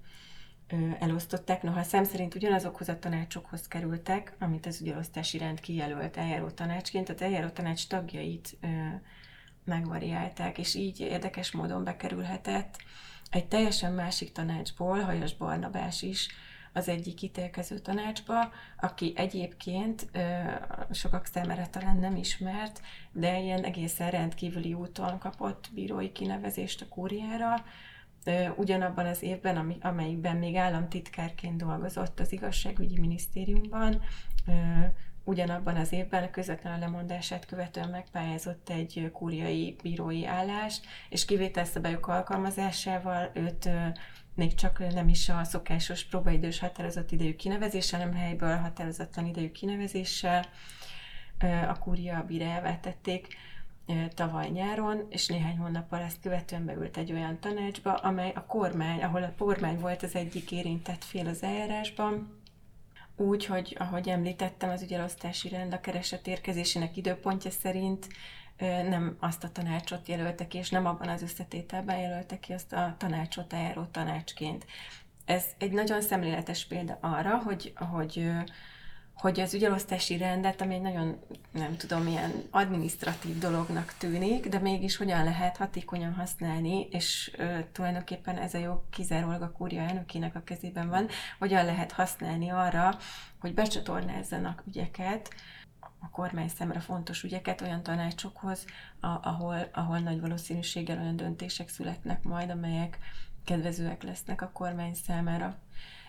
elosztották, 0.99 1.61
noha 1.61 1.83
szem 1.83 2.03
szerint 2.03 2.35
ugyanazokhoz 2.35 2.89
a 2.89 2.99
tanácsokhoz 2.99 3.67
kerültek, 3.67 4.35
amit 4.39 4.65
az 4.65 4.81
ügyelosztási 4.81 5.37
rend 5.37 5.59
kijelölt 5.59 6.17
eljáró 6.17 6.49
tanácsként, 6.49 7.09
az 7.09 7.21
eljáró 7.21 7.47
tanács 7.47 7.87
tagjait 7.87 8.57
megvariálták, 9.63 10.57
és 10.57 10.75
így 10.75 10.99
érdekes 10.99 11.51
módon 11.51 11.83
bekerülhetett 11.83 12.77
egy 13.29 13.47
teljesen 13.47 13.93
másik 13.93 14.31
tanácsból, 14.31 14.99
Hajas 14.99 15.35
Barnabás 15.35 16.01
is, 16.01 16.27
az 16.75 16.87
egyik 16.89 17.21
ítélkező 17.21 17.79
tanácsba, 17.79 18.51
aki 18.77 19.13
egyébként 19.15 20.07
sokak 20.91 21.25
számára 21.25 21.69
talán 21.69 21.97
nem 21.97 22.15
ismert, 22.15 22.81
de 23.11 23.39
ilyen 23.39 23.63
egészen 23.63 24.09
rendkívüli 24.09 24.73
úton 24.73 25.19
kapott 25.19 25.69
bírói 25.73 26.11
kinevezést 26.11 26.81
a 26.81 26.87
kúriára, 26.87 27.63
ugyanabban 28.55 29.05
az 29.05 29.21
évben, 29.21 29.57
ami, 29.57 29.77
amelyikben 29.81 30.35
még 30.35 30.55
államtitkárként 30.55 31.57
dolgozott 31.57 32.19
az 32.19 32.31
igazságügyi 32.31 32.99
minisztériumban, 32.99 34.01
ugyanabban 35.23 35.75
az 35.75 35.91
évben 35.91 36.31
közvetlen 36.31 36.73
a 36.73 36.77
lemondását 36.77 37.45
követően 37.45 37.89
megpályázott 37.89 38.69
egy 38.69 39.09
kúriai 39.13 39.75
bírói 39.81 40.25
állást, 40.25 40.85
és 41.09 41.25
kivételszabályok 41.25 42.07
alkalmazásával 42.07 43.31
őt 43.33 43.69
még 44.35 44.53
csak 44.53 44.93
nem 44.93 45.09
is 45.09 45.29
a 45.29 45.43
szokásos 45.43 46.03
próbaidős 46.03 46.59
határozott 46.59 47.11
idejű 47.11 47.35
kinevezéssel, 47.35 47.99
hanem 47.99 48.15
helyből 48.15 48.55
határozatlan 48.55 49.25
idejű 49.25 49.51
kinevezéssel 49.51 50.45
a 51.67 51.79
kúria 51.79 52.23
bírájává 52.27 52.79
tették 52.79 53.27
tavaly 54.13 54.49
nyáron, 54.49 55.05
és 55.09 55.27
néhány 55.27 55.57
hónappal 55.57 55.99
ezt 55.99 56.21
követően 56.21 56.65
beült 56.65 56.97
egy 56.97 57.11
olyan 57.11 57.39
tanácsba, 57.39 57.93
amely 57.93 58.31
a 58.35 58.45
kormány, 58.45 59.03
ahol 59.03 59.23
a 59.23 59.33
kormány 59.37 59.79
volt 59.79 60.03
az 60.03 60.15
egyik 60.15 60.51
érintett 60.51 61.03
fél 61.03 61.27
az 61.27 61.43
eljárásban, 61.43 62.43
úgy, 63.15 63.45
hogy 63.45 63.75
ahogy 63.79 64.09
említettem, 64.09 64.69
az 64.69 64.81
ügyelosztási 64.81 65.49
rend 65.49 65.73
a 65.73 65.79
kereset 65.79 66.27
érkezésének 66.27 66.97
időpontja 66.97 67.51
szerint 67.51 68.07
nem 68.89 69.17
azt 69.19 69.43
a 69.43 69.51
tanácsot 69.51 70.07
jelölte 70.07 70.47
ki, 70.47 70.57
és 70.57 70.69
nem 70.69 70.85
abban 70.85 71.07
az 71.07 71.21
összetételben 71.21 71.97
jelölte 71.97 72.39
ki 72.39 72.53
azt 72.53 72.73
a 72.73 72.95
tanácsot 72.97 73.53
eljáró 73.53 73.83
tanácsként. 73.83 74.65
Ez 75.25 75.45
egy 75.57 75.71
nagyon 75.71 76.01
szemléletes 76.01 76.65
példa 76.65 76.97
arra, 77.01 77.37
hogy, 77.37 77.73
hogy 77.75 78.31
hogy 79.15 79.39
az 79.39 79.53
ügyelosztási 79.53 80.17
rendet, 80.17 80.61
ami 80.61 80.73
egy 80.73 80.81
nagyon, 80.81 81.19
nem 81.51 81.77
tudom, 81.77 82.03
milyen 82.03 82.31
administratív 82.49 83.37
dolognak 83.37 83.93
tűnik, 83.97 84.47
de 84.47 84.59
mégis 84.59 84.97
hogyan 84.97 85.23
lehet 85.23 85.57
hatékonyan 85.57 86.13
használni, 86.13 86.87
és 86.91 87.31
ö, 87.37 87.59
tulajdonképpen 87.71 88.37
ez 88.37 88.53
a 88.53 88.57
jog 88.57 88.81
kizárólag 88.89 89.41
a 89.41 89.51
kúria 89.51 89.81
elnökének 89.81 90.35
a 90.35 90.43
kezében 90.43 90.89
van, 90.89 91.07
hogyan 91.39 91.65
lehet 91.65 91.91
használni 91.91 92.49
arra, 92.49 92.97
hogy 93.39 93.53
becsatornázzanak 93.53 94.63
ügyeket, 94.67 95.33
a 96.05 96.09
kormány 96.09 96.47
szemre 96.47 96.79
fontos 96.79 97.23
ügyeket 97.23 97.61
olyan 97.61 97.83
tanácsokhoz, 97.83 98.65
a, 98.99 99.07
ahol, 99.07 99.69
ahol 99.73 99.99
nagy 99.99 100.21
valószínűséggel 100.21 101.01
olyan 101.01 101.15
döntések 101.15 101.69
születnek 101.69 102.23
majd, 102.23 102.49
amelyek 102.49 102.97
kedvezőek 103.45 104.03
lesznek 104.03 104.41
a 104.41 104.49
kormány 104.53 104.93
számára. 104.93 105.57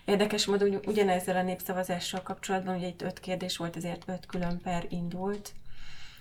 Érdekes 0.04 0.46
módon 0.46 0.80
ugyanezzel 0.86 1.36
a 1.36 1.42
népszavazással 1.42 2.22
kapcsolatban, 2.22 2.76
ugye 2.76 2.86
itt 2.86 3.02
öt 3.02 3.20
kérdés 3.20 3.56
volt, 3.56 3.76
ezért 3.76 4.08
öt 4.08 4.26
külön 4.26 4.60
per 4.60 4.86
indult. 4.88 5.52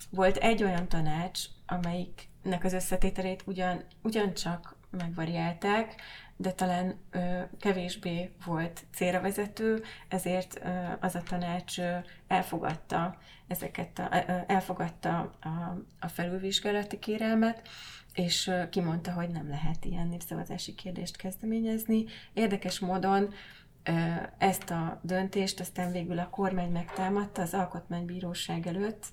Volt 0.10 0.38
egy 0.38 0.64
olyan 0.64 0.88
tanács, 0.88 1.40
amelyiknek 1.66 2.64
az 2.64 2.74
összetételét 2.74 3.44
ugyan, 3.46 3.84
ugyancsak 4.02 4.76
megvariálták, 4.90 6.02
de 6.38 6.52
talán 6.52 7.00
ö, 7.12 7.42
kevésbé 7.60 8.32
volt 8.46 8.86
célra 8.94 9.22
vezető, 9.22 9.84
ezért 10.08 10.60
ö, 10.64 10.70
az 11.00 11.16
a 11.16 11.24
tanács 11.24 11.80
ö, 11.80 11.98
elfogadta 12.28 13.18
ezeket 13.48 14.00
a, 14.00 14.10
elfogadta 14.48 15.20
a, 15.42 15.48
a 16.00 16.08
felülvizsgálati 16.08 17.00
kérelmet, 17.00 17.68
és 18.14 18.52
kimondta, 18.70 19.12
hogy 19.12 19.30
nem 19.30 19.50
lehet 19.50 19.86
ilyen 19.86 20.08
népszavazási 20.08 20.76
kérdést 20.76 21.16
kezdeményezni. 21.16 22.06
Érdekes 22.34 22.80
módon 22.80 23.34
ezt 24.38 24.70
a 24.70 25.00
döntést 25.04 25.60
aztán 25.60 25.92
végül 25.92 26.20
a 26.20 26.30
kormány 26.30 26.72
megtámadta 26.72 27.42
az 27.42 27.54
Alkotmánybíróság 27.54 28.68
előtt, 28.68 29.06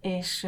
és 0.00 0.46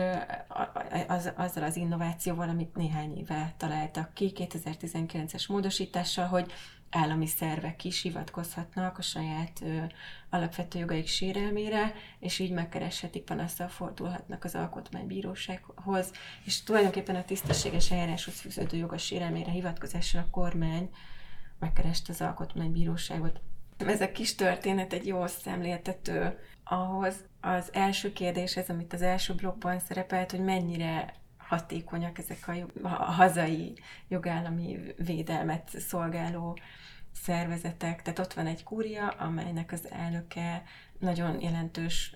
az, 1.07 1.33
azzal 1.37 1.63
az 1.63 1.77
innovációval, 1.77 2.49
amit 2.49 2.77
néhány 2.77 3.17
éve 3.17 3.55
találtak 3.57 4.15
ki 4.15 4.33
2019-es 4.35 5.49
módosítással, 5.49 6.27
hogy 6.27 6.53
állami 6.91 7.27
szervek 7.27 7.85
is 7.85 8.03
hivatkozhatnak 8.03 8.99
a 8.99 9.03
saját 9.03 9.61
ö, 9.63 9.83
alapvető 10.31 10.79
jogaik 10.79 11.07
sérelmére, 11.07 11.93
és 12.19 12.39
így 12.39 12.51
megkereshetik, 12.51 13.23
panasztal 13.23 13.69
fordulhatnak 13.69 14.45
az 14.45 14.55
alkotmánybírósághoz, 14.55 16.13
és 16.45 16.63
tulajdonképpen 16.63 17.17
a 17.17 17.25
tisztességes 17.25 17.91
eljáráshoz 17.91 18.41
fűződő 18.41 18.77
jogos 18.77 19.05
sérelmére 19.05 19.51
hivatkozással 19.51 20.21
a 20.21 20.31
kormány 20.31 20.91
megkereste 21.59 22.13
az 22.13 22.21
alkotmánybíróságot. 22.21 23.41
Ez 23.77 24.01
a 24.01 24.13
kis 24.13 24.35
történet 24.35 24.93
egy 24.93 25.07
jó 25.07 25.27
szemléltető 25.27 26.39
ahhoz 26.65 27.15
az 27.41 27.69
első 27.73 28.13
kérdés, 28.13 28.57
ez, 28.57 28.69
amit 28.69 28.93
az 28.93 29.03
első 29.03 29.35
blogban 29.35 29.79
szerepelt, 29.79 30.31
hogy 30.31 30.41
mennyire 30.41 31.15
hatékonyak 31.51 32.19
ezek 32.19 32.49
a, 32.49 32.53
a 32.83 32.89
hazai 32.89 33.75
jogállami 34.09 34.79
védelmet 34.97 35.69
szolgáló 35.79 36.59
szervezetek. 37.13 38.03
Tehát 38.03 38.19
ott 38.19 38.33
van 38.33 38.47
egy 38.47 38.63
kúria, 38.63 39.09
amelynek 39.09 39.73
az 39.73 39.91
elnöke 39.91 40.63
nagyon 40.99 41.41
jelentős 41.41 42.15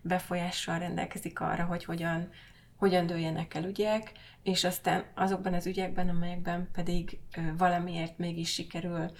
befolyással 0.00 0.78
rendelkezik 0.78 1.40
arra, 1.40 1.64
hogy 1.64 1.84
hogyan, 1.84 2.30
hogyan 2.76 3.06
dőljenek 3.06 3.54
el 3.54 3.64
ügyek, 3.64 4.12
és 4.42 4.64
aztán 4.64 5.04
azokban 5.14 5.54
az 5.54 5.66
ügyekben, 5.66 6.08
amelyekben 6.08 6.68
pedig 6.72 7.18
valamiért 7.56 8.18
mégis 8.18 8.52
sikerül 8.52 9.10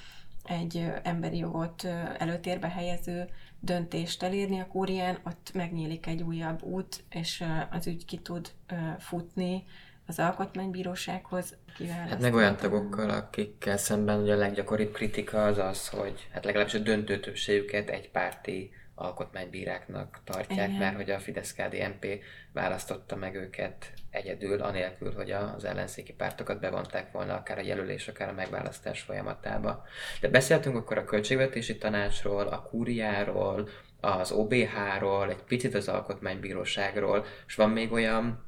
egy 0.45 0.93
emberi 1.03 1.37
jogot 1.37 1.85
előtérbe 2.19 2.69
helyező 2.69 3.29
döntést 3.61 4.23
elérni 4.23 4.61
a 4.61 4.67
kúrián, 4.67 5.19
ott 5.27 5.51
megnyílik 5.55 6.07
egy 6.07 6.23
újabb 6.23 6.63
út, 6.63 7.05
és 7.11 7.45
az 7.71 7.87
ügy 7.87 8.05
ki 8.05 8.19
tud 8.19 8.51
futni 8.99 9.65
az 10.07 10.19
alkotmánybírósághoz. 10.19 11.57
Hát 11.89 12.21
meg 12.21 12.35
olyan 12.35 12.57
tagokkal, 12.57 13.11
akikkel 13.11 13.77
szemben 13.77 14.21
ugye 14.21 14.35
a 14.35 14.37
leggyakoribb 14.37 14.93
kritika 14.93 15.45
az 15.45 15.59
az, 15.59 15.89
hogy 15.89 16.29
hát 16.33 16.45
legalábbis 16.45 16.75
a 16.75 16.79
döntő 16.79 17.21
többségüket 17.21 17.89
egy 17.89 18.11
párti 18.11 18.71
alkotmánybíráknak 18.99 20.21
tartják, 20.25 20.69
Igen. 20.69 20.81
mert 20.81 20.97
hogy 20.97 21.11
a 21.11 21.19
Fidesz-KDNP 21.19 22.07
választotta 22.53 23.17
meg 23.17 23.35
őket 23.35 23.93
egyedül, 24.11 24.63
anélkül, 24.63 25.15
hogy 25.15 25.31
az 25.31 25.65
ellenzéki 25.65 26.13
pártokat 26.13 26.61
bevonták 26.61 27.13
volna 27.13 27.35
akár 27.35 27.59
a 27.59 27.63
jelölés, 27.63 28.09
akár 28.09 28.29
a 28.29 28.33
megválasztás 28.33 29.01
folyamatába. 29.01 29.85
De 30.21 30.29
beszéltünk 30.29 30.77
akkor 30.77 30.99
a 30.99 31.05
költségvetési 31.05 31.79
tanácsról, 31.79 32.47
a 32.47 32.63
kúriáról, 32.63 33.69
az 34.01 34.33
OBH-ról, 34.33 35.31
egy 35.31 35.43
picit 35.43 35.75
az 35.75 35.89
alkotmánybíróságról, 35.89 37.25
és 37.47 37.55
van 37.55 37.71
még 37.71 37.93
olyan 37.93 38.45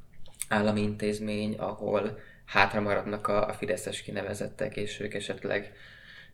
állami 0.49 0.81
intézmény, 0.81 1.55
ahol 1.57 2.19
hátra 2.45 2.81
maradnak 2.81 3.27
a, 3.27 3.47
a 3.47 3.53
fideszes 3.53 4.01
kinevezettek, 4.01 4.75
és 4.75 4.99
ők 4.99 5.13
esetleg 5.13 5.73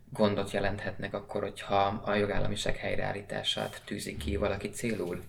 gondot 0.10 0.52
jelenthetnek 0.52 1.14
akkor, 1.14 1.42
hogyha 1.42 1.76
a 1.86 2.14
jogállamiság 2.14 2.76
helyreállítását 2.76 3.82
tűzi 3.86 4.18
ki 4.18 4.36
valaki 4.36 4.70
célul? 4.70 5.24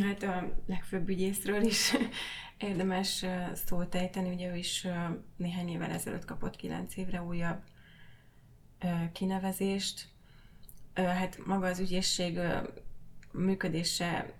Hát 0.00 0.22
a 0.22 0.52
legfőbb 0.66 1.08
ügyészről 1.08 1.62
is 1.62 1.94
érdemes 2.58 3.24
szót 3.52 3.94
ejteni, 3.94 4.30
ugye 4.30 4.50
ő 4.50 4.56
is 4.56 4.86
néhány 5.36 5.68
évvel 5.68 5.90
ezelőtt 5.90 6.24
kapott 6.24 6.56
kilenc 6.56 6.96
évre 6.96 7.22
újabb 7.22 7.62
kinevezést. 9.12 10.08
Hát 10.94 11.38
maga 11.46 11.66
az 11.66 11.78
ügyészség 11.78 12.38
működése 13.32 14.32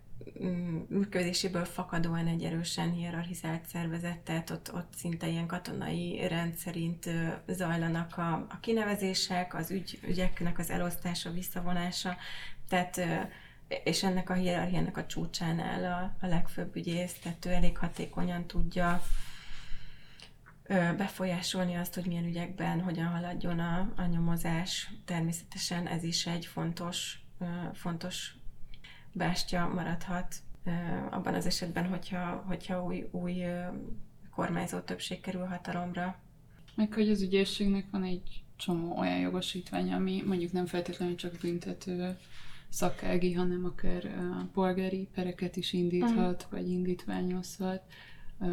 működéséből 0.88 1.64
fakadóan 1.64 2.26
egy 2.26 2.44
erősen 2.44 2.92
hierarchizált 2.92 3.66
szervezet, 3.66 4.18
tehát 4.18 4.50
ott, 4.50 4.74
ott 4.74 4.92
szinte 4.96 5.28
ilyen 5.28 5.46
katonai 5.46 6.28
rendszerint 6.28 7.10
zajlanak 7.46 8.16
a, 8.16 8.32
a 8.32 8.58
kinevezések, 8.60 9.54
az 9.54 9.70
ügy, 9.70 9.98
ügyeknek 10.06 10.58
az 10.58 10.70
elosztása, 10.70 11.30
visszavonása, 11.30 12.16
tehát 12.68 13.00
és 13.84 14.02
ennek 14.02 14.30
a 14.30 14.34
hierarchiának 14.34 14.96
a 14.96 15.06
csúcsán 15.06 15.60
áll 15.60 15.84
a, 15.84 16.16
a 16.20 16.26
legfőbb 16.26 16.76
ügyész, 16.76 17.18
tehát 17.22 17.44
ő 17.44 17.50
elég 17.50 17.78
hatékonyan 17.78 18.46
tudja 18.46 19.02
befolyásolni 20.96 21.74
azt, 21.74 21.94
hogy 21.94 22.06
milyen 22.06 22.24
ügyekben 22.24 22.80
hogyan 22.80 23.06
haladjon 23.06 23.58
a, 23.58 23.92
a 23.96 24.04
nyomozás. 24.04 24.90
Természetesen 25.04 25.86
ez 25.86 26.02
is 26.02 26.26
egy 26.26 26.46
fontos, 26.46 27.18
fontos 27.72 28.34
bástya 29.14 29.68
maradhat 29.68 30.34
abban 31.10 31.34
az 31.34 31.46
esetben, 31.46 31.88
hogyha, 31.88 32.44
hogyha 32.46 32.84
új, 32.84 33.08
új 33.10 33.44
kormányzó 34.34 34.78
többség 34.78 35.20
kerül 35.20 35.44
hatalomra. 35.44 36.18
Meg 36.74 36.92
hogy 36.92 37.10
az 37.10 37.22
ügyészségnek 37.22 37.86
van 37.90 38.02
egy 38.02 38.44
csomó 38.56 38.98
olyan 38.98 39.18
jogosítvány, 39.18 39.92
ami 39.92 40.22
mondjuk 40.26 40.52
nem 40.52 40.66
feltétlenül 40.66 41.14
csak 41.14 41.38
büntető 41.40 42.18
szakági, 42.68 43.32
hanem 43.32 43.64
akár 43.64 44.04
uh, 44.04 44.50
polgári 44.52 45.08
pereket 45.14 45.56
is 45.56 45.72
indíthat, 45.72 46.42
uh-huh. 46.42 46.50
vagy 46.50 46.68
indítványozhat. 46.68 47.82
Uh, 48.38 48.50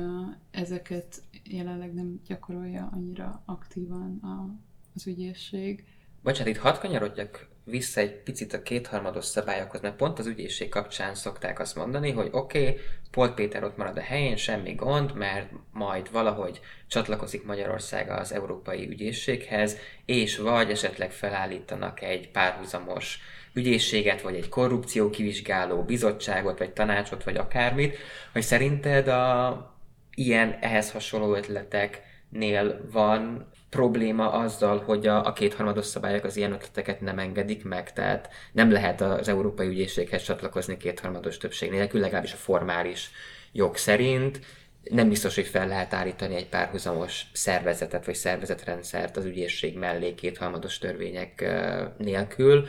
ezeket 0.52 1.24
jelenleg 1.44 1.94
nem 1.94 2.22
gyakorolja 2.28 2.90
annyira 2.94 3.44
aktívan 3.46 4.20
a, 4.22 4.56
az 4.96 5.08
ügyészség. 5.08 5.86
Bocsánat, 6.24 6.54
itt 6.54 6.62
hadd 6.62 6.80
kanyarodjak 6.80 7.50
vissza 7.64 8.00
egy 8.00 8.14
picit 8.14 8.54
a 8.54 8.62
kétharmados 8.62 9.26
szabályokhoz, 9.26 9.82
mert 9.82 9.96
pont 9.96 10.20
az 10.20 10.26
ügyészség 10.26 10.70
kapcsán 10.70 11.16
szokták 11.16 11.60
azt 11.60 11.76
mondani, 11.76 12.12
hogy 12.12 12.30
oké, 12.32 12.62
okay, 12.70 12.80
Polt 13.12 13.34
Péter 13.34 13.64
ott 13.64 13.78
marad 13.78 13.98
a 13.98 14.02
helyén, 14.02 14.36
semmi 14.36 14.74
gond, 14.74 15.16
mert 15.16 15.50
majd 15.72 16.12
valahogy 16.12 16.60
csatlakozik 16.88 17.46
Magyarország 17.46 18.10
az 18.10 18.34
Európai 18.34 18.88
Ügyészséghez, 18.88 19.78
és 20.06 20.38
vagy 20.38 20.72
esetleg 20.72 21.12
felállítanak 21.12 22.02
egy 22.02 22.32
párhuzamos 22.32 23.20
ügyészséget, 23.54 24.22
vagy 24.22 24.36
egy 24.36 24.50
korrupció 24.50 25.10
kivizsgáló 25.10 25.84
bizottságot, 25.84 26.58
vagy 26.58 26.72
tanácsot, 26.72 27.24
vagy 27.24 27.36
akármit, 27.38 27.98
hogy 28.32 28.42
szerinted 28.42 29.08
a 29.08 29.76
ilyen 30.16 30.58
ehhez 30.62 30.92
hasonló 30.92 31.36
ötleteknél 31.36 32.90
van 32.92 33.50
probléma 33.72 34.32
azzal, 34.32 34.80
hogy 34.86 35.08
a, 35.08 35.26
a 35.26 35.34
kétharmados 35.34 35.86
szabályok 35.86 36.24
az 36.24 36.38
ilyen 36.38 36.52
ötleteket 36.52 37.02
nem 37.02 37.20
engedik 37.20 37.64
meg, 37.64 37.94
tehát 37.94 38.30
nem 38.52 38.72
lehet 38.72 39.02
az 39.02 39.28
Európai 39.28 39.68
Ügyészséghez 39.68 40.24
csatlakozni 40.24 40.78
kétharmados 40.78 41.38
többség 41.38 41.72
nélkül, 41.72 42.00
legalábbis 42.00 42.34
a 42.34 42.38
formális 42.38 43.10
jog 43.52 43.78
szerint. 43.78 44.40
Nem 44.84 45.10
biztos, 45.10 45.36
hogy 45.36 45.48
fel 45.48 45.68
lehet 45.68 45.94
állítani 45.94 46.36
egy 46.36 46.50
párhuzamos 46.50 47.26
szervezetet 47.34 48.06
vagy 48.06 48.16
szervezetrendszert 48.16 49.18
az 49.18 49.26
ügyészség 49.26 49.78
mellé 49.78 50.16
kétharmados 50.16 50.78
törvények 50.78 51.50
nélkül. 51.98 52.66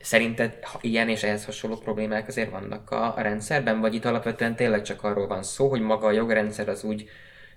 Szerinted 0.00 0.58
ilyen 0.80 1.08
és 1.08 1.22
ehhez 1.22 1.44
hasonló 1.44 1.76
problémák 1.76 2.28
azért 2.28 2.50
vannak 2.50 2.90
a, 2.90 3.16
a 3.16 3.20
rendszerben, 3.20 3.80
vagy 3.80 3.94
itt 3.94 4.04
alapvetően 4.04 4.56
tényleg 4.56 4.82
csak 4.82 5.02
arról 5.02 5.26
van 5.26 5.42
szó, 5.42 5.68
hogy 5.68 5.80
maga 5.80 6.06
a 6.06 6.12
jogrendszer 6.12 6.68
az 6.68 6.84
úgy 6.84 7.08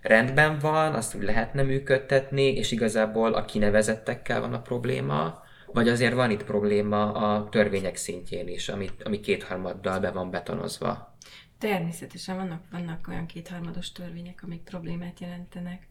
rendben 0.02 0.60
van, 0.60 0.94
azt 0.94 1.16
úgy 1.16 1.24
lehetne 1.24 1.62
működtetni, 1.62 2.44
és 2.44 2.72
igazából 2.72 3.34
a 3.34 3.46
kinevezettekkel 3.46 4.42
van 4.42 4.54
a 4.54 4.62
probléma, 4.62 5.44
vagy 5.74 5.88
azért 5.88 6.14
van 6.14 6.32
itt 6.32 6.44
probléma 6.44 7.12
a 7.12 7.50
törvények 7.50 7.96
szintjén 7.96 8.48
is, 8.48 8.70
ami, 8.70 8.90
ami 9.04 9.20
kétharmaddal 9.20 10.00
be 10.00 10.12
van 10.12 10.30
betonozva? 10.30 11.18
Természetesen 11.58 12.36
vannak, 12.36 12.62
vannak 12.72 13.08
olyan 13.08 13.26
kétharmados 13.26 13.92
törvények, 13.92 14.44
amik 14.44 14.62
problémát 14.62 15.20
jelentenek. 15.20 15.88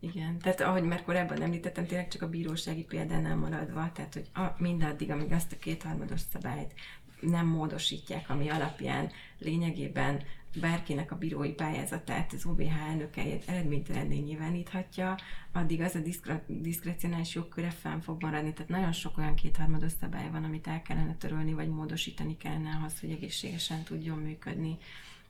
Igen, 0.00 0.38
tehát 0.38 0.60
ahogy 0.60 0.82
már 0.82 1.02
korábban 1.02 1.42
említettem, 1.42 1.86
tényleg 1.86 2.08
csak 2.08 2.22
a 2.22 2.28
bírósági 2.28 2.84
példánál 2.84 3.36
maradva, 3.36 3.90
tehát 3.94 4.14
hogy 4.14 4.26
a, 4.34 4.54
mindaddig, 4.58 5.10
amíg 5.10 5.32
azt 5.32 5.52
a 5.52 5.58
kétharmados 5.58 6.20
szabályt 6.32 6.72
nem 7.20 7.46
módosítják, 7.46 8.30
ami 8.30 8.48
alapján 8.48 9.10
lényegében 9.38 10.22
bárkinek 10.60 11.12
a 11.12 11.16
bírói 11.16 11.52
pályázatát 11.52 12.32
az 12.32 12.44
OBH 12.44 12.88
elnöke 12.88 13.22
eredménytelenné 13.46 14.18
nyilváníthatja, 14.18 15.16
addig 15.52 15.80
az 15.80 15.94
a 15.94 16.00
diszkre- 16.00 16.44
diszkrecionális 16.46 17.34
jogköre 17.34 17.70
fenn 17.70 18.00
fog 18.00 18.22
maradni. 18.22 18.52
Tehát 18.52 18.70
nagyon 18.70 18.92
sok 18.92 19.18
olyan 19.18 19.34
kétharmados 19.34 19.92
szabály 20.00 20.30
van, 20.30 20.44
amit 20.44 20.66
el 20.66 20.82
kellene 20.82 21.16
törölni, 21.16 21.52
vagy 21.52 21.68
módosítani 21.68 22.36
kellene 22.36 22.76
ahhoz, 22.78 23.00
hogy 23.00 23.10
egészségesen 23.10 23.82
tudjon 23.82 24.18
működni 24.18 24.76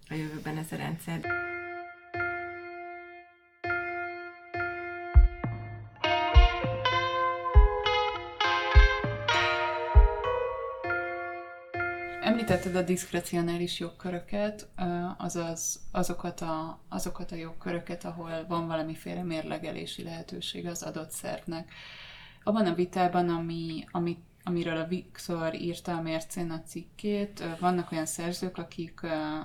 a 0.08 0.14
jövőben 0.14 0.56
ez 0.56 0.72
a 0.72 0.76
rendszer. 0.76 1.20
Említetted 12.38 12.76
a 12.76 12.82
diszkrecionális 12.82 13.78
jogköröket, 13.80 14.68
azaz 15.16 15.80
azokat 15.92 16.40
a, 16.40 16.80
azokat 16.88 17.32
a 17.32 17.36
jogköröket, 17.36 18.04
ahol 18.04 18.44
van 18.48 18.66
valamiféle 18.66 19.22
mérlegelési 19.22 20.02
lehetőség 20.02 20.66
az 20.66 20.82
adott 20.82 21.10
szervnek. 21.10 21.72
Abban 22.42 22.66
a 22.66 22.74
vitában, 22.74 23.28
ami, 23.28 23.84
ami, 23.90 24.18
amiről 24.42 24.76
a 24.76 24.86
Viktor 24.86 25.54
írta 25.54 25.96
a 25.96 26.02
mércén 26.02 26.50
a 26.50 26.62
cikkét, 26.62 27.44
vannak 27.60 27.92
olyan 27.92 28.06
szerzők, 28.06 28.58
akik 28.58 29.00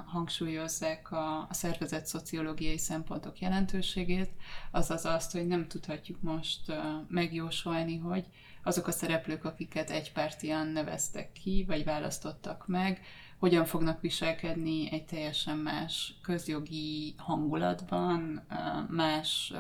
hangsúlyozzák 0.06 1.12
a, 1.12 1.40
a 1.50 1.54
szervezet 1.54 2.06
szociológiai 2.06 2.78
szempontok 2.78 3.40
jelentőségét, 3.40 4.32
azaz 4.72 5.06
azt, 5.06 5.32
hogy 5.32 5.48
nem 5.48 5.68
tudhatjuk 5.68 6.22
most 6.22 6.74
megjósolni, 7.08 7.98
hogy 7.98 8.26
azok 8.64 8.88
a 8.88 8.92
szereplők, 8.92 9.46
akiket 9.46 9.90
egypártian 9.90 10.68
neveztek 10.68 11.32
ki, 11.32 11.64
vagy 11.68 11.84
választottak 11.84 12.68
meg, 12.68 13.02
hogyan 13.38 13.66
fognak 13.66 14.02
viselkedni 14.02 14.92
egy 14.92 15.06
teljesen 15.06 15.58
más 15.58 16.14
közjogi 16.22 17.14
hangulatban, 17.18 18.48
más 18.90 19.54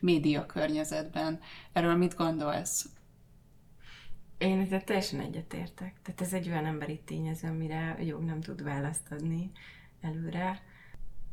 média 0.00 0.46
környezetben. 0.46 1.40
Erről 1.72 1.96
mit 1.96 2.16
gondolsz? 2.16 2.88
Én 4.38 4.60
ezzel 4.60 4.84
teljesen 4.84 5.20
egyetértek. 5.20 5.94
Tehát 6.02 6.20
ez 6.20 6.32
egy 6.32 6.48
olyan 6.48 6.66
emberi 6.66 7.00
tényező, 7.04 7.48
amire 7.48 7.96
a 7.98 8.02
jog 8.02 8.22
nem 8.22 8.40
tud 8.40 8.62
választ 8.62 9.10
adni 9.10 9.50
előre. 10.00 10.62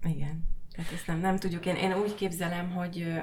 Igen. 0.03 0.43
Tehát 0.71 0.91
ezt 0.91 1.07
nem, 1.07 1.19
nem 1.19 1.37
tudjuk. 1.37 1.65
Én, 1.65 1.75
én 1.75 1.93
úgy 1.93 2.15
képzelem, 2.15 2.71
hogy 2.71 3.21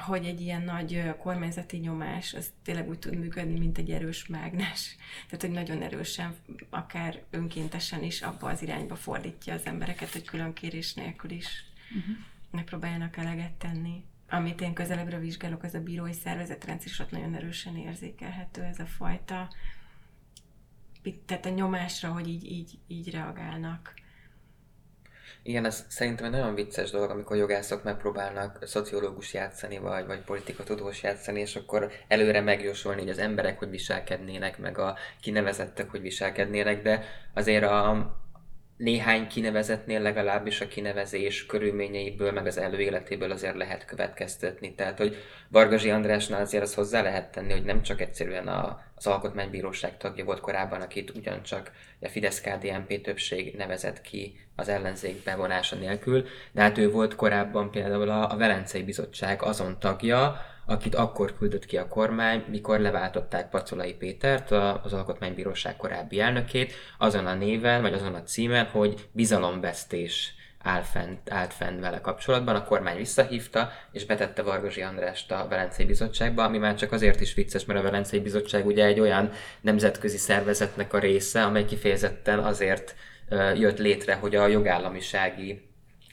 hogy 0.00 0.24
egy 0.24 0.40
ilyen 0.40 0.62
nagy 0.62 1.14
kormányzati 1.18 1.76
nyomás, 1.76 2.34
az 2.34 2.52
tényleg 2.62 2.88
úgy 2.88 2.98
tud 2.98 3.18
működni, 3.18 3.58
mint 3.58 3.78
egy 3.78 3.90
erős 3.90 4.26
mágnes. 4.26 4.96
Tehát, 5.24 5.40
hogy 5.40 5.50
nagyon 5.50 5.82
erősen, 5.82 6.34
akár 6.70 7.22
önkéntesen 7.30 8.02
is 8.02 8.22
abba 8.22 8.48
az 8.48 8.62
irányba 8.62 8.96
fordítja 8.96 9.54
az 9.54 9.66
embereket, 9.66 10.12
hogy 10.12 10.24
külön 10.24 10.52
kérés 10.52 10.94
nélkül 10.94 11.30
is 11.30 11.64
uh-huh. 11.96 12.16
megpróbáljanak 12.50 13.16
eleget 13.16 13.52
tenni. 13.52 14.04
Amit 14.28 14.60
én 14.60 14.72
közelebbre 14.72 15.18
vizsgálok, 15.18 15.62
az 15.62 15.74
a 15.74 15.80
bírói 15.80 16.12
szervezetrendszer, 16.12 16.90
és 16.90 16.98
ott 16.98 17.10
nagyon 17.10 17.34
erősen 17.34 17.76
érzékelhető 17.76 18.62
ez 18.62 18.78
a 18.78 18.86
fajta, 18.86 19.48
tehát 21.26 21.46
a 21.46 21.50
nyomásra, 21.50 22.12
hogy 22.12 22.28
így, 22.28 22.50
így, 22.50 22.78
így 22.86 23.10
reagálnak. 23.10 23.94
Igen, 25.46 25.64
ez 25.64 25.84
szerintem 25.88 26.26
egy 26.26 26.30
nagyon 26.30 26.54
vicces 26.54 26.90
dolog, 26.90 27.10
amikor 27.10 27.36
jogászok 27.36 27.82
megpróbálnak 27.82 28.58
szociológus 28.62 29.34
játszani, 29.34 29.78
vagy, 29.78 30.06
vagy 30.06 30.20
politikatudós 30.20 31.02
játszani, 31.02 31.40
és 31.40 31.56
akkor 31.56 31.90
előre 32.08 32.40
megjósolni, 32.40 33.00
hogy 33.00 33.10
az 33.10 33.18
emberek 33.18 33.58
hogy 33.58 33.70
viselkednének, 33.70 34.58
meg 34.58 34.78
a 34.78 34.96
kinevezettek 35.20 35.90
hogy 35.90 36.00
viselkednének, 36.00 36.82
de 36.82 37.04
azért 37.34 37.64
a, 37.64 38.14
néhány 38.76 39.26
kinevezetnél 39.26 40.00
legalábbis 40.00 40.60
a 40.60 40.68
kinevezés 40.68 41.46
körülményeiből, 41.46 42.32
meg 42.32 42.46
az 42.46 42.58
előéletéből 42.58 43.30
azért 43.30 43.56
lehet 43.56 43.84
következtetni. 43.84 44.74
Tehát, 44.74 44.98
hogy 44.98 45.16
Vargazsi 45.48 45.90
Andrásnál 45.90 46.40
azért 46.40 46.62
azt 46.62 46.74
hozzá 46.74 47.02
lehet 47.02 47.30
tenni, 47.32 47.52
hogy 47.52 47.64
nem 47.64 47.82
csak 47.82 48.00
egyszerűen 48.00 48.48
a, 48.48 48.80
az 48.96 49.06
Alkotmánybíróság 49.06 49.96
tagja 49.96 50.24
volt 50.24 50.40
korábban, 50.40 50.80
akit 50.80 51.10
ugyancsak 51.10 51.72
a 52.00 52.08
Fidesz-KDNP 52.08 53.02
többség 53.02 53.54
nevezett 53.56 54.00
ki 54.00 54.38
az 54.56 54.68
ellenzék 54.68 55.22
bevonása 55.22 55.76
nélkül, 55.76 56.24
de 56.52 56.62
hát 56.62 56.78
ő 56.78 56.90
volt 56.90 57.14
korábban 57.14 57.70
például 57.70 58.10
a, 58.10 58.32
a 58.32 58.36
Velencei 58.36 58.82
Bizottság 58.82 59.42
azon 59.42 59.78
tagja, 59.78 60.40
akit 60.66 60.94
akkor 60.94 61.36
küldött 61.36 61.64
ki 61.66 61.76
a 61.76 61.88
kormány, 61.88 62.44
mikor 62.48 62.80
leváltották 62.80 63.48
Pacolai 63.48 63.94
Pétert, 63.94 64.50
az 64.82 64.92
Alkotmánybíróság 64.92 65.76
korábbi 65.76 66.20
elnökét, 66.20 66.72
azon 66.98 67.26
a 67.26 67.34
néven, 67.34 67.82
vagy 67.82 67.92
azon 67.92 68.14
a 68.14 68.22
címen, 68.22 68.64
hogy 68.64 69.08
bizalomvesztés 69.12 70.35
áll 70.66 70.82
fent, 70.82 71.30
állt 71.30 71.52
fenn 71.52 71.80
vele 71.80 72.00
kapcsolatban, 72.00 72.54
a 72.54 72.64
kormány 72.64 72.96
visszahívta, 72.96 73.72
és 73.92 74.04
betette 74.04 74.42
Vargozsi 74.42 74.82
Andrást 74.82 75.32
a 75.32 75.46
Velencei 75.48 75.86
Bizottságba, 75.86 76.44
ami 76.44 76.58
már 76.58 76.74
csak 76.74 76.92
azért 76.92 77.20
is 77.20 77.34
vicces, 77.34 77.64
mert 77.64 77.78
a 77.78 77.82
Velencei 77.82 78.20
Bizottság 78.20 78.66
ugye 78.66 78.84
egy 78.84 79.00
olyan 79.00 79.30
nemzetközi 79.60 80.16
szervezetnek 80.16 80.92
a 80.92 80.98
része, 80.98 81.42
amely 81.42 81.64
kifejezetten 81.64 82.38
azért 82.38 82.94
jött 83.54 83.78
létre, 83.78 84.14
hogy 84.14 84.34
a 84.34 84.46
jogállamisági 84.46 85.68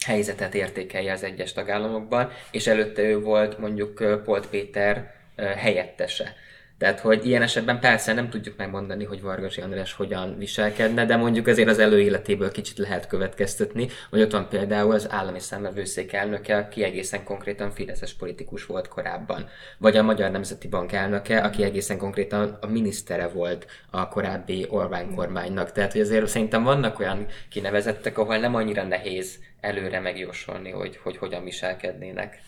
helyzetet 0.05 0.53
értékelje 0.55 1.11
az 1.11 1.23
egyes 1.23 1.53
tagállamokban, 1.53 2.31
és 2.51 2.67
előtte 2.67 3.01
ő 3.01 3.19
volt 3.19 3.57
mondjuk 3.57 4.21
Polt 4.23 4.47
Péter 4.47 5.13
helyettese. 5.35 6.35
Tehát, 6.77 6.99
hogy 6.99 7.25
ilyen 7.25 7.41
esetben 7.41 7.79
persze 7.79 8.13
nem 8.13 8.29
tudjuk 8.29 8.57
megmondani, 8.57 9.03
hogy 9.03 9.21
Vargasi 9.21 9.61
András 9.61 9.93
hogyan 9.93 10.37
viselkedne, 10.37 11.05
de 11.05 11.15
mondjuk 11.15 11.47
azért 11.47 11.69
az 11.69 11.79
előéletéből 11.79 12.51
kicsit 12.51 12.77
lehet 12.77 13.07
következtetni, 13.07 13.87
hogy 14.09 14.21
ott 14.21 14.31
van 14.31 14.49
például 14.49 14.93
az 14.93 15.11
állami 15.11 15.39
számvevőszék 15.39 16.13
elnöke, 16.13 16.57
aki 16.57 16.83
egészen 16.83 17.23
konkrétan 17.23 17.71
fideszes 17.71 18.13
politikus 18.13 18.65
volt 18.65 18.87
korábban, 18.87 19.49
vagy 19.77 19.97
a 19.97 20.03
Magyar 20.03 20.31
Nemzeti 20.31 20.67
Bank 20.67 20.91
elnöke, 20.91 21.39
aki 21.39 21.63
egészen 21.63 21.97
konkrétan 21.97 22.57
a 22.61 22.67
minisztere 22.67 23.27
volt 23.27 23.65
a 23.89 24.07
korábbi 24.07 24.65
Orbán 24.69 25.15
kormánynak. 25.15 25.71
Tehát, 25.71 25.91
hogy 25.91 26.01
azért 26.01 26.27
szerintem 26.27 26.63
vannak 26.63 26.99
olyan 26.99 27.25
kinevezettek, 27.49 28.17
ahol 28.17 28.37
nem 28.37 28.55
annyira 28.55 28.83
nehéz 28.83 29.39
előre 29.61 29.99
megjósolni, 29.99 30.69
hogy, 30.69 30.99
hogy 31.03 31.17
hogyan 31.17 31.43
viselkednének. 31.43 32.41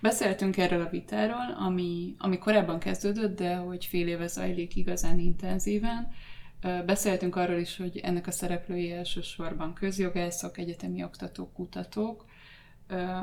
Beszéltünk 0.00 0.56
erről 0.56 0.80
a 0.80 0.88
vitáról, 0.88 1.56
ami, 1.58 2.14
ami 2.18 2.38
korábban 2.38 2.78
kezdődött, 2.78 3.36
de 3.36 3.56
hogy 3.56 3.84
fél 3.84 4.08
éve 4.08 4.26
zajlik 4.26 4.76
igazán 4.76 5.18
intenzíven. 5.18 6.12
Beszéltünk 6.60 7.36
arról 7.36 7.58
is, 7.58 7.76
hogy 7.76 7.98
ennek 7.98 8.26
a 8.26 8.30
szereplői 8.30 8.92
elsősorban 8.92 9.74
közjogászok, 9.74 10.58
egyetemi 10.58 11.04
oktatók, 11.04 11.52
kutatók. 11.52 12.24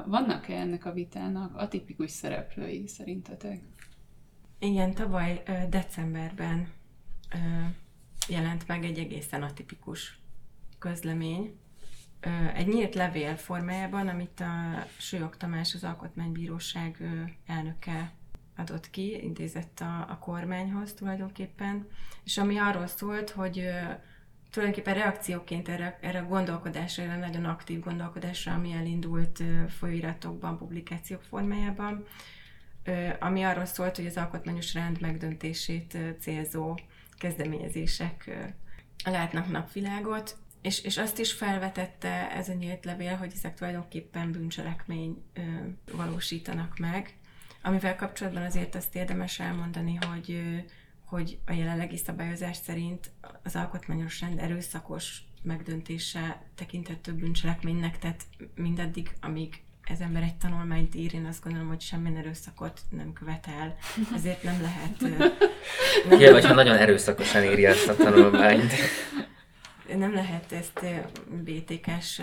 Vannak-e 0.05 0.53
ennek 0.53 0.85
a 0.85 0.93
vitának 0.93 1.55
atipikus 1.55 2.11
szereplői 2.11 2.87
szerintetek? 2.87 3.61
Igen, 4.59 4.93
tavaly 4.93 5.43
decemberben 5.69 6.67
jelent 8.27 8.67
meg 8.67 8.83
egy 8.83 8.97
egészen 8.97 9.43
atipikus 9.43 10.19
közlemény, 10.79 11.55
egy 12.53 12.67
nyílt 12.67 12.95
levél 12.95 13.35
formájában, 13.35 14.07
amit 14.07 14.39
a 14.39 14.85
Sőjog 14.97 15.37
Tamás, 15.37 15.73
az 15.73 15.83
Alkotmánybíróság 15.83 16.97
elnöke 17.45 18.11
adott 18.55 18.89
ki, 18.89 19.23
intézett 19.23 19.79
a, 19.79 20.05
a 20.09 20.17
kormányhoz 20.19 20.93
tulajdonképpen, 20.93 21.87
és 22.23 22.37
ami 22.37 22.57
arról 22.57 22.87
szólt, 22.87 23.29
hogy 23.29 23.69
tulajdonképpen 24.51 24.93
reakcióként 24.93 25.69
erre, 25.69 25.97
erre 26.01 26.19
a 26.19 26.27
gondolkodásra, 26.27 27.03
erre 27.03 27.13
a 27.13 27.17
nagyon 27.17 27.45
aktív 27.45 27.79
gondolkodásra, 27.79 28.53
ami 28.53 28.71
elindult 28.71 29.43
folyóiratokban, 29.67 30.57
publikációk 30.57 31.21
formájában, 31.21 32.05
ami 33.19 33.43
arról 33.43 33.65
szólt, 33.65 33.95
hogy 33.95 34.05
az 34.05 34.17
alkotmányos 34.17 34.73
rend 34.73 35.01
megdöntését 35.01 35.97
célzó 36.19 36.77
kezdeményezések 37.17 38.29
látnak 39.03 39.51
napvilágot, 39.51 40.37
és, 40.65 40.83
és 40.83 40.97
azt 40.97 41.19
is 41.19 41.31
felvetette 41.31 42.31
ez 42.31 42.49
a 42.49 42.53
nyílt 42.53 42.85
levél, 42.85 43.15
hogy 43.15 43.31
ezek 43.35 43.55
tulajdonképpen 43.55 44.31
bűncselekmény 44.31 45.23
ö, 45.33 45.41
valósítanak 45.91 46.77
meg, 46.77 47.13
amivel 47.61 47.95
kapcsolatban 47.95 48.43
azért 48.43 48.75
azt 48.75 48.95
érdemes 48.95 49.39
elmondani, 49.39 49.97
hogy, 50.09 50.31
ö, 50.31 50.57
hogy 51.05 51.37
a 51.45 51.53
jelenlegi 51.53 51.97
szabályozás 51.97 52.57
szerint 52.57 53.11
az 53.43 53.55
alkotmányos 53.55 54.21
rend 54.21 54.39
erőszakos 54.39 55.23
megdöntése 55.41 56.41
tekinthető 56.55 57.13
bűncselekménynek, 57.13 57.99
tehát 57.99 58.23
mindaddig, 58.55 59.11
amíg 59.21 59.63
ez 59.83 59.99
ember 59.99 60.23
egy 60.23 60.37
tanulmányt 60.37 60.95
ír, 60.95 61.13
én 61.13 61.25
azt 61.25 61.43
gondolom, 61.43 61.67
hogy 61.67 61.81
semmilyen 61.81 62.17
erőszakot 62.17 62.81
nem 62.89 63.13
követel. 63.13 63.77
Ezért 64.15 64.43
nem 64.43 64.61
lehet... 64.61 64.99
Nem 64.99 66.19
Igen, 66.19 66.31
vagy 66.31 66.45
ha 66.45 66.53
nagyon 66.53 66.77
erőszakosan 66.77 67.43
írja 67.43 67.69
ezt 67.69 67.87
a 67.87 67.95
tanulmányt 67.95 68.73
nem 69.97 70.13
lehet 70.13 70.51
ezt 70.51 70.85
BTK-s 71.43 72.21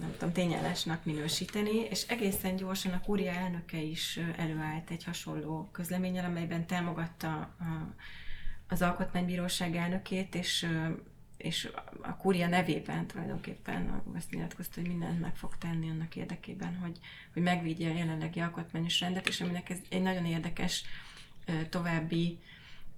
nem 0.00 0.12
tudom, 0.12 0.32
tényállásnak 0.32 1.04
minősíteni, 1.04 1.78
és 1.90 2.02
egészen 2.08 2.56
gyorsan 2.56 2.92
a 2.92 3.00
kúria 3.00 3.32
elnöke 3.32 3.80
is 3.80 4.20
előállt 4.36 4.90
egy 4.90 5.04
hasonló 5.04 5.68
közleménnyel, 5.72 6.24
amelyben 6.24 6.66
támogatta 6.66 7.56
az 8.68 8.82
Alkotmánybíróság 8.82 9.76
elnökét, 9.76 10.34
és 10.34 10.66
és 11.42 11.68
a 12.00 12.16
kúria 12.16 12.48
nevében 12.48 13.06
tulajdonképpen 13.06 14.02
azt 14.16 14.30
nyilatkozta, 14.30 14.80
hogy 14.80 14.88
mindent 14.88 15.20
meg 15.20 15.36
fog 15.36 15.56
tenni 15.58 15.90
annak 15.90 16.16
érdekében, 16.16 16.76
hogy, 16.76 16.98
hogy 17.32 17.42
megvédje 17.42 17.90
a 17.90 17.94
jelenlegi 17.94 18.40
alkotmányos 18.40 19.00
rendet, 19.00 19.28
és 19.28 19.40
aminek 19.40 19.70
ez 19.70 19.78
egy 19.88 20.02
nagyon 20.02 20.26
érdekes 20.26 20.84
további 21.68 22.38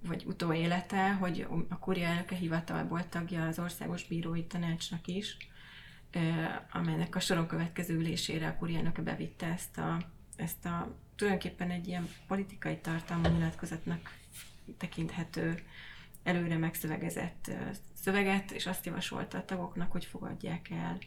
vagy 0.05 0.23
utóélete, 0.25 1.13
hogy 1.13 1.47
a 1.69 1.79
kúria 1.79 2.07
elnöke 2.07 2.35
hivatalból 2.35 3.09
tagja 3.09 3.47
az 3.47 3.59
Országos 3.59 4.07
Bírói 4.07 4.43
Tanácsnak 4.43 5.07
is, 5.07 5.37
amelynek 6.71 7.15
a 7.15 7.19
soron 7.19 7.47
következő 7.47 7.95
ülésére 7.95 8.47
a 8.47 8.55
kúria 8.55 8.77
elnöke 8.77 9.01
bevitte 9.01 9.45
ezt 9.45 9.77
a, 9.77 9.97
ezt 10.35 10.65
a 10.65 10.95
tulajdonképpen 11.15 11.69
egy 11.69 11.87
ilyen 11.87 12.07
politikai 12.27 12.77
tartalmú 12.77 13.29
nyilatkozatnak 13.29 14.17
tekinthető 14.77 15.63
előre 16.23 16.57
megszövegezett 16.57 17.51
szöveget, 17.93 18.51
és 18.51 18.65
azt 18.65 18.85
javasolta 18.85 19.37
a 19.37 19.45
tagoknak, 19.45 19.91
hogy 19.91 20.05
fogadják 20.05 20.69
el 20.69 20.97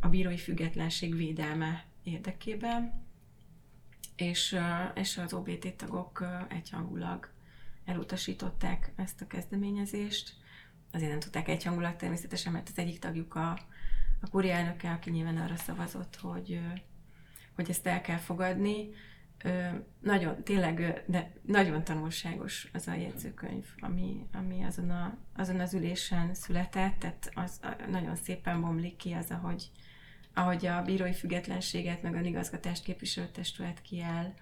a 0.00 0.08
bírói 0.08 0.38
függetlenség 0.38 1.16
védelme 1.16 1.84
érdekében, 2.02 3.04
és, 4.16 4.56
és 4.94 5.18
az 5.18 5.32
OBT 5.32 5.74
tagok 5.76 6.24
egyhangulag 6.48 7.33
elutasították 7.84 8.92
ezt 8.96 9.20
a 9.20 9.26
kezdeményezést. 9.26 10.34
Azért 10.92 11.10
nem 11.10 11.20
tudták 11.20 11.48
egyhangulag 11.48 11.96
természetesen, 11.96 12.52
mert 12.52 12.68
az 12.68 12.78
egyik 12.78 12.98
tagjuk 12.98 13.34
a, 13.34 13.50
a 14.20 14.28
kúria 14.30 14.52
elnöke, 14.52 14.90
aki 14.90 15.10
nyilván 15.10 15.36
arra 15.36 15.56
szavazott, 15.56 16.16
hogy, 16.16 16.60
hogy 17.54 17.70
ezt 17.70 17.86
el 17.86 18.00
kell 18.00 18.16
fogadni. 18.16 18.88
Nagyon, 20.00 20.42
tényleg, 20.44 21.02
de 21.06 21.32
nagyon 21.42 21.84
tanulságos 21.84 22.68
az 22.72 22.88
a 22.88 22.94
jegyzőkönyv, 22.94 23.66
ami, 23.80 24.26
ami 24.32 24.64
azon, 24.64 24.90
a, 24.90 25.16
azon 25.36 25.60
az 25.60 25.74
ülésen 25.74 26.34
született, 26.34 26.98
tehát 26.98 27.30
az 27.34 27.60
nagyon 27.90 28.16
szépen 28.16 28.60
bomlik 28.60 28.96
ki 28.96 29.12
az, 29.12 29.30
ahogy, 29.30 29.70
ahogy 30.34 30.66
a 30.66 30.82
bírói 30.82 31.12
függetlenséget, 31.12 32.02
meg 32.02 32.14
a 32.14 32.20
igazgatást 32.20 32.82
képviselő 32.82 33.30
kiáll 33.82 34.34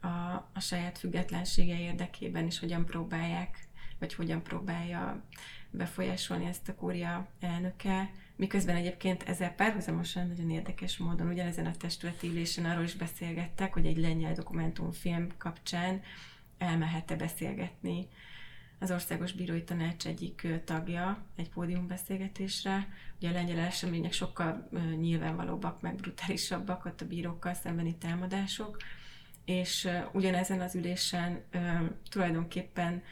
a, 0.00 0.06
a 0.52 0.60
saját 0.60 0.98
függetlensége 0.98 1.80
érdekében, 1.80 2.46
és 2.46 2.58
hogyan 2.58 2.84
próbálják, 2.84 3.58
vagy 3.98 4.14
hogyan 4.14 4.42
próbálja 4.42 5.22
befolyásolni 5.70 6.46
ezt 6.46 6.68
a 6.68 6.74
kúria 6.74 7.28
elnöke, 7.40 8.10
miközben 8.36 8.76
egyébként 8.76 9.22
ezzel 9.22 9.54
párhuzamosan 9.54 10.26
nagyon 10.26 10.50
érdekes 10.50 10.96
módon 10.96 11.28
ugyanezen 11.28 11.66
a 11.66 11.76
testületi 11.76 12.28
ülésen 12.28 12.64
arról 12.64 12.84
is 12.84 12.94
beszélgettek, 12.94 13.72
hogy 13.72 13.86
egy 13.86 13.96
lengyel 13.96 14.34
dokumentumfilm 14.34 15.26
kapcsán 15.38 16.02
elmehet-e 16.58 17.16
beszélgetni 17.16 18.08
az 18.78 18.90
Országos 18.90 19.32
Bírói 19.32 19.64
Tanács 19.64 20.06
egyik 20.06 20.46
tagja 20.64 21.24
egy 21.36 21.48
pódiumbeszélgetésre. 21.48 22.88
Ugye 23.16 23.28
a 23.28 23.32
lengyel 23.32 23.58
események 23.58 24.12
sokkal 24.12 24.68
nyilvánvalóbbak, 25.00 25.80
meg 25.80 25.94
brutálisabbak 25.94 26.84
ott 26.84 27.00
a 27.00 27.06
bírókkal 27.06 27.54
szembeni 27.54 27.96
támadások, 27.96 28.76
és 29.50 29.88
ugyanezen 30.12 30.60
az 30.60 30.74
ülésen 30.74 31.44
tulajdonképpen 32.10 33.02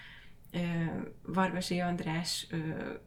Vargasi 1.22 1.78
András 1.78 2.46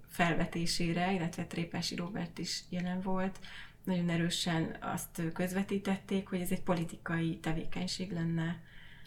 felvetésére, 0.08 1.14
illetve 1.14 1.46
Trépási 1.46 1.96
Robert 1.96 2.38
is 2.38 2.64
jelen 2.70 3.02
volt, 3.02 3.40
nagyon 3.84 4.10
erősen 4.10 4.76
azt 4.80 5.22
közvetítették, 5.34 6.28
hogy 6.28 6.42
ez 6.42 6.52
egy 6.52 6.62
politikai 6.62 7.38
tevékenység 7.38 8.12
lenne 8.12 8.60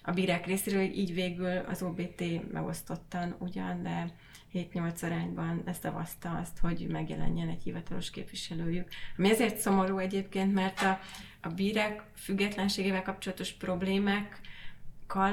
a 0.03 0.13
bírák 0.13 0.47
részéről, 0.47 0.87
hogy 0.87 0.99
így 0.99 1.15
végül 1.15 1.57
az 1.57 1.83
OBT 1.83 2.53
megosztottan 2.53 3.37
ugyan, 3.39 3.83
de 3.83 4.15
7-8 4.55 5.03
arányban 5.05 5.63
leszavazta 5.65 6.31
azt, 6.31 6.59
hogy 6.59 6.87
megjelenjen 6.89 7.49
egy 7.49 7.63
hivatalos 7.63 8.11
képviselőjük. 8.11 8.89
Ami 9.19 9.31
ezért 9.31 9.57
szomorú 9.57 9.99
egyébként, 9.99 10.55
mert 10.55 10.83
a, 10.83 11.01
a 11.45 11.49
bírák 11.49 12.03
függetlenségével 12.15 13.03
kapcsolatos 13.03 13.53
problémák 13.53 14.41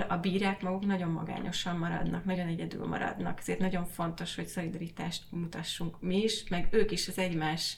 a 0.07 0.18
bírák 0.18 0.62
maguk 0.62 0.86
nagyon 0.86 1.09
magányosan 1.09 1.78
maradnak, 1.78 2.26
nagyon 2.26 2.47
egyedül 2.47 2.88
maradnak. 2.88 3.39
Ezért 3.39 3.59
nagyon 3.59 3.86
fontos, 3.86 4.36
hogy 4.36 4.47
szolidaritást 4.47 5.24
mutassunk 5.30 6.01
mi 6.01 6.24
is, 6.24 6.47
meg 6.47 6.68
ők 6.72 6.91
is 6.91 7.07
az 7.07 7.18
egymás, 7.18 7.76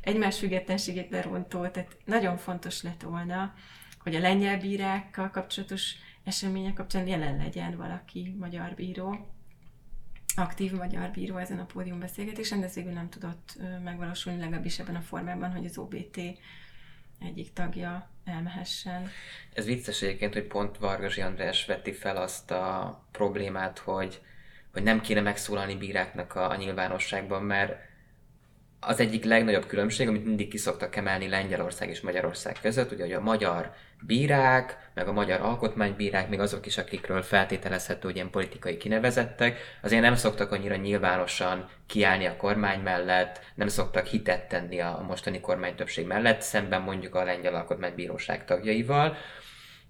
egymás 0.00 0.38
függetlenségét 0.38 1.10
lerontó. 1.10 1.66
Tehát 1.66 1.96
nagyon 2.04 2.36
fontos 2.36 2.82
lett 2.82 3.02
volna, 3.02 3.54
hogy 3.98 4.14
a 4.14 4.20
lengyel 4.20 4.60
bírákkal 4.60 5.30
kapcsolatos 5.30 5.94
események 6.24 6.74
kapcsán 6.74 7.06
jelen 7.06 7.36
legyen 7.36 7.76
valaki, 7.76 8.34
magyar 8.38 8.74
bíró, 8.74 9.34
aktív 10.36 10.72
magyar 10.72 11.10
bíró 11.10 11.36
ezen 11.36 11.58
a 11.58 11.64
pódiumbeszélgetésen, 11.64 12.60
de 12.60 12.66
ez 12.66 12.74
végül 12.74 12.92
nem 12.92 13.08
tudott 13.08 13.58
megvalósulni 13.84 14.38
legalábbis 14.38 14.78
ebben 14.78 14.96
a 14.96 15.00
formában, 15.00 15.52
hogy 15.52 15.64
az 15.64 15.78
OBT 15.78 16.20
egyik 17.20 17.52
tagja 17.52 18.10
elmehessen. 18.24 19.10
Ez 19.54 19.64
vicces 19.64 20.02
egyébként, 20.02 20.32
hogy 20.32 20.46
pont 20.46 20.78
Vargasi 20.78 21.20
András 21.20 21.66
veti 21.66 21.92
fel 21.92 22.16
azt 22.16 22.50
a 22.50 22.98
problémát, 23.10 23.78
hogy, 23.78 24.20
hogy 24.72 24.82
nem 24.82 25.00
kéne 25.00 25.20
megszólalni 25.20 25.74
bíráknak 25.74 26.34
a, 26.34 26.50
a 26.50 26.56
nyilvánosságban, 26.56 27.42
mert 27.42 27.85
az 28.80 29.00
egyik 29.00 29.24
legnagyobb 29.24 29.66
különbség, 29.66 30.08
amit 30.08 30.24
mindig 30.24 30.48
kiszoktak 30.48 30.96
emelni 30.96 31.28
Lengyelország 31.28 31.88
és 31.88 32.00
Magyarország 32.00 32.56
között, 32.62 32.92
ugye, 32.92 33.02
hogy 33.02 33.12
a 33.12 33.20
magyar 33.20 33.72
bírák, 34.00 34.90
meg 34.94 35.08
a 35.08 35.12
magyar 35.12 35.40
alkotmánybírák, 35.40 36.28
még 36.28 36.40
azok 36.40 36.66
is, 36.66 36.78
akikről 36.78 37.22
feltételezhető, 37.22 38.00
hogy 38.06 38.14
ilyen 38.14 38.30
politikai 38.30 38.76
kinevezettek, 38.76 39.58
azért 39.82 40.02
nem 40.02 40.14
szoktak 40.14 40.52
annyira 40.52 40.76
nyilvánosan 40.76 41.68
kiállni 41.86 42.24
a 42.24 42.36
kormány 42.36 42.80
mellett, 42.80 43.40
nem 43.54 43.68
szoktak 43.68 44.06
hitet 44.06 44.48
tenni 44.48 44.80
a 44.80 45.04
mostani 45.06 45.40
kormány 45.40 45.74
többség 45.74 46.06
mellett, 46.06 46.40
szemben 46.40 46.82
mondjuk 46.82 47.14
a 47.14 47.24
lengyel 47.24 47.54
alkotmánybíróság 47.54 48.44
tagjaival, 48.44 49.16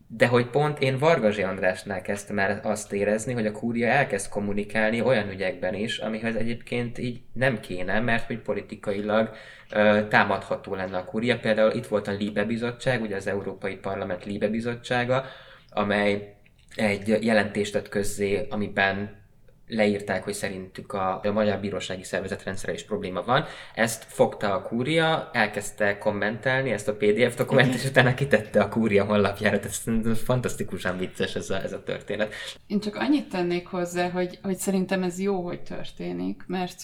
de 0.09 0.27
hogy 0.27 0.47
pont 0.47 0.79
én 0.79 0.99
Vargazsi 0.99 1.43
Andrásnál 1.43 2.03
kezdtem 2.03 2.39
el 2.39 2.61
azt 2.63 2.93
érezni, 2.93 3.33
hogy 3.33 3.47
a 3.47 3.53
kúria 3.53 3.89
elkezd 3.89 4.29
kommunikálni 4.29 5.01
olyan 5.01 5.31
ügyekben 5.31 5.75
is, 5.75 5.99
amihez 5.99 6.35
egyébként 6.35 6.99
így 6.99 7.21
nem 7.33 7.61
kéne, 7.61 8.01
mert 8.01 8.27
hogy 8.27 8.39
politikailag 8.39 9.31
ö, 9.71 10.01
támadható 10.09 10.75
lenne 10.75 10.97
a 10.97 11.05
kúria. 11.05 11.39
Például 11.39 11.73
itt 11.73 11.87
volt 11.87 12.09
a 12.09 12.13
Libe 12.13 12.45
Bizottság, 12.45 13.03
ugye 13.03 13.17
az 13.17 13.27
Európai 13.27 13.77
Parlament 13.77 14.25
Libe 14.25 14.49
Bizottsága, 14.49 15.25
amely 15.71 16.35
egy 16.75 17.25
jelentést 17.25 17.73
tett 17.73 17.89
közzé, 17.89 18.47
amiben 18.51 19.25
leírták, 19.69 20.25
hogy 20.25 20.35
szerintük 20.35 20.93
a, 20.93 21.21
a 21.25 21.33
magyar 21.33 21.61
bírósági 21.61 22.03
szervezetrendszere 22.03 22.73
is 22.73 22.85
probléma 22.85 23.23
van. 23.23 23.45
Ezt 23.75 24.05
fogta 24.09 24.55
a 24.55 24.62
kúria, 24.62 25.31
elkezdte 25.33 25.99
kommentelni 25.99 26.71
ezt 26.71 26.89
a 26.89 26.97
PDF 26.97 27.37
dokumentet, 27.37 27.75
és 27.75 27.85
utána 27.85 28.14
kitette 28.14 28.62
a 28.62 28.69
kúria 28.69 29.05
honlapjára. 29.05 29.59
Ez 29.59 29.83
fantasztikusan 30.25 30.99
vicces 30.99 31.35
ez 31.35 31.51
a, 31.51 31.62
ez 31.62 31.73
a 31.73 31.83
történet. 31.83 32.35
Én 32.67 32.81
csak 32.81 32.97
annyit 32.97 33.29
tennék 33.29 33.67
hozzá, 33.67 34.11
hogy, 34.11 34.39
hogy 34.43 34.57
szerintem 34.57 35.03
ez 35.03 35.21
jó, 35.21 35.45
hogy 35.45 35.61
történik, 35.61 36.45
mert 36.47 36.83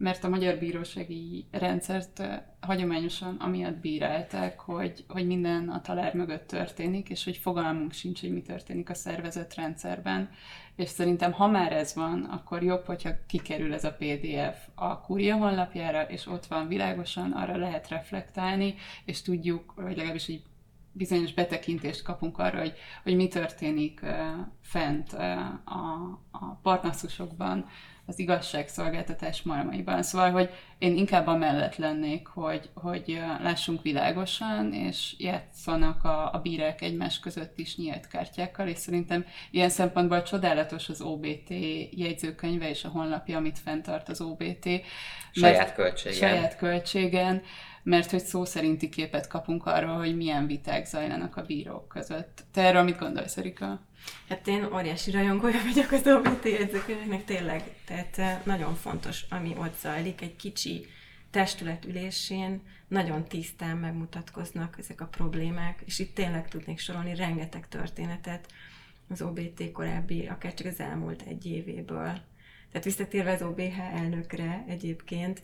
mert 0.00 0.24
a 0.24 0.28
magyar 0.28 0.58
bírósági 0.58 1.46
rendszert 1.50 2.22
hagyományosan 2.60 3.36
amiatt 3.36 3.76
bírálták, 3.76 4.60
hogy, 4.60 5.04
hogy 5.08 5.26
minden 5.26 5.68
a 5.68 5.80
talár 5.80 6.14
mögött 6.14 6.46
történik, 6.46 7.08
és 7.08 7.24
hogy 7.24 7.36
fogalmunk 7.36 7.92
sincs, 7.92 8.20
hogy 8.20 8.32
mi 8.32 8.42
történik 8.42 8.90
a 8.90 8.94
szervezet 8.94 9.54
rendszerben. 9.54 10.30
És 10.80 10.88
szerintem, 10.88 11.32
ha 11.32 11.46
már 11.46 11.72
ez 11.72 11.94
van, 11.94 12.24
akkor 12.24 12.62
jobb, 12.62 12.84
hogyha 12.84 13.10
kikerül 13.26 13.74
ez 13.74 13.84
a 13.84 13.96
PDF 13.98 14.68
a 14.74 15.00
kúria 15.00 15.36
honlapjára, 15.36 16.02
és 16.02 16.26
ott 16.26 16.46
van 16.46 16.68
világosan, 16.68 17.32
arra 17.32 17.56
lehet 17.56 17.88
reflektálni, 17.88 18.74
és 19.04 19.22
tudjuk, 19.22 19.72
vagy 19.74 19.96
legalábbis 19.96 20.28
egy 20.28 20.42
bizonyos 20.92 21.32
betekintést 21.32 22.02
kapunk 22.02 22.38
arra, 22.38 22.58
hogy, 22.58 22.74
hogy 23.02 23.16
mi 23.16 23.28
történik 23.28 24.00
uh, 24.02 24.10
fent 24.62 25.12
uh, 25.12 25.20
a, 25.64 26.18
a 26.30 26.58
partnaszusokban, 26.62 27.66
az 28.10 28.18
igazságszolgáltatás 28.18 29.42
malmaiban. 29.42 30.02
Szóval, 30.02 30.30
hogy 30.30 30.50
én 30.78 30.96
inkább 30.96 31.26
a 31.26 31.36
mellett 31.36 31.76
lennék, 31.76 32.26
hogy, 32.26 32.70
hogy 32.74 33.20
lássunk 33.42 33.82
világosan, 33.82 34.72
és 34.72 35.14
játszanak 35.18 36.04
a, 36.04 36.32
a 36.32 36.40
bírák 36.42 36.82
egymás 36.82 37.20
között 37.20 37.58
is 37.58 37.76
nyílt 37.76 38.08
kártyákkal, 38.08 38.68
és 38.68 38.78
szerintem 38.78 39.24
ilyen 39.50 39.68
szempontból 39.68 40.22
csodálatos 40.22 40.88
az 40.88 41.00
OBT 41.00 41.48
jegyzőkönyve 41.90 42.68
és 42.68 42.84
a 42.84 42.88
honlapja, 42.88 43.36
amit 43.36 43.58
fenntart 43.58 44.08
az 44.08 44.20
OBT. 44.20 44.68
Saját 45.32 45.74
költségen. 45.74 46.18
Saját 46.18 46.56
költségen 46.56 47.42
mert 47.82 48.10
hogy 48.10 48.24
szó 48.24 48.44
szerinti 48.44 48.88
képet 48.88 49.26
kapunk 49.26 49.66
arról, 49.66 49.96
hogy 49.96 50.16
milyen 50.16 50.46
viták 50.46 50.86
zajlanak 50.86 51.36
a 51.36 51.42
bírók 51.42 51.88
között. 51.88 52.44
Te 52.52 52.62
erről 52.62 52.82
mit 52.82 52.98
gondolsz, 52.98 53.36
Erika? 53.36 53.80
Hát 54.28 54.46
én 54.46 54.64
óriási 54.72 55.10
rajongója 55.10 55.60
vagyok 55.72 55.92
az 55.92 56.06
OBT 56.06 56.44
jegyzőkönyvnek, 56.44 57.24
tényleg. 57.24 57.62
Tehát 57.84 58.18
eh, 58.18 58.40
nagyon 58.44 58.74
fontos, 58.74 59.24
ami 59.28 59.54
ott 59.58 59.78
zajlik, 59.80 60.20
egy 60.20 60.36
kicsi 60.36 60.86
testületülésén 61.30 62.62
nagyon 62.88 63.24
tisztán 63.24 63.76
megmutatkoznak 63.76 64.76
ezek 64.78 65.00
a 65.00 65.06
problémák, 65.06 65.82
és 65.84 65.98
itt 65.98 66.14
tényleg 66.14 66.48
tudnék 66.48 66.78
sorolni 66.78 67.14
rengeteg 67.14 67.68
történetet 67.68 68.52
az 69.08 69.22
OBT 69.22 69.72
korábbi, 69.72 70.26
akár 70.26 70.54
csak 70.54 70.66
az 70.66 70.80
elmúlt 70.80 71.22
egy 71.22 71.46
évéből. 71.46 72.20
Tehát 72.72 72.84
visszatérve 72.84 73.32
az 73.32 73.42
OBH 73.42 73.78
elnökre 73.78 74.64
egyébként, 74.68 75.42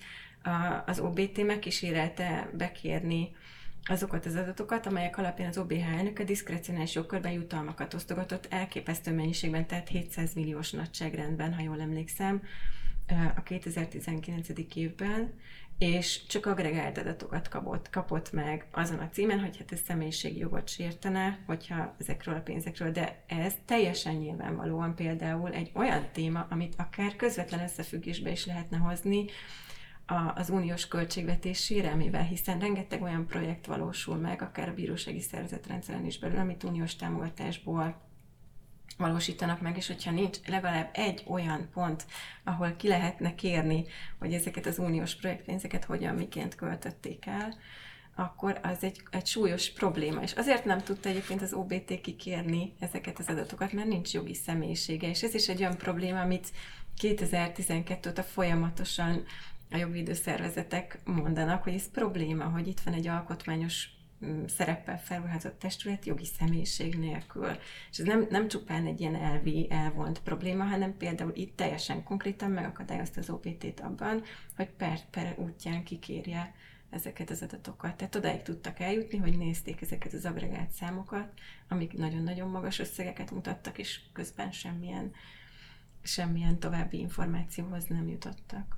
az 0.87 1.01
OBT 1.01 1.47
megkísérelte 1.47 2.51
bekérni 2.53 3.35
azokat 3.89 4.27
az 4.27 4.35
adatokat, 4.35 4.87
amelyek 4.87 5.19
alapján 5.19 5.49
az 5.49 5.59
OBH 5.59 5.97
elnöke 5.97 6.25
diszkrecionális 6.25 6.95
jogkörben 6.95 7.33
jutalmakat 7.33 7.95
osztogatott 7.95 8.47
elképesztő 8.51 9.13
mennyiségben, 9.13 9.67
tehát 9.67 9.89
700 9.89 10.35
milliós 10.35 10.71
nagyságrendben, 10.71 11.55
ha 11.55 11.63
jól 11.63 11.81
emlékszem, 11.81 12.43
a 13.37 13.43
2019. 13.43 14.49
évben, 14.75 15.33
és 15.79 16.27
csak 16.27 16.47
agregált 16.47 16.99
adatokat 16.99 17.49
kapott, 17.49 17.91
kapott 17.91 18.33
meg 18.33 18.67
azon 18.71 18.99
a 18.99 19.09
címen, 19.09 19.41
hogy 19.41 19.57
hát 19.57 19.73
ez 19.73 19.81
személyiségi 19.87 20.39
jogot 20.39 20.69
sértene, 20.69 21.39
hogyha 21.47 21.95
ezekről 22.01 22.35
a 22.35 22.41
pénzekről, 22.41 22.91
de 22.91 23.25
ez 23.27 23.55
teljesen 23.65 24.15
nyilvánvalóan 24.15 24.95
például 24.95 25.53
egy 25.53 25.71
olyan 25.75 26.09
téma, 26.13 26.47
amit 26.51 26.75
akár 26.77 27.17
közvetlen 27.17 27.61
összefüggésbe 27.61 28.31
is 28.31 28.47
lehetne 28.47 28.77
hozni 28.77 29.25
a, 29.25 29.66
az 30.35 30.51
uniós 30.51 30.89
költségvetés 30.89 31.65
sérelmével, 31.65 32.23
hiszen 32.23 32.59
rengeteg 32.59 33.03
olyan 33.03 33.27
projekt 33.27 33.67
valósul 33.67 34.17
meg, 34.17 34.43
akár 34.43 34.69
a 34.69 34.75
bírósági 34.75 35.21
szervezetrendszeren 35.21 36.07
is 36.07 36.19
belül, 36.19 36.39
amit 36.39 36.65
uniós 36.65 36.97
támogatásból 36.97 38.05
valósítanak 38.97 39.61
meg, 39.61 39.77
és 39.77 39.87
hogyha 39.87 40.11
nincs 40.11 40.39
legalább 40.47 40.91
egy 40.93 41.23
olyan 41.27 41.69
pont, 41.73 42.07
ahol 42.45 42.73
ki 42.77 42.89
lehetne 42.89 43.35
kérni, 43.35 43.85
hogy 44.19 44.33
ezeket 44.33 44.67
az 44.67 44.79
uniós 44.79 45.15
projektpénzeket 45.15 45.85
hogyan, 45.85 46.15
miként 46.15 46.55
költötték 46.55 47.27
el, 47.27 47.55
akkor 48.15 48.61
az 48.63 48.85
egy, 48.85 49.03
egy 49.11 49.27
súlyos 49.27 49.73
probléma. 49.73 50.23
És 50.23 50.33
azért 50.33 50.65
nem 50.65 50.83
tudta 50.83 51.09
egyébként 51.09 51.43
az 51.43 51.53
OBT 51.53 52.01
kikérni 52.01 52.73
ezeket 52.79 53.19
az 53.19 53.29
adatokat, 53.29 53.73
mert 53.73 53.89
nincs 53.89 54.13
jogi 54.13 54.35
személyisége. 54.35 55.09
És 55.09 55.23
ez 55.23 55.35
is 55.35 55.49
egy 55.49 55.61
olyan 55.61 55.77
probléma, 55.77 56.21
amit 56.21 56.51
2012 56.97 58.11
óta 58.11 58.23
folyamatosan 58.23 59.25
a 59.71 59.77
jogvédőszervezetek 59.77 60.99
mondanak, 61.05 61.63
hogy 61.63 61.75
ez 61.75 61.91
probléma, 61.91 62.45
hogy 62.45 62.67
itt 62.67 62.81
van 62.81 62.95
egy 62.95 63.07
alkotmányos 63.07 63.89
mm, 64.25 64.45
szereppel 64.47 64.99
felruházott 64.99 65.59
testület 65.59 66.05
jogi 66.05 66.25
személyiség 66.25 66.99
nélkül. 66.99 67.49
És 67.91 67.99
ez 67.99 68.05
nem, 68.07 68.27
nem 68.31 68.49
csupán 68.49 68.87
egy 68.87 69.01
ilyen 69.01 69.15
elvi, 69.15 69.67
elvont 69.71 70.23
probléma, 70.23 70.65
hanem 70.65 70.97
például 70.97 71.33
itt 71.35 71.57
teljesen 71.57 72.03
konkrétan 72.03 72.51
megakadályozta 72.51 73.21
az 73.21 73.31
OPT-t 73.31 73.81
abban, 73.81 74.23
hogy 74.57 74.69
per, 74.69 74.99
per 75.11 75.35
útján 75.39 75.85
kikérje 75.85 76.55
ezeket 76.91 77.31
az 77.31 77.43
adatokat. 77.43 77.97
Tehát 77.97 78.15
odáig 78.15 78.43
tudtak 78.43 78.81
eljutni, 78.81 79.19
hogy 79.19 79.37
nézték 79.37 79.81
ezeket 79.81 80.13
az 80.13 80.25
agregált 80.25 80.71
számokat, 80.71 81.33
amik 81.69 81.93
nagyon-nagyon 81.93 82.49
magas 82.49 82.79
összegeket 82.79 83.31
mutattak, 83.31 83.79
és 83.79 84.01
közben 84.13 84.53
semmilyen, 84.53 85.13
semmilyen 86.03 86.59
további 86.59 86.99
információhoz 86.99 87.85
nem 87.85 88.09
jutottak. 88.09 88.77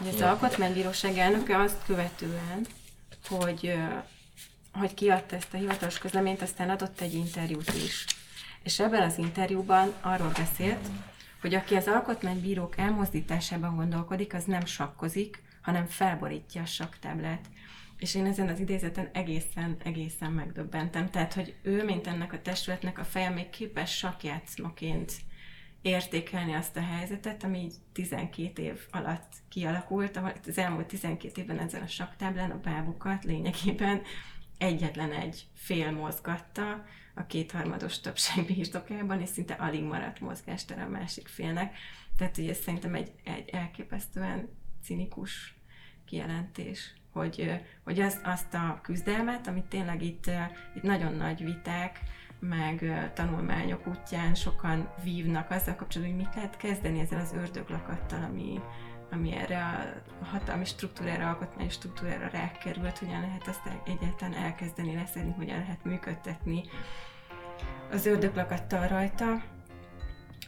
Ugye 0.00 0.10
az 0.12 0.20
Alkotmánybíróság 0.20 1.16
elnöke 1.16 1.58
azt 1.58 1.84
követően, 1.86 2.66
hogy, 3.28 3.74
hogy 4.72 4.94
kiadta 4.94 5.36
ezt 5.36 5.54
a 5.54 5.56
hivatalos 5.56 5.98
közleményt, 5.98 6.42
aztán 6.42 6.70
adott 6.70 7.00
egy 7.00 7.14
interjút 7.14 7.74
is. 7.74 8.04
És 8.62 8.78
ebben 8.78 9.02
az 9.02 9.18
interjúban 9.18 9.94
arról 10.00 10.32
beszélt, 10.36 10.88
hogy 11.40 11.54
aki 11.54 11.74
az 11.74 11.86
alkotmánybírók 11.86 12.78
elmozdításában 12.78 13.76
gondolkodik, 13.76 14.34
az 14.34 14.44
nem 14.44 14.64
sakkozik, 14.64 15.42
hanem 15.62 15.86
felborítja 15.86 16.62
a 16.62 16.66
saktáblát. 16.66 17.46
És 17.98 18.14
én 18.14 18.26
ezen 18.26 18.48
az 18.48 18.60
idézeten 18.60 19.10
egészen, 19.12 19.76
egészen 19.84 20.32
megdöbbentem. 20.32 21.10
Tehát, 21.10 21.34
hogy 21.34 21.54
ő, 21.62 21.84
mint 21.84 22.06
ennek 22.06 22.32
a 22.32 22.42
testületnek 22.42 22.98
a 22.98 23.04
feje 23.04 23.30
még 23.30 23.50
képes 23.50 23.96
sakjátszmaként 23.96 25.12
értékelni 25.82 26.54
azt 26.54 26.76
a 26.76 26.82
helyzetet, 26.82 27.44
ami 27.44 27.70
12 27.92 28.62
év 28.62 28.80
alatt 28.90 29.32
kialakult, 29.48 30.16
ahol 30.16 30.32
az 30.46 30.58
elmúlt 30.58 30.86
12 30.86 31.40
évben 31.40 31.58
ezen 31.58 31.82
a 31.82 31.86
saktáblán 31.86 32.50
a 32.50 32.60
bábukat 32.60 33.24
lényegében 33.24 34.02
egyetlen 34.58 35.12
egy 35.12 35.46
fél 35.54 35.90
mozgatta 35.90 36.84
a 37.14 37.26
kétharmados 37.26 38.00
többség 38.00 38.46
birtokában, 38.46 39.20
és 39.20 39.28
szinte 39.28 39.54
alig 39.54 39.82
maradt 39.82 40.20
mozgástere 40.20 40.82
a 40.82 40.88
másik 40.88 41.28
félnek. 41.28 41.76
Tehát 42.16 42.38
ugye 42.38 42.54
szerintem 42.54 42.94
egy, 42.94 43.12
egy 43.24 43.48
elképesztően 43.48 44.48
cinikus 44.82 45.54
kijelentés, 46.04 46.94
hogy, 47.12 47.60
hogy 47.84 48.00
az, 48.00 48.20
azt 48.24 48.54
a 48.54 48.80
küzdelmet, 48.82 49.46
amit 49.46 49.64
tényleg 49.64 50.02
itt, 50.02 50.30
itt 50.74 50.82
nagyon 50.82 51.14
nagy 51.14 51.44
viták, 51.44 52.00
meg 52.40 53.10
tanulmányok 53.14 53.86
útján 53.86 54.34
sokan 54.34 54.88
vívnak 55.02 55.50
azzal 55.50 55.74
kapcsolatban, 55.74 56.16
hogy 56.16 56.26
mit 56.26 56.34
lehet 56.34 56.56
kezdeni 56.56 57.00
ezzel 57.00 57.20
az 57.20 57.32
ördöglakattal, 57.32 58.22
ami, 58.22 58.60
ami 59.10 59.36
erre 59.36 59.64
a 60.20 60.24
hatalmi 60.24 60.64
struktúrára, 60.64 61.28
alkotmányi 61.28 61.70
struktúrára 61.70 62.28
rákerült, 62.28 62.98
hogyan 62.98 63.20
lehet 63.20 63.48
azt 63.48 63.68
egyáltalán 63.84 64.34
elkezdeni 64.34 64.94
leszedni, 64.94 65.32
hogyan 65.36 65.58
lehet 65.58 65.84
működtetni 65.84 66.62
az 67.90 68.06
ördöglakattal 68.06 68.88
rajta, 68.88 69.42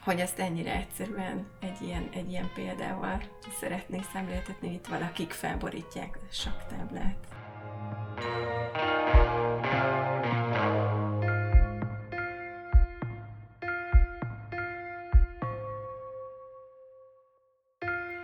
hogy 0.00 0.20
ezt 0.20 0.38
ennyire 0.38 0.76
egyszerűen 0.76 1.46
egy 1.60 1.82
ilyen, 1.82 2.08
egy 2.12 2.30
ilyen 2.30 2.50
példával 2.54 3.22
szeretnék 3.60 4.04
szemléltetni, 4.12 4.72
itt 4.72 4.86
valakik 4.86 5.30
felborítják 5.30 6.18
a 6.20 6.32
saktáblát. 6.32 7.26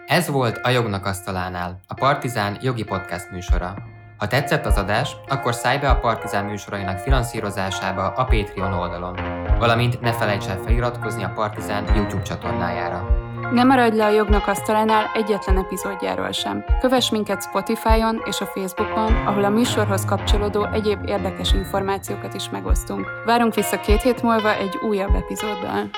Ez 0.09 0.28
volt 0.28 0.61
a 0.62 0.68
Jognak 0.68 1.06
Asztalánál, 1.06 1.80
a 1.86 1.94
Partizán 1.94 2.59
jogi 2.61 2.84
podcast 2.84 3.30
műsora. 3.30 3.74
Ha 4.16 4.26
tetszett 4.26 4.66
az 4.66 4.76
adás, 4.76 5.16
akkor 5.28 5.54
szállj 5.54 5.78
be 5.78 5.90
a 5.90 5.98
Partizán 5.98 6.44
műsorainak 6.44 6.98
finanszírozásába 6.98 8.06
a 8.06 8.24
Patreon 8.24 8.72
oldalon, 8.72 9.18
valamint 9.59 10.00
ne 10.00 10.12
felejts 10.12 10.46
el 10.46 10.59
feliratkozni 10.59 11.22
a 11.24 11.32
Partizán 11.34 11.94
YouTube 11.94 12.22
csatornájára. 12.22 13.09
Ne 13.52 13.64
maradj 13.64 13.96
le 13.96 14.04
a 14.04 14.11
Jognak 14.11 14.46
Asztalánál 14.46 15.11
egyetlen 15.14 15.59
epizódjáról 15.59 16.32
sem. 16.32 16.64
Kövess 16.80 17.11
minket 17.11 17.42
Spotify-on 17.42 18.22
és 18.24 18.40
a 18.40 18.46
Facebookon, 18.46 19.26
ahol 19.26 19.44
a 19.44 19.48
műsorhoz 19.48 20.04
kapcsolódó 20.04 20.64
egyéb 20.64 21.06
érdekes 21.06 21.52
információkat 21.52 22.34
is 22.34 22.50
megosztunk. 22.50 23.06
Várunk 23.24 23.54
vissza 23.54 23.80
két 23.80 24.02
hét 24.02 24.22
múlva 24.22 24.54
egy 24.54 24.76
újabb 24.88 25.14
epizóddal. 25.14 25.90